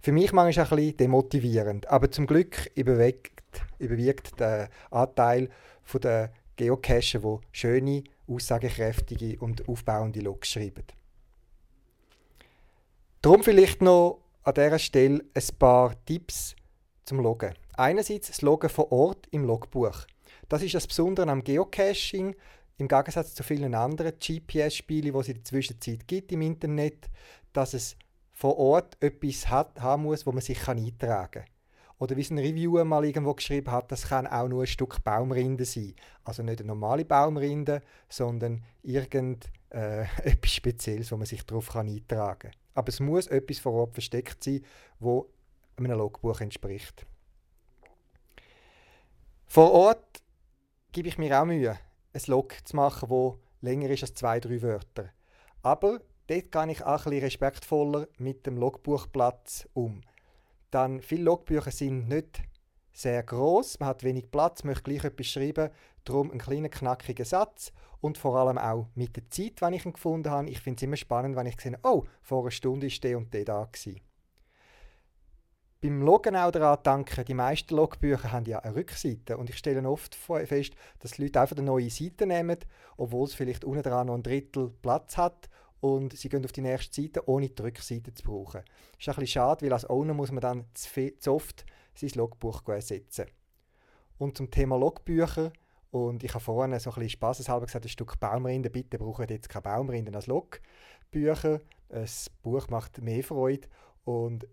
Für 0.00 0.10
mich 0.10 0.32
manchmal 0.32 0.66
ein 0.66 0.76
bisschen 0.76 0.96
demotivierend, 0.96 1.88
aber 1.88 2.10
zum 2.10 2.26
Glück 2.26 2.68
überwiegt, 2.74 3.62
überwiegt 3.78 4.40
der 4.40 4.70
Anteil 4.90 5.50
der 6.02 6.32
Geocacher, 6.56 7.20
die 7.20 7.38
schöne 7.52 8.04
aussagekräftige 8.26 9.38
und 9.38 9.68
aufbauende 9.68 10.20
Logs 10.20 10.50
schreiben. 10.50 10.84
Darum 13.20 13.42
vielleicht 13.42 13.82
noch 13.82 14.20
an 14.42 14.54
dieser 14.54 14.78
Stelle 14.78 15.24
ein 15.34 15.58
paar 15.58 16.04
Tipps 16.04 16.56
zum 17.04 17.20
Loggen. 17.20 17.54
Einerseits 17.74 18.28
das 18.28 18.42
Loggen 18.42 18.68
vor 18.68 18.90
Ort 18.92 19.26
im 19.30 19.44
Logbuch. 19.44 20.06
Das 20.48 20.62
ist 20.62 20.74
das 20.74 20.86
Besondere 20.86 21.30
am 21.30 21.44
Geocaching, 21.44 22.34
im 22.78 22.88
Gegensatz 22.88 23.34
zu 23.34 23.42
vielen 23.42 23.74
anderen 23.74 24.12
GPS-Spielen, 24.18 25.12
die 25.12 25.18
es 25.18 25.28
in 25.28 25.34
der 25.34 25.44
Zwischenzeit 25.44 26.06
gibt 26.08 26.32
im 26.32 26.42
Internet, 26.42 27.08
dass 27.52 27.74
es 27.74 27.96
vor 28.32 28.58
Ort 28.58 28.96
etwas 29.00 29.48
hat, 29.48 29.80
haben 29.80 30.02
muss, 30.02 30.26
wo 30.26 30.32
man 30.32 30.40
sich 30.40 30.66
eintragen 30.66 31.44
kann. 31.44 31.51
Oder 32.02 32.16
wie 32.16 32.22
es 32.22 32.30
ein 32.30 32.38
Reviewer 32.38 32.84
mal 32.84 33.04
irgendwo 33.04 33.32
geschrieben 33.32 33.70
hat, 33.70 33.92
das 33.92 34.08
kann 34.08 34.26
auch 34.26 34.48
nur 34.48 34.64
ein 34.64 34.66
Stück 34.66 35.04
Baumrinde 35.04 35.64
sein. 35.64 35.94
Also 36.24 36.42
nicht 36.42 36.58
eine 36.58 36.66
normale 36.66 37.04
Baumrinde, 37.04 37.80
sondern 38.08 38.64
irgendetwas 38.82 39.52
äh, 39.70 40.06
Spezielles, 40.44 41.12
wo 41.12 41.16
man 41.16 41.26
sich 41.26 41.46
darauf 41.46 41.76
eintragen 41.76 42.50
kann. 42.50 42.60
Aber 42.74 42.88
es 42.88 42.98
muss 42.98 43.28
etwas 43.28 43.60
vor 43.60 43.74
Ort 43.74 43.94
versteckt 43.94 44.42
sein, 44.42 44.64
wo 44.98 45.30
einem 45.76 45.92
Logbuch 45.92 46.40
entspricht. 46.40 47.06
Vor 49.46 49.70
Ort 49.70 50.24
gebe 50.90 51.06
ich 51.06 51.18
mir 51.18 51.40
auch 51.40 51.44
Mühe, 51.44 51.78
ein 52.14 52.22
Log 52.26 52.56
zu 52.64 52.74
machen, 52.74 53.10
wo 53.10 53.38
länger 53.60 53.90
ist 53.90 54.02
als 54.02 54.14
zwei, 54.14 54.40
drei 54.40 54.60
Wörter. 54.60 55.10
Aber 55.62 56.00
dort 56.26 56.50
gehe 56.50 56.72
ich 56.72 56.82
auch 56.82 56.88
ein 56.88 56.96
bisschen 56.96 57.20
respektvoller 57.20 58.08
mit 58.18 58.44
dem 58.44 58.56
Logbuchplatz 58.56 59.68
um. 59.72 60.00
Dann 60.72 61.02
viele 61.02 61.24
Logbücher 61.24 61.70
sind 61.70 62.08
nicht 62.08 62.42
sehr 62.94 63.22
groß, 63.22 63.78
man 63.78 63.90
hat 63.90 64.04
wenig 64.04 64.30
Platz, 64.30 64.64
möchte 64.64 64.84
gleich 64.84 65.04
etwas 65.04 65.26
schreiben, 65.26 65.70
darum 66.04 66.30
einen 66.30 66.40
kleinen 66.40 66.70
knackigen 66.70 67.26
Satz. 67.26 67.72
Und 68.00 68.18
vor 68.18 68.36
allem 68.36 68.58
auch 68.58 68.88
mit 68.94 69.14
der 69.14 69.28
Zeit, 69.28 69.60
wenn 69.60 69.74
ich 69.74 69.84
ihn 69.86 69.92
gefunden 69.92 70.30
habe. 70.30 70.48
Ich 70.48 70.60
finde 70.60 70.78
es 70.78 70.82
immer 70.82 70.96
spannend, 70.96 71.36
wenn 71.36 71.46
ich 71.46 71.60
sehe, 71.60 71.78
oh, 71.84 72.04
vor 72.20 72.40
einer 72.40 72.50
Stunde 72.50 72.88
ist 72.88 73.04
der 73.04 73.16
und 73.16 73.32
der 73.32 73.44
da 73.44 73.68
gewesen. 73.70 74.00
Beim 75.82 76.02
Loggen 76.02 76.36
auch 76.36 76.50
daran 76.50 76.82
denken, 76.84 77.24
die 77.26 77.34
meisten 77.34 77.76
Logbücher 77.76 78.32
haben 78.32 78.46
ja 78.46 78.58
eine 78.60 78.74
Rückseite. 78.74 79.36
Und 79.36 79.50
ich 79.50 79.58
stelle 79.58 79.88
oft 79.88 80.14
fest, 80.14 80.74
dass 81.00 81.12
die 81.12 81.24
Leute 81.24 81.40
einfach 81.40 81.56
eine 81.56 81.66
neue 81.66 81.90
Seite 81.90 82.26
nehmen, 82.26 82.58
obwohl 82.96 83.26
es 83.26 83.34
vielleicht 83.34 83.64
unten 83.64 83.82
dran 83.82 84.06
noch 84.06 84.14
ein 84.14 84.22
Drittel 84.22 84.72
Platz 84.80 85.16
hat 85.16 85.48
und 85.82 86.16
sie 86.16 86.28
gehen 86.28 86.44
auf 86.44 86.52
die 86.52 86.60
nächste 86.60 87.02
Seite, 87.02 87.28
ohne 87.28 87.48
die 87.48 87.60
Rückseite 87.60 88.14
zu 88.14 88.22
brauchen. 88.22 88.62
Das 88.62 89.00
ist 89.00 89.08
ein 89.08 89.14
bisschen 89.16 89.26
schade, 89.26 89.66
weil 89.66 89.72
als 89.72 89.90
Owner 89.90 90.14
muss 90.14 90.30
man 90.30 90.40
dann 90.40 90.64
zu, 90.74 91.32
oft 91.32 91.66
sein 91.92 92.10
Logbuch 92.14 92.66
ersetzen. 92.68 93.26
Und 94.16 94.36
zum 94.36 94.48
Thema 94.48 94.78
Logbücher, 94.78 95.52
und 95.90 96.22
ich 96.22 96.32
habe 96.32 96.44
vorhin 96.44 96.78
so 96.78 96.90
ein 96.90 96.94
bisschen 96.94 97.10
spaßeshalber 97.10 97.66
gesagt, 97.66 97.84
ein 97.84 97.88
Stück 97.88 98.20
Baumrinde, 98.20 98.70
bitte 98.70 98.96
braucht 98.96 99.28
jetzt 99.28 99.48
keine 99.48 99.62
Baumrinde 99.62 100.14
als 100.14 100.28
Logbücher. 100.28 101.60
Ein 101.88 102.08
Buch 102.42 102.68
macht 102.68 103.02
mehr 103.02 103.24
Freude 103.24 103.66
und 104.04 104.46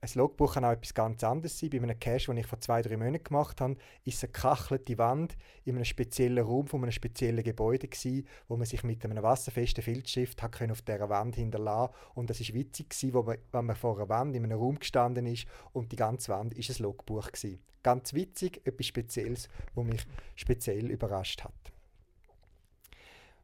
ein 0.00 0.10
Logbuch 0.14 0.54
kann 0.54 0.64
auch 0.64 0.72
etwas 0.72 0.94
ganz 0.94 1.24
anderes 1.24 1.58
sein. 1.58 1.70
Bei 1.70 1.78
einem 1.78 1.98
Cache, 1.98 2.26
den 2.26 2.36
ich 2.36 2.46
vor 2.46 2.60
zwei, 2.60 2.82
drei 2.82 2.96
Monaten 2.96 3.24
gemacht 3.24 3.60
habe, 3.60 3.76
ist 4.04 4.22
eine 4.22 4.32
kachelte 4.32 4.98
Wand 4.98 5.36
in 5.64 5.74
einem 5.74 5.84
speziellen 5.84 6.44
Raum 6.44 6.66
von 6.66 6.82
einem 6.82 6.92
speziellen 6.92 7.42
Gebäude 7.42 7.88
gewesen, 7.88 8.26
wo 8.46 8.56
man 8.56 8.66
sich 8.66 8.84
mit 8.84 9.04
einem 9.04 9.22
wasserfesten 9.22 9.82
Filzstift 9.82 10.42
hat 10.42 10.70
auf 10.70 10.82
dieser 10.82 11.08
Wand 11.08 11.36
hinterlassen 11.36 11.94
Und 12.14 12.30
das 12.30 12.40
ist 12.40 12.52
witzig 12.54 12.90
gewesen, 12.90 13.14
wo 13.14 13.22
man, 13.22 13.38
wenn 13.52 13.64
man 13.64 13.76
vor 13.76 13.96
einer 13.96 14.08
Wand 14.08 14.36
in 14.36 14.44
einem 14.44 14.58
Raum 14.58 14.78
gestanden 14.78 15.26
ist 15.26 15.46
und 15.72 15.92
die 15.92 15.96
ganze 15.96 16.30
Wand 16.32 16.54
ist 16.54 16.70
ein 16.70 16.82
Logbuch 16.82 17.32
gewesen. 17.32 17.58
Ganz 17.82 18.12
witzig, 18.14 18.60
etwas 18.66 18.86
Spezielles, 18.86 19.48
wo 19.74 19.82
mich 19.82 20.06
speziell 20.34 20.90
überrascht 20.90 21.42
hat. 21.44 21.52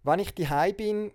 Wenn 0.05 0.19
ich 0.19 0.35
die 0.35 0.49
bin, 0.77 1.13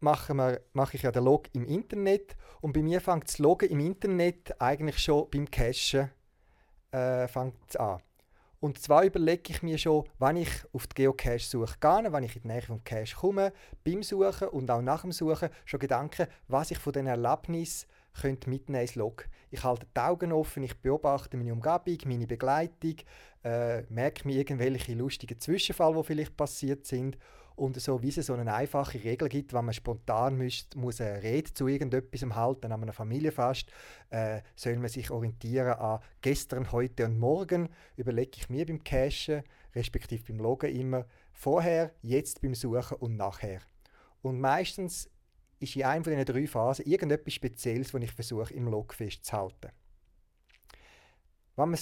mache, 0.00 0.34
wir, 0.34 0.60
mache 0.72 0.96
ich 0.96 1.02
ja 1.02 1.12
den 1.12 1.24
Log 1.24 1.48
im 1.52 1.64
Internet 1.64 2.36
und 2.60 2.72
bei 2.72 2.82
mir 2.82 3.00
fängt 3.00 3.28
das 3.28 3.38
Loggen 3.38 3.70
im 3.70 3.80
Internet 3.80 4.60
eigentlich 4.60 4.98
schon 4.98 5.28
beim 5.30 5.50
Cachen 5.50 6.10
äh, 6.92 7.28
an. 7.78 8.02
Und 8.60 8.78
zwar 8.78 9.04
überlege 9.04 9.52
ich 9.52 9.62
mir 9.62 9.78
schon, 9.78 10.04
wenn 10.18 10.36
ich 10.36 10.50
auf 10.74 10.86
die 10.86 10.96
Geocache-Suche 10.96 11.76
gehe, 11.80 12.12
wenn 12.12 12.24
ich 12.24 12.36
in 12.36 12.42
die 12.42 12.48
Nähe 12.48 12.60
vom 12.60 12.84
Cache 12.84 13.16
komme, 13.16 13.54
beim 13.84 14.02
Suchen 14.02 14.48
und 14.48 14.70
auch 14.70 14.82
nach 14.82 15.00
dem 15.00 15.12
Suchen 15.12 15.48
schon 15.64 15.80
Gedanken, 15.80 16.26
was 16.46 16.70
ich 16.70 16.78
von 16.78 16.92
diesen 16.92 17.06
Erlebnissen 17.06 17.88
könnte 18.20 18.50
mitnehmen 18.50 18.82
ins 18.82 18.96
Log. 18.96 19.26
Ich 19.50 19.64
halte 19.64 19.86
die 19.86 20.00
Augen 20.00 20.32
offen, 20.32 20.62
ich 20.62 20.76
beobachte 20.76 21.38
meine 21.38 21.54
Umgebung, 21.54 21.98
meine 22.04 22.26
Begleitung, 22.26 22.96
äh, 23.44 23.82
merke 23.88 24.26
mir 24.26 24.36
irgendwelche 24.36 24.92
lustigen 24.92 25.40
Zwischenfälle, 25.40 25.96
die 25.96 26.04
vielleicht 26.04 26.36
passiert 26.36 26.84
sind 26.84 27.16
und 27.60 27.78
so 27.78 28.02
wie 28.02 28.08
es 28.08 28.14
so 28.14 28.32
eine 28.32 28.54
einfache 28.54 29.04
Regel 29.04 29.28
gibt, 29.28 29.52
wenn 29.52 29.66
man 29.66 29.74
spontan 29.74 30.36
müsst, 30.36 30.76
muss 30.76 31.00
eine 31.00 31.22
Rede 31.22 31.52
zu 31.52 31.68
irgendetwas 31.68 32.22
halten, 32.34 32.72
an 32.72 32.82
einer 32.82 32.94
Familienfest, 32.94 33.70
äh, 34.08 34.40
soll 34.56 34.78
man 34.78 34.88
sich 34.88 35.10
orientieren 35.10 35.74
an 35.74 36.00
gestern, 36.22 36.72
heute 36.72 37.04
und 37.04 37.18
morgen, 37.18 37.68
überlege 37.96 38.30
ich 38.38 38.48
mir 38.48 38.64
beim 38.64 38.82
Cachen, 38.82 39.42
respektive 39.74 40.24
beim 40.24 40.38
Loggen 40.38 40.74
immer, 40.74 41.04
vorher, 41.32 41.92
jetzt 42.00 42.40
beim 42.40 42.54
Suchen 42.54 42.96
und 42.96 43.16
nachher. 43.16 43.60
Und 44.22 44.40
meistens 44.40 45.10
ist 45.58 45.76
in 45.76 45.84
einer 45.84 46.02
von 46.02 46.14
diesen 46.14 46.24
drei 46.24 46.46
Phasen 46.46 46.86
irgendetwas 46.86 47.34
Spezielles, 47.34 47.92
das 47.92 48.02
ich 48.02 48.12
versuche 48.12 48.54
im 48.54 48.68
Log 48.68 48.94
festzuhalten. 48.94 49.70
Wenn 51.56 51.68
man 51.68 51.78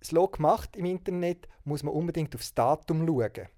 das 0.00 0.12
Log 0.12 0.38
macht 0.38 0.74
im 0.74 0.86
Internet, 0.86 1.48
muss 1.64 1.82
man 1.82 1.92
unbedingt 1.92 2.34
aufs 2.34 2.54
Datum 2.54 3.06
schauen. 3.06 3.48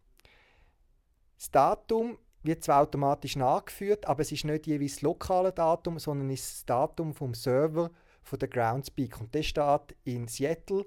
Das 1.40 1.50
Datum 1.50 2.18
wird 2.42 2.62
zwar 2.62 2.82
automatisch 2.82 3.34
nachgeführt, 3.34 4.04
aber 4.04 4.20
es 4.20 4.30
ist 4.30 4.44
nicht 4.44 4.66
jeweils 4.66 4.96
das 4.96 5.02
lokale 5.02 5.52
Datum, 5.52 5.98
sondern 5.98 6.28
ist 6.28 6.44
das 6.44 6.66
Datum 6.66 7.14
vom 7.14 7.32
Server 7.32 7.90
von 8.22 8.38
der 8.38 8.48
Groundspeak. 8.48 9.18
Und 9.18 9.34
der 9.34 9.42
steht 9.42 9.96
in 10.04 10.28
Seattle 10.28 10.84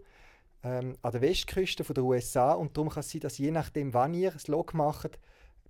ähm, 0.62 0.95
an 1.01 1.12
der 1.12 1.22
Westküste 1.22 1.84
der 1.84 2.04
USA 2.04 2.54
und 2.54 2.78
darum 2.78 2.89
kann 2.91 2.99
es 2.99 3.10
sein, 3.10 3.22
dass 3.22 3.39
je 3.39 3.49
nachdem, 3.49 3.95
wann 3.95 4.14
ihr 4.14 4.30
das 4.30 4.47
Log 4.47 4.76
macht, 4.76 5.18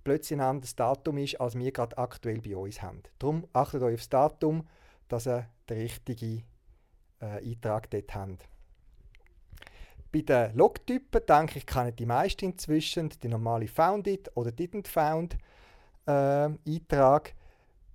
plötzlich 0.04 0.38
ein 0.38 0.44
anderes 0.44 0.76
Datum 0.76 1.16
ist, 1.16 1.40
als 1.40 1.58
wir 1.58 1.72
gerade 1.72 1.96
aktuell 1.96 2.42
bei 2.42 2.54
uns 2.54 2.82
haben. 2.82 3.02
Darum 3.18 3.48
achtet 3.54 3.82
euch 3.82 3.94
aufs 3.94 4.10
Datum, 4.10 4.68
dass 5.08 5.26
ihr 5.26 5.48
den 5.70 5.78
richtigen 5.78 6.44
äh, 7.20 7.42
Eintrag 7.42 7.88
dort 7.88 8.14
habt. 8.14 8.46
Bei 10.14 10.20
den 10.20 10.54
Logtypen, 10.54 11.22
denke 11.28 11.58
ich, 11.58 11.66
kennen 11.66 11.96
die 11.96 12.06
meisten 12.06 12.44
inzwischen 12.44 13.08
die 13.08 13.26
normale 13.26 13.66
Founded 13.66 14.30
oder 14.36 14.52
Didn't 14.52 14.86
Found 14.86 15.36
äh, 16.06 16.12
Eintrag. 16.12 17.34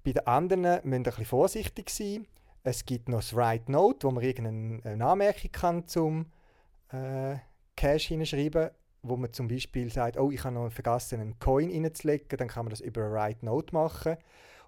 Bei 0.03 0.11
den 0.11 0.27
anderen 0.27 0.61
müsst 0.61 0.83
ihr 0.83 0.95
ein 0.95 1.03
bisschen 1.03 1.23
vorsichtig 1.23 1.89
sein. 1.89 2.27
Es 2.61 2.83
gibt 2.83 3.07
noch 3.07 3.19
das 3.19 3.33
Write 3.33 3.71
Note, 3.71 4.05
wo 4.05 4.11
man 4.11 4.21
irgendeine 4.21 5.05
Anmerkung 5.05 5.49
kann 5.53 5.87
zum 5.87 6.25
äh, 6.91 7.37
Cache 7.77 8.09
hinschreiben 8.09 8.71
wo 9.01 9.15
man 9.15 9.31
zum 9.31 9.47
Beispiel 9.47 9.89
sagt, 9.89 10.17
oh, 10.17 10.29
ich 10.29 10.43
habe 10.43 10.55
noch 10.55 10.69
vergessen, 10.69 11.21
einen 11.21 11.39
Coin 11.39 11.71
reinzulegen, 11.71 12.37
dann 12.37 12.49
kann 12.49 12.65
man 12.65 12.71
das 12.71 12.81
über 12.81 13.05
eine 13.05 13.13
Write 13.13 13.45
Note 13.45 13.73
machen. 13.73 14.17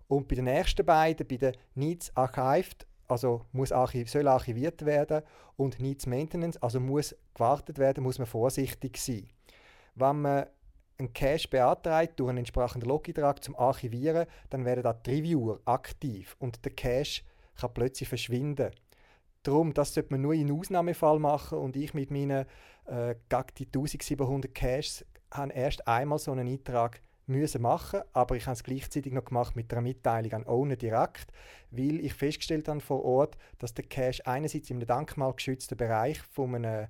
Und 0.07 0.29
bei 0.29 0.35
den 0.35 0.47
ersten 0.47 0.85
beiden, 0.85 1.27
bei 1.27 1.35
den 1.35 1.57
Needs 1.75 2.15
Archived 2.15 2.87
also 3.07 3.45
muss 3.51 3.71
archiv, 3.71 4.09
soll 4.09 4.27
archiviert 4.27 4.85
werden 4.85 5.23
und 5.57 5.79
Needs 5.79 6.05
Maintenance, 6.05 6.61
also 6.61 6.79
muss 6.79 7.15
gewartet 7.33 7.77
werden, 7.77 8.03
muss 8.03 8.17
man 8.17 8.27
vorsichtig 8.27 8.97
sein. 8.97 9.27
Wenn 9.95 10.21
man 10.21 10.45
einen 10.97 11.13
Cache 11.13 11.47
beantragt 11.49 12.19
durch 12.19 12.29
einen 12.29 12.39
entsprechenden 12.39 12.87
Log-Eintrag 12.87 13.43
zum 13.43 13.55
Archivieren, 13.55 14.27
dann 14.49 14.65
werden 14.65 14.83
da 14.83 14.93
die 14.93 15.09
Reviewer 15.09 15.59
aktiv 15.65 16.35
und 16.39 16.63
der 16.63 16.73
Cache 16.73 17.23
kann 17.59 17.73
plötzlich 17.73 18.07
verschwinden. 18.07 18.71
Darum, 19.43 19.73
das 19.73 19.93
sollte 19.93 20.11
man 20.11 20.21
nur 20.21 20.33
in 20.33 20.51
Ausnahmefall 20.51 21.19
machen 21.19 21.57
und 21.57 21.75
ich 21.75 21.93
mit 21.93 22.11
meinen 22.11 22.45
äh, 22.85 23.15
1700 23.29 24.53
Caches 24.53 25.05
habe 25.31 25.53
erst 25.53 25.87
einmal 25.87 26.19
so 26.19 26.31
einen 26.31 26.47
Eintrag 26.47 27.01
müssen 27.27 27.61
machen, 27.61 28.01
aber 28.13 28.35
ich 28.35 28.45
habe 28.45 28.53
es 28.53 28.63
gleichzeitig 28.63 29.13
noch 29.13 29.25
gemacht 29.25 29.55
mit 29.55 29.71
einer 29.71 29.81
Mitteilung 29.81 30.33
an 30.33 30.47
Owner 30.47 30.75
direkt, 30.75 31.27
weil 31.71 31.99
ich 31.99 32.13
festgestellt 32.13 32.67
habe 32.67 32.81
vor 32.81 33.03
Ort, 33.03 33.37
dass 33.59 33.73
der 33.73 33.85
Cache 33.85 34.25
einerseits 34.25 34.69
in 34.69 34.77
einem 34.77 34.87
denkmalgeschützten 34.87 35.77
Bereich 35.77 36.19
von 36.19 36.55
einem 36.55 36.87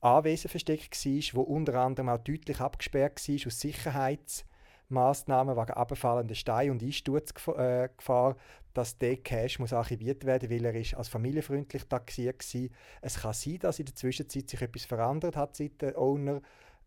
Anwesen 0.00 0.50
versteckt 0.50 1.06
war, 1.06 1.22
wo 1.34 1.42
unter 1.42 1.74
anderem 1.74 2.08
auch 2.08 2.18
deutlich 2.18 2.60
abgesperrt 2.60 3.28
war 3.28 3.46
aus 3.46 3.60
Sicherheitsmaßnahmen 3.60 5.56
wegen 5.56 5.70
abfallender 5.70 6.34
Steine 6.34 6.72
und 6.72 6.82
Einsturzgefahr, 6.82 8.30
äh, 8.30 8.34
dass 8.74 8.98
der 8.98 9.18
Cache 9.18 9.60
muss 9.60 9.72
archiviert 9.72 10.24
werden 10.24 10.50
weil 10.50 10.64
er 10.64 10.74
ist 10.74 10.94
als 10.94 11.08
familienfreundlich 11.08 11.84
taxiert 11.84 12.42
war. 12.54 12.68
Es 13.02 13.20
kann 13.20 13.34
sein, 13.34 13.58
dass 13.60 13.78
in 13.78 13.84
der 13.84 13.94
Zwischenzeit 13.94 14.48
sich 14.48 14.62
etwas 14.62 14.86
verändert 14.86 15.36
hat 15.36 15.56
seit 15.56 15.80
der 15.82 15.96
Owner 15.98 16.40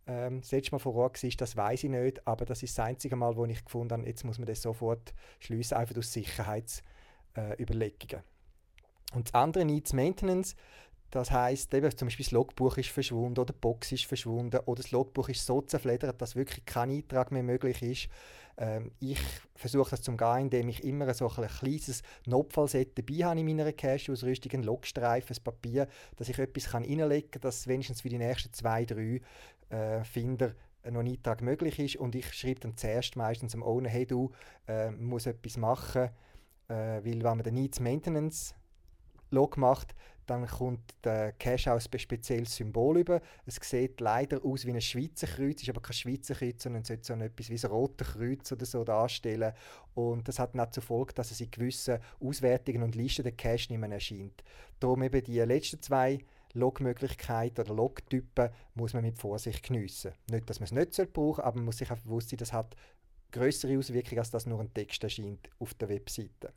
ähm, 0.07 0.41
das 0.41 0.51
letzte 0.51 0.71
Mal 0.71 0.79
vor 0.79 0.95
Ort 0.95 1.23
war, 1.23 1.29
das 1.37 1.55
weiß 1.55 1.83
ich 1.83 1.89
nicht, 1.89 2.27
aber 2.27 2.45
das 2.45 2.63
ist 2.63 2.77
das 2.77 2.85
einzige 2.85 3.15
Mal, 3.15 3.35
wo 3.35 3.45
ich 3.45 3.63
gefunden 3.63 3.93
habe, 3.93 4.05
jetzt 4.05 4.23
muss 4.23 4.37
man 4.37 4.47
das 4.47 4.61
sofort 4.61 5.13
schließen, 5.39 5.77
einfach 5.77 5.97
aus 5.97 6.13
Sicherheitsüberlegungen. 6.13 8.23
Äh, 8.23 9.15
und 9.15 9.27
das 9.27 9.33
andere 9.33 9.65
Needs 9.65 9.93
Maintenance, 9.93 10.55
das 11.11 11.31
heißt, 11.31 11.71
zum 11.71 12.07
Beispiel 12.07 12.25
das 12.25 12.31
Logbuch 12.31 12.77
ist 12.77 12.89
verschwunden 12.89 13.39
oder 13.39 13.53
die 13.53 13.59
Box 13.59 13.91
ist 13.91 14.05
verschwunden 14.05 14.59
oder 14.65 14.81
das 14.81 14.91
Logbuch 14.91 15.29
ist 15.29 15.45
so 15.45 15.61
zerfledert, 15.61 16.21
dass 16.21 16.35
wirklich 16.35 16.65
kein 16.65 16.89
Eintrag 16.89 17.31
mehr 17.31 17.43
möglich 17.43 17.81
ist. 17.81 18.09
Ähm, 18.57 18.91
ich 18.99 19.19
versuche 19.55 19.91
das 19.91 20.01
zum 20.01 20.17
gehen, 20.17 20.43
indem 20.43 20.69
ich 20.69 20.83
immer 20.83 21.13
so 21.13 21.29
ein 21.29 21.47
kleines 21.47 22.01
Notfallset 22.25 22.97
dabei 22.97 23.25
habe 23.25 23.39
in 23.39 23.45
meiner 23.45 23.71
Cache-Ausrüstung, 23.71 24.51
einen 24.53 24.63
Logstreifen, 24.63 25.35
ein 25.35 25.43
Papier, 25.43 25.87
dass 26.15 26.29
ich 26.29 26.39
etwas 26.39 26.71
kann 26.71 26.83
reinlegen 26.83 27.31
kann, 27.31 27.41
dass 27.41 27.67
wenigstens 27.67 28.01
für 28.01 28.09
die 28.09 28.17
nächsten 28.17 28.53
zwei, 28.53 28.85
drei 28.85 29.21
äh, 29.69 30.03
Finder 30.03 30.55
noch 30.91 30.99
ein 30.99 31.07
Eintrag 31.07 31.41
möglich 31.41 31.79
ist 31.79 31.95
und 31.95 32.15
ich 32.15 32.31
schreibe 32.33 32.59
dann 32.61 32.77
zuerst 32.77 33.15
meistens 33.15 33.55
am 33.55 33.63
Owner, 33.63 33.89
hey 33.89 34.05
du, 34.05 34.31
äh, 34.67 34.91
muss 34.91 35.25
etwas 35.25 35.57
machen, 35.57 36.09
äh, 36.67 36.73
weil 36.73 37.23
wenn 37.23 37.23
man 37.23 37.43
den 37.43 37.55
Needs 37.55 37.79
Maintenance 37.79 38.53
Log 39.31 39.57
macht, 39.57 39.95
dann 40.25 40.47
kommt 40.47 40.95
der 41.03 41.33
Cache 41.33 41.71
auch 41.71 41.79
ein 41.79 41.99
spezielles 41.99 42.55
Symbol 42.55 42.97
über. 42.99 43.21
Es 43.45 43.59
sieht 43.61 43.99
leider 44.01 44.43
aus 44.43 44.65
wie 44.65 44.71
ein 44.71 44.81
Schweizer 44.81 45.27
Kreuz, 45.27 45.61
ist 45.61 45.69
aber 45.69 45.81
kein 45.81 45.93
Schweizer 45.93 46.33
Kreuz, 46.33 46.63
sondern 46.63 46.83
sollte 46.83 47.05
so 47.05 47.13
etwas 47.13 47.49
wie 47.49 47.59
ein 47.59 47.71
rotes 47.71 48.07
Kreuz 48.07 48.51
oder 48.51 48.65
so 48.65 48.83
darstellen. 48.83 49.53
Und 49.93 50.27
das 50.27 50.39
hat 50.39 50.55
dann 50.55 50.71
zur 50.71 50.83
Folge, 50.83 51.13
dass 51.13 51.31
es 51.31 51.41
in 51.41 51.51
gewissen 51.51 51.99
Auswertungen 52.19 52.83
und 52.83 52.95
Listen 52.95 53.23
der 53.23 53.33
Cache 53.33 53.67
nicht 53.69 53.77
mehr 53.77 53.91
erscheint. 53.91 54.43
Darum 54.79 55.03
eben 55.03 55.23
die 55.23 55.39
letzten 55.39 55.81
zwei 55.81 56.19
Logmöglichkeiten 56.55 57.65
oder 57.65 57.75
Logtypen 57.75 58.49
muss 58.73 58.93
man 58.93 59.03
mit 59.03 59.17
Vorsicht 59.17 59.63
geniessen. 59.63 60.13
Nicht, 60.29 60.49
dass 60.49 60.59
man 60.59 60.65
es 60.65 60.71
nicht 60.71 61.13
brauchen 61.13 61.43
aber 61.43 61.57
man 61.57 61.65
muss 61.65 61.77
sich 61.77 61.91
auch 61.91 61.99
bewusst 61.99 62.29
sein, 62.29 62.37
das 62.37 62.53
hat 62.53 62.75
größere 63.31 63.77
Auswirkungen, 63.77 64.19
als 64.19 64.31
dass 64.31 64.45
nur 64.45 64.59
ein 64.59 64.73
Text 64.73 65.03
erscheint 65.03 65.49
auf 65.59 65.73
der 65.73 65.89
Webseite. 65.89 66.53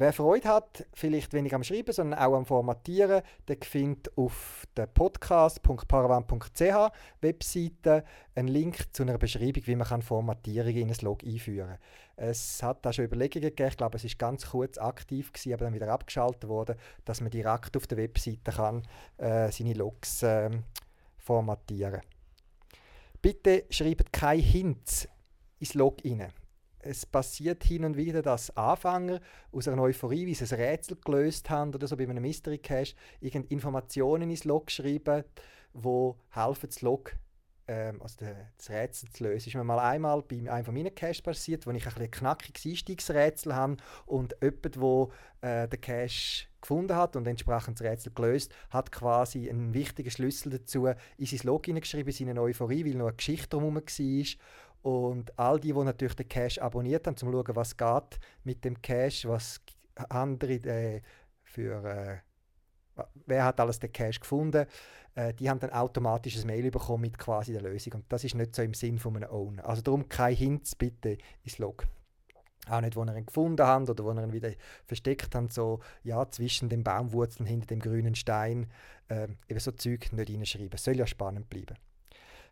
Wer 0.00 0.12
Freude 0.12 0.48
hat, 0.48 0.86
vielleicht 0.92 1.32
weniger 1.32 1.56
am 1.56 1.64
Schreiben, 1.64 1.92
sondern 1.92 2.20
auch 2.20 2.36
am 2.36 2.46
Formatieren, 2.46 3.20
der 3.48 3.56
findet 3.60 4.16
auf 4.16 4.64
der 4.76 4.86
podcast.paravan.ch 4.86 6.92
Webseite 7.20 8.04
einen 8.36 8.46
Link 8.46 8.94
zu 8.94 9.02
einer 9.02 9.18
Beschreibung, 9.18 9.66
wie 9.66 9.74
man 9.74 10.02
Formatierungen 10.02 10.82
in 10.82 10.90
ein 10.90 10.96
Log 11.00 11.24
einführen 11.24 11.70
kann. 11.70 11.78
Es 12.14 12.62
hat 12.62 12.86
da 12.86 12.92
schon 12.92 13.06
Überlegungen 13.06 13.48
gegeben, 13.48 13.70
ich 13.70 13.76
glaube, 13.76 13.96
es 13.96 14.04
ist 14.04 14.20
ganz 14.20 14.48
kurz 14.48 14.78
aktiv 14.78 15.32
gewesen, 15.32 15.54
aber 15.54 15.64
dann 15.64 15.74
wieder 15.74 15.88
abgeschaltet 15.88 16.48
worden, 16.48 16.76
dass 17.04 17.20
man 17.20 17.32
direkt 17.32 17.76
auf 17.76 17.88
der 17.88 17.98
Webseite 17.98 18.52
kann, 18.52 18.84
äh, 19.16 19.50
seine 19.50 19.72
Logs 19.72 20.22
äh, 20.22 20.48
formatieren. 21.16 22.02
Bitte 23.20 23.64
schreibt 23.68 24.12
keine 24.12 24.42
Hints 24.42 25.08
ins 25.58 25.74
Log 25.74 26.04
rein 26.04 26.32
es 26.80 27.06
passiert 27.06 27.64
hin 27.64 27.84
und 27.84 27.96
wieder, 27.96 28.22
dass 28.22 28.56
Anfänger 28.56 29.20
aus 29.52 29.68
einer 29.68 29.82
Euphorie, 29.82 30.26
wie 30.26 30.34
sie 30.34 30.44
ein 30.54 30.60
Rätsel 30.60 30.96
gelöst 31.04 31.50
haben 31.50 31.74
oder 31.74 31.86
so 31.86 31.96
bei 31.96 32.08
einem 32.08 32.22
Mystery 32.22 32.58
Cache, 32.58 32.94
irgend 33.20 33.50
Informationen 33.50 34.30
ins 34.30 34.44
Log 34.44 34.70
schreiben, 34.70 35.24
wo 35.72 36.16
helfen, 36.30 36.68
das 36.68 36.82
Log 36.82 37.16
ähm, 37.68 38.00
also 38.00 38.24
das 38.56 38.70
Rätsel 38.70 39.10
zu 39.10 39.24
lösen. 39.24 39.48
Ist 39.48 39.54
mir 39.54 39.62
mal 39.62 39.78
einmal 39.78 40.22
bei 40.22 40.50
einem 40.50 40.64
von 40.64 40.74
meinen 40.74 40.94
Caches 40.94 41.22
passiert, 41.22 41.66
wo 41.66 41.70
ich 41.70 41.86
ein, 41.86 42.02
ein 42.02 42.10
knackiges 42.10 42.64
Einstiegsrätsel 42.64 43.54
habe 43.54 43.76
und 44.06 44.34
jemand, 44.42 44.80
wo 44.80 45.12
äh, 45.42 45.68
den 45.68 45.80
Cache 45.80 46.46
gefunden 46.60 46.96
hat 46.96 47.14
und 47.14 47.26
entsprechend 47.26 47.78
das 47.78 47.86
Rätsel 47.86 48.12
gelöst, 48.14 48.52
hat 48.70 48.90
quasi 48.90 49.48
einen 49.48 49.74
wichtigen 49.74 50.10
Schlüssel 50.10 50.50
dazu 50.50 50.88
in 51.18 51.26
sein 51.26 51.40
Log 51.44 51.64
geschrieben, 51.64 52.08
in 52.08 52.14
seine 52.14 52.40
Euphorie, 52.40 52.84
weil 52.86 52.94
noch 52.94 53.08
eine 53.08 53.16
Geschichte 53.16 53.48
drumherum 53.50 53.76
war. 53.76 54.24
Und 54.82 55.36
all 55.38 55.58
die, 55.58 55.72
die 55.72 55.84
natürlich 55.84 56.16
den 56.16 56.28
Cache 56.28 56.62
abonniert 56.62 57.06
haben, 57.06 57.14
um 57.14 57.16
zu 57.16 57.26
schauen, 57.26 57.56
was 57.56 57.76
geht 57.76 58.20
mit 58.44 58.64
dem 58.64 58.80
Cache, 58.80 59.28
was 59.28 59.60
andere 60.08 60.54
äh, 60.54 61.02
für... 61.42 61.84
Äh, 61.84 62.18
wer 63.26 63.44
hat 63.44 63.60
alles 63.60 63.78
den 63.78 63.92
Cache 63.92 64.20
gefunden, 64.20 64.66
äh, 65.14 65.34
die 65.34 65.48
haben 65.48 65.60
dann 65.60 65.70
automatisch 65.70 66.36
ein 66.36 66.46
Mail 66.46 66.70
bekommen 66.70 67.02
mit 67.02 67.18
quasi 67.18 67.52
der 67.52 67.62
Lösung. 67.62 67.94
Und 67.94 68.04
das 68.08 68.24
ist 68.24 68.34
nicht 68.34 68.54
so 68.54 68.62
im 68.62 68.74
Sinn 68.74 68.98
von 68.98 69.16
einem 69.16 69.30
Owner. 69.30 69.68
Also 69.68 69.82
darum 69.82 70.08
kein 70.08 70.34
Hints 70.34 70.74
bitte 70.74 71.18
ins 71.44 71.58
Log. 71.58 71.86
Auch 72.68 72.80
nicht, 72.80 72.96
wo 72.96 73.04
ihr 73.04 73.16
ihn 73.16 73.26
gefunden 73.26 73.66
habt 73.66 73.88
oder 73.88 74.04
wo 74.04 74.12
ihr 74.12 74.22
ihn 74.22 74.32
wieder 74.32 74.52
versteckt 74.84 75.34
habt, 75.34 75.52
so 75.52 75.80
ja, 76.02 76.28
zwischen 76.30 76.68
den 76.68 76.84
Baumwurzeln 76.84 77.46
hinter 77.46 77.66
dem 77.66 77.80
grünen 77.80 78.14
Stein. 78.14 78.70
Äh, 79.08 79.28
eben 79.48 79.60
so 79.60 79.72
Zeug 79.72 80.12
nicht 80.12 80.30
reinschreiben. 80.30 80.78
Soll 80.78 80.96
ja 80.96 81.06
spannend 81.06 81.48
bleiben. 81.48 81.76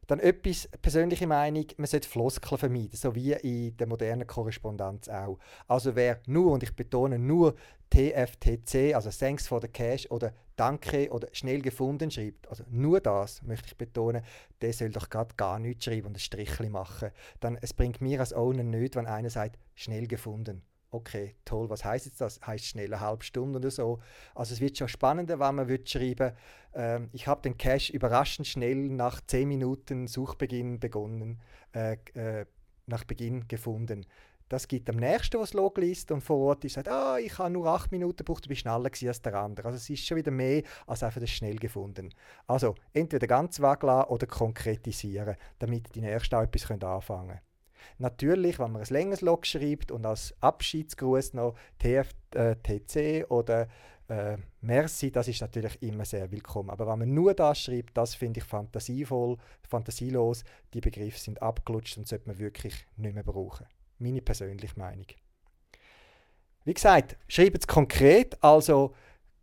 Dann 0.06 0.20
etwas, 0.20 0.68
persönliche 0.82 1.26
Meinung, 1.26 1.66
man 1.76 1.86
sollte 1.86 2.08
Floskeln 2.08 2.58
vermeiden, 2.58 2.96
so 2.96 3.14
wie 3.14 3.32
in 3.32 3.76
der 3.76 3.86
modernen 3.86 4.26
Korrespondenz 4.26 5.08
auch. 5.08 5.38
Also 5.66 5.96
wer 5.96 6.20
nur, 6.26 6.52
und 6.52 6.62
ich 6.62 6.74
betone 6.74 7.18
nur 7.18 7.54
TFTC, 7.90 8.94
also 8.94 9.10
Thanks 9.10 9.48
for 9.48 9.60
the 9.60 9.68
Cash 9.68 10.10
oder 10.10 10.32
Danke 10.56 11.10
oder 11.10 11.28
schnell 11.32 11.60
gefunden 11.60 12.10
schreibt, 12.10 12.48
also 12.48 12.64
nur 12.70 13.00
das 13.00 13.42
möchte 13.42 13.66
ich 13.68 13.76
betonen, 13.76 14.22
der 14.60 14.72
soll 14.72 14.90
doch 14.90 15.10
gerade 15.10 15.34
gar 15.36 15.58
nichts 15.58 15.84
schreiben 15.84 16.06
und 16.06 16.16
ein 16.16 16.20
Strichchen 16.20 16.70
machen. 16.72 17.10
Dann, 17.40 17.58
es 17.60 17.74
bringt 17.74 18.00
mir 18.00 18.20
als 18.20 18.32
Owner 18.32 18.62
nichts, 18.62 18.96
wenn 18.96 19.06
einer 19.06 19.30
sagt, 19.30 19.58
schnell 19.74 20.06
gefunden 20.06 20.62
okay, 20.90 21.36
toll, 21.44 21.68
was 21.68 21.84
heißt 21.84 22.06
jetzt 22.06 22.20
das? 22.20 22.40
Heißt 22.46 22.64
schnell 22.64 22.92
eine 22.92 23.00
halbe 23.00 23.24
Stunde 23.24 23.58
oder 23.58 23.70
so. 23.70 24.00
Also 24.34 24.54
es 24.54 24.60
wird 24.60 24.78
schon 24.78 24.88
spannender, 24.88 25.38
wenn 25.38 25.54
man 25.54 25.68
wird 25.68 25.88
schreiben, 25.88 26.32
ähm, 26.74 27.08
ich 27.12 27.26
habe 27.26 27.42
den 27.42 27.58
Cache 27.58 27.92
überraschend 27.92 28.46
schnell 28.46 28.76
nach 28.76 29.20
10 29.20 29.48
Minuten 29.48 30.06
Suchbeginn 30.06 30.78
begonnen, 30.80 31.40
äh, 31.74 31.96
äh, 32.14 32.46
nach 32.86 33.04
Beginn 33.04 33.48
gefunden. 33.48 34.06
Das 34.48 34.68
gibt 34.68 34.88
am 34.88 34.96
nächsten, 34.96 35.40
was 35.40 35.54
Log 35.54 35.76
liest 35.78 36.12
und 36.12 36.20
vor 36.20 36.36
Ort 36.38 36.64
ist, 36.64 36.74
sagt, 36.74 36.88
ah, 36.88 37.18
ich 37.18 37.36
habe 37.38 37.50
nur 37.50 37.66
8 37.66 37.90
Minuten 37.90 38.18
gebraucht, 38.18 38.44
du 38.44 38.48
bist 38.48 38.60
schneller 38.60 38.84
als 38.84 39.22
der 39.22 39.34
andere. 39.34 39.66
Also 39.66 39.76
es 39.76 39.90
ist 39.90 40.06
schon 40.06 40.18
wieder 40.18 40.30
mehr 40.30 40.62
als 40.86 41.02
einfach 41.02 41.20
das 41.20 41.30
schnell 41.30 41.56
gefunden. 41.56 42.14
Also 42.46 42.76
entweder 42.92 43.26
ganz 43.26 43.58
weglassen 43.58 44.08
oder 44.08 44.26
konkretisieren, 44.28 45.34
damit 45.58 45.92
die 45.96 46.00
Nächsten 46.00 46.36
auch 46.36 46.42
etwas 46.42 46.70
anfangen 46.70 47.28
können. 47.28 47.40
Natürlich, 47.98 48.58
wenn 48.58 48.72
man 48.72 48.82
ein 48.82 48.88
längeres 48.88 49.20
Log 49.20 49.46
schreibt 49.46 49.90
und 49.90 50.06
als 50.06 50.34
Abschiedsgruß 50.40 51.34
noch 51.34 51.54
TFTC 51.78 52.96
äh, 52.96 53.24
oder 53.24 53.68
äh, 54.08 54.36
Merci, 54.60 55.10
das 55.10 55.28
ist 55.28 55.40
natürlich 55.40 55.80
immer 55.82 56.04
sehr 56.04 56.30
willkommen. 56.30 56.70
Aber 56.70 56.86
wenn 56.86 57.00
man 57.00 57.14
nur 57.14 57.34
das 57.34 57.60
schreibt, 57.60 57.96
das 57.96 58.14
finde 58.14 58.40
ich 58.40 58.44
fantasievoll, 58.44 59.36
fantasielos. 59.68 60.44
Die 60.74 60.80
Begriffe 60.80 61.18
sind 61.18 61.42
abgelutscht 61.42 61.96
und 61.98 62.06
sollte 62.06 62.28
man 62.28 62.38
wirklich 62.38 62.86
nicht 62.96 63.14
mehr 63.14 63.24
brauchen. 63.24 63.66
Meine 63.98 64.22
persönliche 64.22 64.78
Meinung. 64.78 65.06
Wie 66.64 66.74
gesagt, 66.74 67.16
schreibt 67.28 67.58
es 67.58 67.66
konkret, 67.66 68.42
also 68.42 68.92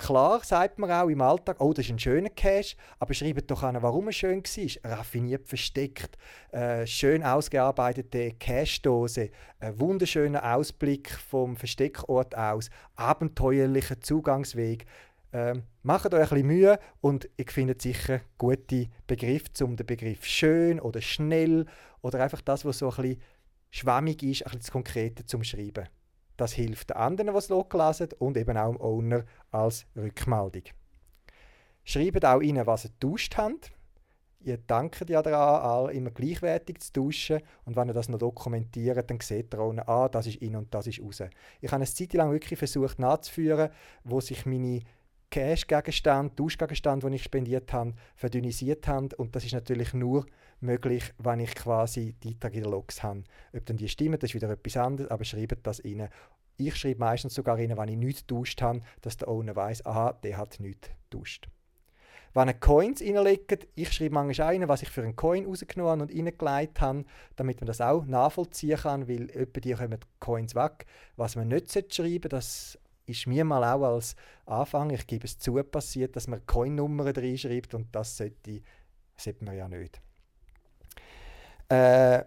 Klar 0.03 0.43
sagt 0.43 0.79
man 0.79 0.91
auch 0.91 1.07
im 1.07 1.21
Alltag, 1.21 1.61
oh, 1.61 1.71
das 1.71 1.85
ist 1.85 1.91
ein 1.91 1.97
schöner 1.97 2.29
Cache, 2.29 2.75
aber 2.99 3.13
schreibt 3.13 3.49
doch 3.49 3.63
an, 3.63 3.81
warum 3.81 4.07
er 4.07 4.11
schön 4.11 4.43
war. 4.43 4.91
Raffiniert 4.97 5.47
versteckt, 5.47 6.17
äh, 6.51 6.85
schön 6.85 7.23
ausgearbeitete 7.23 8.33
Cache-Dose, 8.33 9.29
ein 9.61 9.79
wunderschöner 9.79 10.55
Ausblick 10.55 11.09
vom 11.09 11.55
Versteckort 11.55 12.35
aus, 12.35 12.69
abenteuerlicher 12.97 14.01
Zugangsweg. 14.01 14.85
Ähm, 15.31 15.63
macht 15.83 16.13
euch 16.13 16.19
ein 16.19 16.27
bisschen 16.27 16.47
Mühe 16.47 16.79
und 16.99 17.29
ihr 17.37 17.45
findet 17.47 17.81
sicher 17.81 18.19
gute 18.37 18.89
Begriffe, 19.07 19.63
um 19.63 19.77
den 19.77 19.85
Begriff 19.85 20.25
schön 20.25 20.81
oder 20.81 20.99
schnell 20.99 21.65
oder 22.01 22.21
einfach 22.21 22.41
das, 22.41 22.65
was 22.65 22.79
so 22.79 22.89
ein 22.89 22.95
bisschen 22.97 23.21
schwammig 23.71 24.21
ist, 24.21 24.45
ein 24.45 24.57
bisschen 24.57 24.73
konkreter 24.73 25.25
zum 25.25 25.45
Schreiben. 25.45 25.87
Das 26.43 26.51
hilft 26.51 26.89
den 26.89 26.97
anderen, 26.97 27.31
die 27.31 27.37
es 27.37 27.47
lesen 27.47 28.09
und 28.19 28.35
eben 28.35 28.57
auch 28.57 28.73
dem 28.73 28.81
Owner 28.81 29.23
als 29.51 29.85
Rückmeldung. 29.95 30.63
Schreibt 31.85 32.25
auch 32.25 32.41
rein, 32.41 32.61
was 32.65 32.83
ihr 32.83 32.89
getauscht 32.99 33.37
habt. 33.37 33.71
Ihr 34.41 34.57
dankt 34.57 35.09
ja 35.09 35.21
daran, 35.21 35.95
immer 35.95 36.11
gleichwertig 36.11 36.81
zu 36.81 36.91
tauschen. 36.91 37.39
Und 37.63 37.77
wenn 37.77 37.87
ihr 37.87 37.93
das 37.93 38.09
noch 38.09 38.19
dokumentiert, 38.19 39.09
dann 39.09 39.21
seht 39.21 39.53
ihr 39.53 39.59
auch, 39.61 39.73
ah, 39.87 40.09
das 40.09 40.27
ist 40.27 40.41
in 40.41 40.57
und 40.57 40.73
das 40.73 40.87
ist 40.87 40.99
raus. 40.99 41.23
Ich 41.61 41.71
habe 41.71 41.77
eine 41.77 41.85
Zeit 41.85 42.11
lang 42.11 42.33
wirklich 42.33 42.59
versucht 42.59 42.99
nachzuführen, 42.99 43.69
wo 44.03 44.19
sich 44.19 44.45
meine 44.45 44.81
Cash-Gegenstände, 45.31 46.35
Tauschgegenstände, 46.35 47.09
die 47.09 47.15
ich 47.15 47.23
spendiert 47.23 47.71
habe, 47.71 47.93
verdünnisiert 48.17 48.85
haben. 48.85 49.07
Und 49.15 49.33
das 49.33 49.45
ist 49.45 49.53
natürlich 49.53 49.93
nur 49.93 50.25
möglich, 50.63 51.13
wenn 51.17 51.39
ich 51.39 51.53
quasi 51.55 52.15
die 52.23 52.29
Eintrag 52.29 52.53
in 52.55 52.63
der 52.63 52.71
Logs 52.71 53.03
habe. 53.03 53.23
Ob 53.55 53.65
dann 53.65 53.77
die 53.77 53.89
stimmen, 53.89 54.19
das 54.19 54.29
ist 54.29 54.35
wieder 54.35 54.49
etwas 54.49 54.77
anderes, 54.77 55.11
aber 55.11 55.23
schreibt 55.23 55.65
das 55.67 55.83
rein. 55.83 56.09
Ich 56.57 56.75
schreibe 56.75 56.99
meistens 56.99 57.33
sogar 57.33 57.57
rein, 57.57 57.77
wenn 57.77 57.89
ich 57.89 57.97
nichts 57.97 58.27
getauscht 58.27 58.61
habe, 58.61 58.81
dass 59.01 59.17
der 59.17 59.27
Owner 59.27 59.55
weiß, 59.55 59.85
aha, 59.85 60.13
der 60.13 60.37
hat 60.37 60.59
nichts 60.59 60.89
getauscht. 61.09 61.49
Wenn 62.35 62.47
ihr 62.47 62.55
Coins 62.55 63.01
reinlegt, 63.01 63.67
ich 63.75 63.91
schreibe 63.91 64.15
manchmal 64.15 64.47
rein, 64.47 64.67
was 64.67 64.81
ich 64.81 64.89
für 64.89 65.03
einen 65.03 65.15
Coin 65.15 65.45
rausgenommen 65.45 66.01
und 66.01 66.11
reingelegt 66.11 66.81
habe, 66.81 67.05
damit 67.35 67.61
man 67.61 67.67
das 67.67 67.79
auch 67.79 68.05
nachvollziehen 68.05 68.79
kann, 68.79 69.07
weil 69.07 69.29
etwa 69.29 69.59
die 69.59 69.73
kommen 69.73 69.99
Coins 70.19 70.55
weg. 70.55 70.87
Was 71.15 71.35
man 71.35 71.49
nicht 71.49 71.93
schreiben 71.93 72.29
das 72.29 72.79
ist 73.05 73.27
mir 73.27 73.43
mal 73.45 73.63
auch 73.63 73.83
als 73.83 74.15
Anfang, 74.45 74.89
ich 74.89 75.05
gebe 75.07 75.25
es 75.25 75.37
zu, 75.37 75.55
passiert, 75.63 76.15
dass 76.15 76.27
man 76.27 76.45
Coin-Nummern 76.45 77.07
reinschreibt 77.07 77.73
und 77.73 77.93
das 77.93 78.17
sollte, 78.17 78.61
sollte 79.17 79.43
man 79.45 79.57
ja 79.57 79.67
nicht. 79.67 80.01
Äh, 81.69 82.23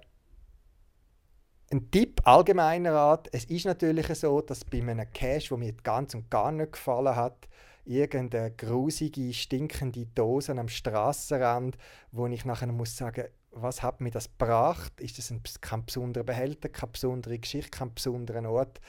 ein 1.70 1.90
Tipp 1.90 2.20
allgemeiner 2.24 2.92
Art: 2.92 3.28
Es 3.32 3.44
ist 3.44 3.66
natürlich 3.66 4.06
so, 4.18 4.40
dass 4.40 4.64
bei 4.64 4.80
einem 4.80 5.10
Cache, 5.12 5.48
der 5.48 5.58
mir 5.58 5.72
ganz 5.72 6.14
und 6.14 6.30
gar 6.30 6.52
nicht 6.52 6.72
gefallen 6.72 7.16
hat, 7.16 7.48
irgendeine 7.84 8.50
grusige, 8.52 9.32
stinkende 9.32 10.06
Dose 10.06 10.52
am 10.52 10.68
Straßenrand, 10.68 11.76
wo 12.12 12.26
ich 12.26 12.44
nachher 12.44 12.66
muss 12.68 12.96
sagen, 12.96 13.24
was 13.52 13.82
hat 13.82 14.00
mir 14.00 14.10
das 14.10 14.30
gebracht? 14.30 15.00
Ist 15.00 15.18
das 15.18 15.30
ein, 15.30 15.42
kein 15.60 15.84
besonderer 15.84 16.24
Behälter, 16.24 16.68
keine 16.68 16.92
besondere 16.92 17.38
Geschichte, 17.38 17.70
kein 17.70 17.94
besonderer 17.94 18.48
Ort? 18.50 18.80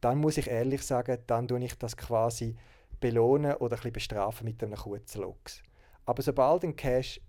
Dann 0.00 0.18
muss 0.18 0.38
ich 0.38 0.48
ehrlich 0.48 0.82
sagen, 0.82 1.18
dann 1.26 1.48
tue 1.48 1.64
ich 1.64 1.74
das 1.76 1.96
quasi 1.96 2.56
belohnen 3.00 3.54
oder 3.56 3.78
ein 3.82 3.92
bestrafen 3.92 4.44
mit 4.44 4.62
einem 4.62 4.76
kurzen 4.76 5.22
Loks. 5.22 5.62
Aber 6.04 6.22
sobald 6.22 6.64
ein 6.64 6.74
Cache 6.74 7.20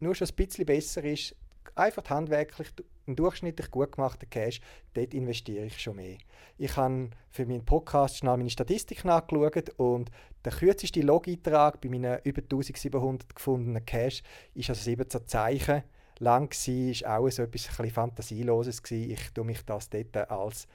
nur 0.00 0.14
schon 0.14 0.28
ein 0.28 0.34
bisschen 0.34 0.66
besser 0.66 1.02
ist, 1.02 1.34
einfach 1.76 2.08
handwerklich 2.10 2.68
einen 3.06 3.16
durchschnittlich 3.16 3.70
gut 3.70 3.92
gemachten 3.92 4.28
Cash, 4.28 4.60
dort 4.94 5.14
investiere 5.14 5.66
ich 5.66 5.80
schon 5.80 5.96
mehr. 5.96 6.18
Ich 6.58 6.76
habe 6.76 7.10
für 7.30 7.46
meinen 7.46 7.64
Podcast 7.64 8.18
schnell 8.18 8.36
meine 8.36 8.50
Statistik 8.50 9.04
nachgeschaut 9.04 9.70
und 9.76 10.10
der 10.44 10.52
kürzeste 10.52 11.00
Log-Eintrag 11.00 11.80
bei 11.80 11.88
meinen 11.88 12.18
über 12.24 12.42
1700 12.42 13.34
gefundenen 13.34 13.84
Cash 13.84 14.22
ist 14.54 14.68
also 14.70 14.82
17 14.82 15.26
Zeichen 15.26 15.82
lang 16.18 16.48
gewesen, 16.50 17.04
war 17.04 17.18
auch 17.18 17.30
so 17.30 17.42
etwas 17.42 17.80
ein 17.80 17.90
Fantasieloses 17.90 18.82
gewesen. 18.82 19.10
Ich 19.10 19.30
tue 19.32 19.44
mich 19.44 19.64
das 19.64 19.88
dort 19.88 20.16
als 20.30 20.66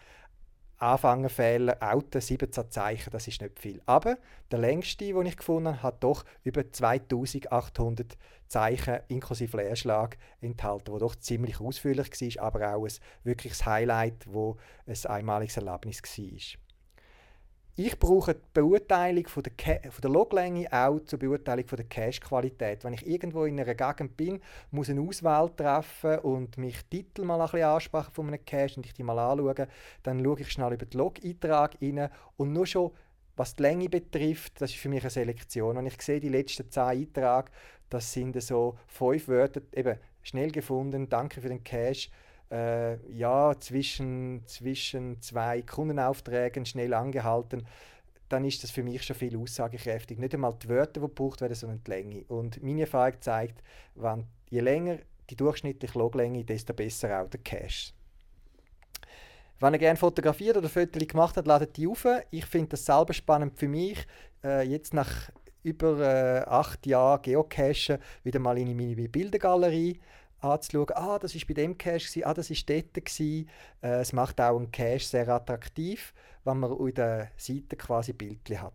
Anfängerfehler, 0.83 1.77
Auto 1.79 2.19
17 2.19 2.69
Zeichen, 2.69 3.09
das 3.11 3.27
ist 3.27 3.41
nicht 3.41 3.57
viel. 3.57 3.81
Aber 3.85 4.17
der 4.51 4.59
längste, 4.59 5.05
den 5.05 5.25
ich 5.25 5.37
gefunden 5.37 5.69
habe, 5.69 5.83
hat 5.83 6.03
doch 6.03 6.25
über 6.43 6.69
2800 6.69 8.17
Zeichen 8.47 8.99
inklusive 9.07 9.57
Leerschlag 9.57 10.17
enthalten, 10.41 10.91
wo 10.91 10.99
doch 10.99 11.15
ziemlich 11.15 11.61
ausführlich 11.61 12.09
war, 12.09 12.43
aber 12.43 12.75
auch 12.75 12.85
ein 12.85 12.93
wirkliches 13.23 13.65
Highlight, 13.65 14.25
wo 14.27 14.57
ein 14.85 14.97
einmaliges 15.05 15.57
Erlebnis 15.57 16.01
war. 16.01 16.62
Ich 17.75 17.97
brauche 17.97 18.35
die 18.35 18.41
Beurteilung 18.53 19.25
von 19.25 19.41
der, 19.41 19.91
von 19.91 20.01
der 20.03 20.11
Loglänge 20.11 20.71
auch 20.71 20.99
zur 21.05 21.17
Beurteilung 21.17 21.67
von 21.67 21.77
der 21.77 21.87
Cache-Qualität. 21.87 22.83
Wenn 22.83 22.93
ich 22.93 23.07
irgendwo 23.07 23.45
in 23.45 23.59
einer 23.59 23.73
Gegend 23.73 24.15
bin, 24.15 24.39
muss 24.69 24.91
eine 24.91 25.01
Auswahl 25.01 25.49
treffen 25.49 26.19
und 26.19 26.55
mich 26.59 26.85
Titel 26.85 27.23
mal 27.23 27.41
ein 27.41 27.47
bisschen 27.47 27.63
ansprechen 27.63 28.11
von 28.13 28.27
einem 28.27 28.45
Cache 28.45 28.75
und 28.77 28.85
ich 28.85 28.93
die 28.93 29.01
mal 29.01 29.17
anschaue, 29.17 29.67
dann 30.03 30.23
schaue 30.23 30.39
ich 30.39 30.51
schnell 30.51 30.73
über 30.73 30.85
den 30.85 30.99
Log-Eintrag 30.99 31.77
rein 31.81 32.09
und 32.37 32.53
nur 32.53 32.67
schon 32.67 32.91
was 33.35 33.55
die 33.55 33.63
Länge 33.63 33.89
betrifft, 33.89 34.61
das 34.61 34.69
ist 34.69 34.79
für 34.79 34.89
mich 34.89 35.01
eine 35.01 35.09
Selektion. 35.09 35.75
Wenn 35.75 35.87
ich 35.87 35.99
sehe, 35.99 36.19
die 36.19 36.29
letzten 36.29 36.69
zehn 36.69 36.83
Einträge, 36.83 37.45
das 37.89 38.13
sind 38.13 38.39
so 38.39 38.77
fünf 38.85 39.27
Wörter, 39.27 39.61
eben 39.73 39.97
schnell 40.21 40.51
gefunden, 40.51 41.09
danke 41.09 41.41
für 41.41 41.49
den 41.49 41.63
Cache, 41.63 42.11
äh, 42.53 42.97
ja, 43.11 43.55
zwischen, 43.59 44.43
zwischen 44.45 45.19
zwei 45.21 45.63
Kundenaufträgen 45.63 46.65
schnell 46.65 46.93
angehalten, 46.93 47.65
dann 48.29 48.45
ist 48.45 48.63
das 48.63 48.71
für 48.71 48.83
mich 48.83 49.03
schon 49.03 49.15
viel 49.15 49.37
aussagekräftig. 49.37 50.19
Nicht 50.19 50.33
einmal 50.33 50.55
die 50.61 50.69
Wörter, 50.69 51.01
die 51.01 51.07
gebraucht 51.07 51.41
werden, 51.41 51.55
sondern 51.55 51.83
die 51.83 51.91
Länge. 51.91 52.23
Und 52.27 52.61
meine 52.63 52.81
Erfahrung 52.81 53.19
zeigt, 53.21 53.63
wenn 53.95 54.25
je 54.49 54.59
länger 54.59 54.99
die 55.29 55.35
durchschnittliche 55.35 55.97
Loglänge, 55.97 56.43
desto 56.43 56.73
besser 56.73 57.21
auch 57.21 57.29
der 57.29 57.39
Cache. 57.41 57.93
Wenn 59.59 59.73
ihr 59.73 59.79
gerne 59.79 59.97
fotografiert 59.97 60.57
oder 60.57 60.69
Fotos 60.69 61.07
gemacht 61.07 61.37
habt, 61.37 61.47
ladet 61.47 61.77
die 61.77 61.87
auf. 61.87 62.05
Ich 62.31 62.45
finde 62.45 62.69
das 62.69 62.85
selber 62.85 63.13
spannend 63.13 63.57
für 63.57 63.67
mich, 63.67 64.05
äh, 64.43 64.67
jetzt 64.67 64.93
nach 64.93 65.31
über 65.63 65.99
äh, 65.99 66.43
acht 66.45 66.85
Jahren 66.85 67.21
Geocachen 67.21 67.97
wieder 68.23 68.39
mal 68.39 68.57
in 68.57 68.75
meine 68.75 69.07
Bildergalerie 69.07 69.99
anzuschauen. 70.43 70.91
Ah, 70.95 71.19
das 71.19 71.35
ist 71.35 71.47
bei 71.47 71.53
dem 71.53 71.77
Cache, 71.77 72.25
ah, 72.25 72.33
das 72.33 72.49
ist 72.49 72.69
dort. 72.69 72.93
Gewesen. 72.93 73.49
Äh, 73.81 74.01
es 74.01 74.13
macht 74.13 74.39
auch 74.41 74.57
einen 74.57 74.71
Cache 74.71 74.99
sehr 74.99 75.29
attraktiv, 75.29 76.13
wenn 76.43 76.59
man 76.59 76.71
auf 76.71 76.91
der 76.91 77.31
Seite 77.37 77.75
quasi 77.75 78.13
Bildchen 78.13 78.61
hat. 78.61 78.73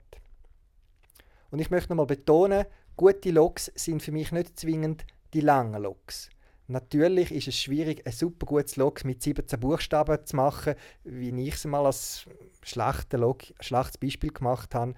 Und 1.50 1.60
ich 1.60 1.70
möchte 1.70 1.90
nochmal 1.90 2.06
betonen, 2.06 2.66
gute 2.96 3.30
Logs 3.30 3.72
sind 3.74 4.02
für 4.02 4.12
mich 4.12 4.32
nicht 4.32 4.58
zwingend 4.58 5.06
die 5.32 5.40
langen 5.40 5.82
Logs. 5.82 6.30
Natürlich 6.70 7.32
ist 7.32 7.48
es 7.48 7.58
schwierig, 7.58 8.06
ein 8.06 8.12
super 8.12 8.44
gutes 8.44 8.76
Log 8.76 9.02
mit 9.04 9.22
17 9.22 9.58
Buchstaben 9.58 10.26
zu 10.26 10.36
machen, 10.36 10.74
wie 11.04 11.30
ich 11.48 11.54
es 11.54 11.64
mal 11.64 11.86
als 11.86 12.26
schlechtes, 12.62 13.18
Log, 13.18 13.42
schlechtes 13.60 13.96
Beispiel 13.96 14.30
gemacht 14.30 14.74
habe. 14.74 14.92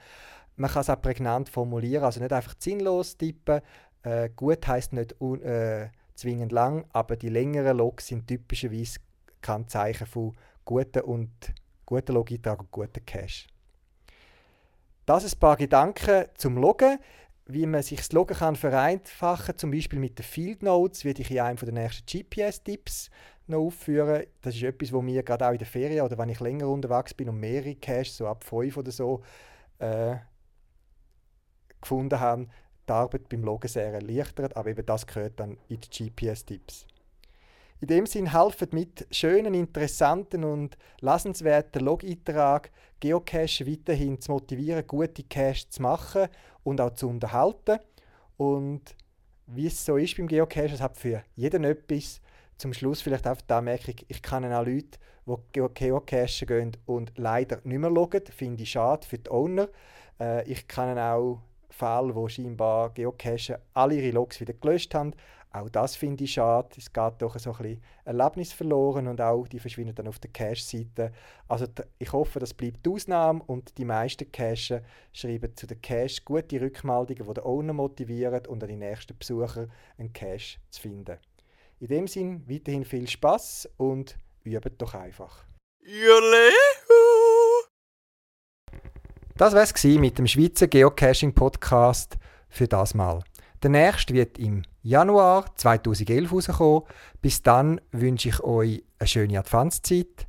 Man 0.56 0.70
kann 0.70 0.80
es 0.80 0.90
auch 0.90 1.00
prägnant 1.00 1.48
formulieren, 1.48 2.02
also 2.02 2.18
nicht 2.18 2.32
einfach 2.32 2.56
sinnlos 2.58 3.16
tippen. 3.16 3.60
Äh, 4.02 4.30
gut 4.34 4.66
heißt 4.66 4.94
nicht 4.94 5.14
äh, 5.22 5.90
zwingend 6.20 6.52
lang, 6.52 6.84
aber 6.92 7.16
die 7.16 7.28
längeren 7.28 7.76
Logs 7.76 8.06
sind 8.06 8.26
typischerweise 8.26 9.00
kein 9.40 9.68
Zeichen 9.68 10.06
von 10.06 10.36
guten 10.64 11.02
und 11.02 11.30
guten 11.86 12.12
Logeintrag 12.12 12.60
und 12.60 12.70
guten 12.70 13.04
Cache. 13.04 13.48
Das 15.06 15.24
ein 15.24 15.38
paar 15.38 15.56
Gedanken 15.56 16.26
zum 16.36 16.56
Loggen 16.56 16.98
wie 17.52 17.66
man 17.66 17.82
sich 17.82 17.98
das 17.98 18.12
Loggen 18.12 18.36
kann 18.36 18.56
vereinfachen 18.56 19.46
kann, 19.46 19.58
zum 19.58 19.70
Beispiel 19.70 19.98
mit 19.98 20.18
den 20.18 20.24
Field 20.24 20.62
Notes, 20.62 21.04
werde 21.04 21.22
ich 21.22 21.30
in 21.30 21.40
einem 21.40 21.56
der 21.56 21.72
nächsten 21.72 22.06
GPS-Tipps 22.06 23.10
noch 23.46 23.58
aufführen. 23.58 24.24
Das 24.40 24.54
ist 24.54 24.62
etwas, 24.62 24.92
was 24.92 25.02
mir 25.02 25.22
gerade 25.22 25.46
auch 25.46 25.52
in 25.52 25.58
der 25.58 25.66
Ferien 25.66 26.04
oder 26.04 26.18
wenn 26.18 26.28
ich 26.28 26.40
länger 26.40 26.68
unterwegs 26.68 27.14
bin 27.14 27.28
und 27.28 27.40
mehrere 27.40 27.74
Caches, 27.74 28.16
so 28.16 28.26
ab 28.26 28.44
5 28.44 28.76
oder 28.76 28.92
so, 28.92 29.22
äh, 29.78 30.16
gefunden 31.80 32.20
habe, 32.20 32.46
die 32.88 32.92
Arbeit 32.92 33.28
beim 33.28 33.44
Loggen 33.44 33.68
sehr 33.68 33.92
erleichtert, 33.92 34.56
aber 34.56 34.70
eben 34.70 34.86
das 34.86 35.06
gehört 35.06 35.38
dann 35.38 35.58
in 35.68 35.80
die 35.80 36.10
GPS-Tipps. 36.10 36.86
In 37.80 37.88
dem 37.88 38.04
Sinn 38.04 38.32
helfen 38.32 38.68
mit 38.72 39.06
schönen, 39.10 39.54
interessanten 39.54 40.44
und 40.44 40.76
lesenswerten 41.00 41.82
Log-Eintrag 41.82 42.70
Geocache 43.00 43.66
weiterhin 43.66 44.20
zu 44.20 44.32
motivieren, 44.32 44.86
gute 44.86 45.22
Cache 45.24 45.66
zu 45.70 45.80
machen 45.80 46.28
und 46.62 46.78
auch 46.80 46.94
zu 46.94 47.08
unterhalten. 47.08 47.78
Und 48.36 48.94
wie 49.46 49.66
es 49.66 49.82
so 49.82 49.96
ist 49.96 50.16
beim 50.18 50.28
Geocache, 50.28 50.74
es 50.74 50.80
hat 50.82 50.98
für 50.98 51.22
jeden 51.34 51.64
etwas. 51.64 52.20
Zum 52.58 52.74
Schluss 52.74 53.00
vielleicht 53.00 53.26
auch 53.26 53.40
die 53.40 53.52
Anmerkung, 53.54 53.94
ich 54.06 54.22
kenne 54.22 54.58
auch 54.58 54.66
Leute, 54.66 54.98
die 55.26 55.66
Geocachen 55.72 56.46
gehen 56.46 56.76
und 56.84 57.12
leider 57.16 57.60
nicht 57.64 57.78
mehr 57.78 57.88
loggen. 57.88 58.26
Finde 58.26 58.62
ich 58.62 58.72
schade 58.72 59.06
für 59.06 59.16
die 59.16 59.30
Owner. 59.30 59.68
Äh, 60.20 60.46
ich 60.46 60.68
kenne 60.68 61.02
auch 61.02 61.40
Fälle, 61.70 62.14
wo 62.14 62.28
scheinbar 62.28 62.90
Geocachen 62.90 63.56
alle 63.74 63.94
ihre 63.94 64.10
Logs 64.12 64.40
wieder 64.40 64.52
gelöscht 64.52 64.94
haben. 64.94 65.14
Auch 65.52 65.68
das 65.68 65.96
finde 65.96 66.24
ich 66.24 66.34
schade. 66.34 66.68
Es 66.76 66.92
geht 66.92 67.14
doch 67.18 67.36
so 67.38 67.50
ein 67.50 67.56
bisschen 67.58 67.82
Erlebnis 68.04 68.52
verloren 68.52 69.08
und 69.08 69.20
auch 69.20 69.48
die 69.48 69.58
verschwinden 69.58 69.96
dann 69.96 70.06
auf 70.06 70.20
der 70.20 70.30
Cache-Seite. 70.30 71.12
Also 71.48 71.66
ich 71.98 72.12
hoffe, 72.12 72.38
das 72.38 72.54
bleibt 72.54 72.86
die 72.86 72.90
Ausnahme 72.90 73.42
und 73.46 73.76
die 73.76 73.84
meisten 73.84 74.30
Cacher 74.30 74.82
schreiben 75.12 75.56
zu 75.56 75.66
den 75.66 75.82
Cache 75.82 76.22
gute 76.24 76.60
Rückmeldungen, 76.60 77.26
die 77.26 77.34
den 77.34 77.44
Owner 77.44 77.72
motivieren 77.72 78.46
und 78.46 78.62
die 78.62 78.76
nächsten 78.76 79.18
Besucher 79.18 79.66
einen 79.98 80.12
Cache 80.12 80.58
zu 80.70 80.82
finden. 80.82 81.18
In 81.80 81.88
dem 81.88 82.06
Sinn 82.06 82.44
weiterhin 82.46 82.84
viel 82.84 83.08
Spaß 83.08 83.70
und 83.76 84.16
übt 84.44 84.70
doch 84.78 84.94
einfach. 84.94 85.44
Das 89.40 89.54
war 89.54 89.62
es 89.62 89.84
mit 89.84 90.18
dem 90.18 90.26
Schweizer 90.26 90.68
Geocaching 90.68 91.32
Podcast 91.32 92.18
für 92.50 92.68
das 92.68 92.92
Mal. 92.92 93.22
Der 93.62 93.70
nächste 93.70 94.12
wird 94.12 94.38
im 94.38 94.64
Januar 94.82 95.46
2011 95.56 96.30
rauskommen. 96.30 96.82
Bis 97.22 97.40
dann 97.40 97.80
wünsche 97.90 98.28
ich 98.28 98.44
euch 98.44 98.84
eine 98.98 99.08
schöne 99.08 99.38
Adventszeit, 99.38 100.26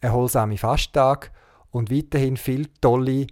erholsame 0.00 0.56
Fasttag 0.56 1.32
und 1.70 1.90
weiterhin 1.90 2.38
viel 2.38 2.68
tolle 2.80 3.26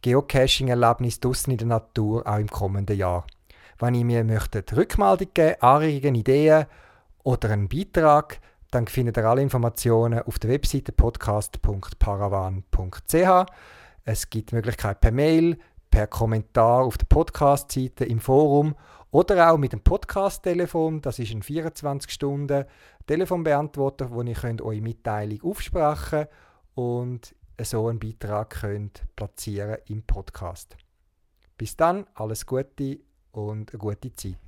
Geocaching-Erlebnisse 0.00 1.20
draussen 1.20 1.50
in 1.50 1.58
der 1.58 1.66
Natur, 1.66 2.26
auch 2.26 2.38
im 2.38 2.48
kommenden 2.48 2.96
Jahr. 2.96 3.26
Wenn 3.78 3.96
ihr 3.96 4.06
mir 4.06 4.24
möchtet 4.24 4.74
Rückmeldung 4.74 5.28
geben, 5.34 5.60
Anregungen, 5.60 6.14
Ideen 6.14 6.64
oder 7.22 7.50
einen 7.50 7.68
Beitrag, 7.68 8.40
dann 8.70 8.86
findet 8.86 9.18
ihr 9.18 9.26
alle 9.26 9.42
Informationen 9.42 10.22
auf 10.22 10.38
der 10.38 10.48
Webseite 10.48 10.92
podcast.paravan.ch. 10.92 13.46
Es 14.10 14.30
gibt 14.30 14.52
die 14.52 14.54
Möglichkeit 14.54 15.02
per 15.02 15.12
Mail, 15.12 15.58
per 15.90 16.06
Kommentar 16.06 16.84
auf 16.84 16.96
der 16.96 17.04
Podcast-Seite 17.04 18.06
im 18.06 18.20
Forum 18.20 18.74
oder 19.10 19.52
auch 19.52 19.58
mit 19.58 19.74
dem 19.74 19.82
Podcast-Telefon. 19.82 21.02
Das 21.02 21.18
ist 21.18 21.30
ein 21.30 21.42
24-Stunden-Telefonbeantworter, 21.42 24.10
wo 24.10 24.22
ihr 24.22 24.32
könnt 24.32 24.62
eure 24.62 24.80
Mitteilung 24.80 25.42
aufsprechen 25.42 26.24
und 26.74 27.34
so 27.60 27.88
einen 27.88 27.98
Beitrag 27.98 28.48
könnt 28.48 29.02
platzieren 29.14 29.76
im 29.88 30.02
Podcast. 30.02 30.78
Bis 31.58 31.76
dann, 31.76 32.06
alles 32.14 32.46
Gute 32.46 33.00
und 33.32 33.74
eine 33.74 33.78
gute 33.78 34.14
Zeit. 34.14 34.38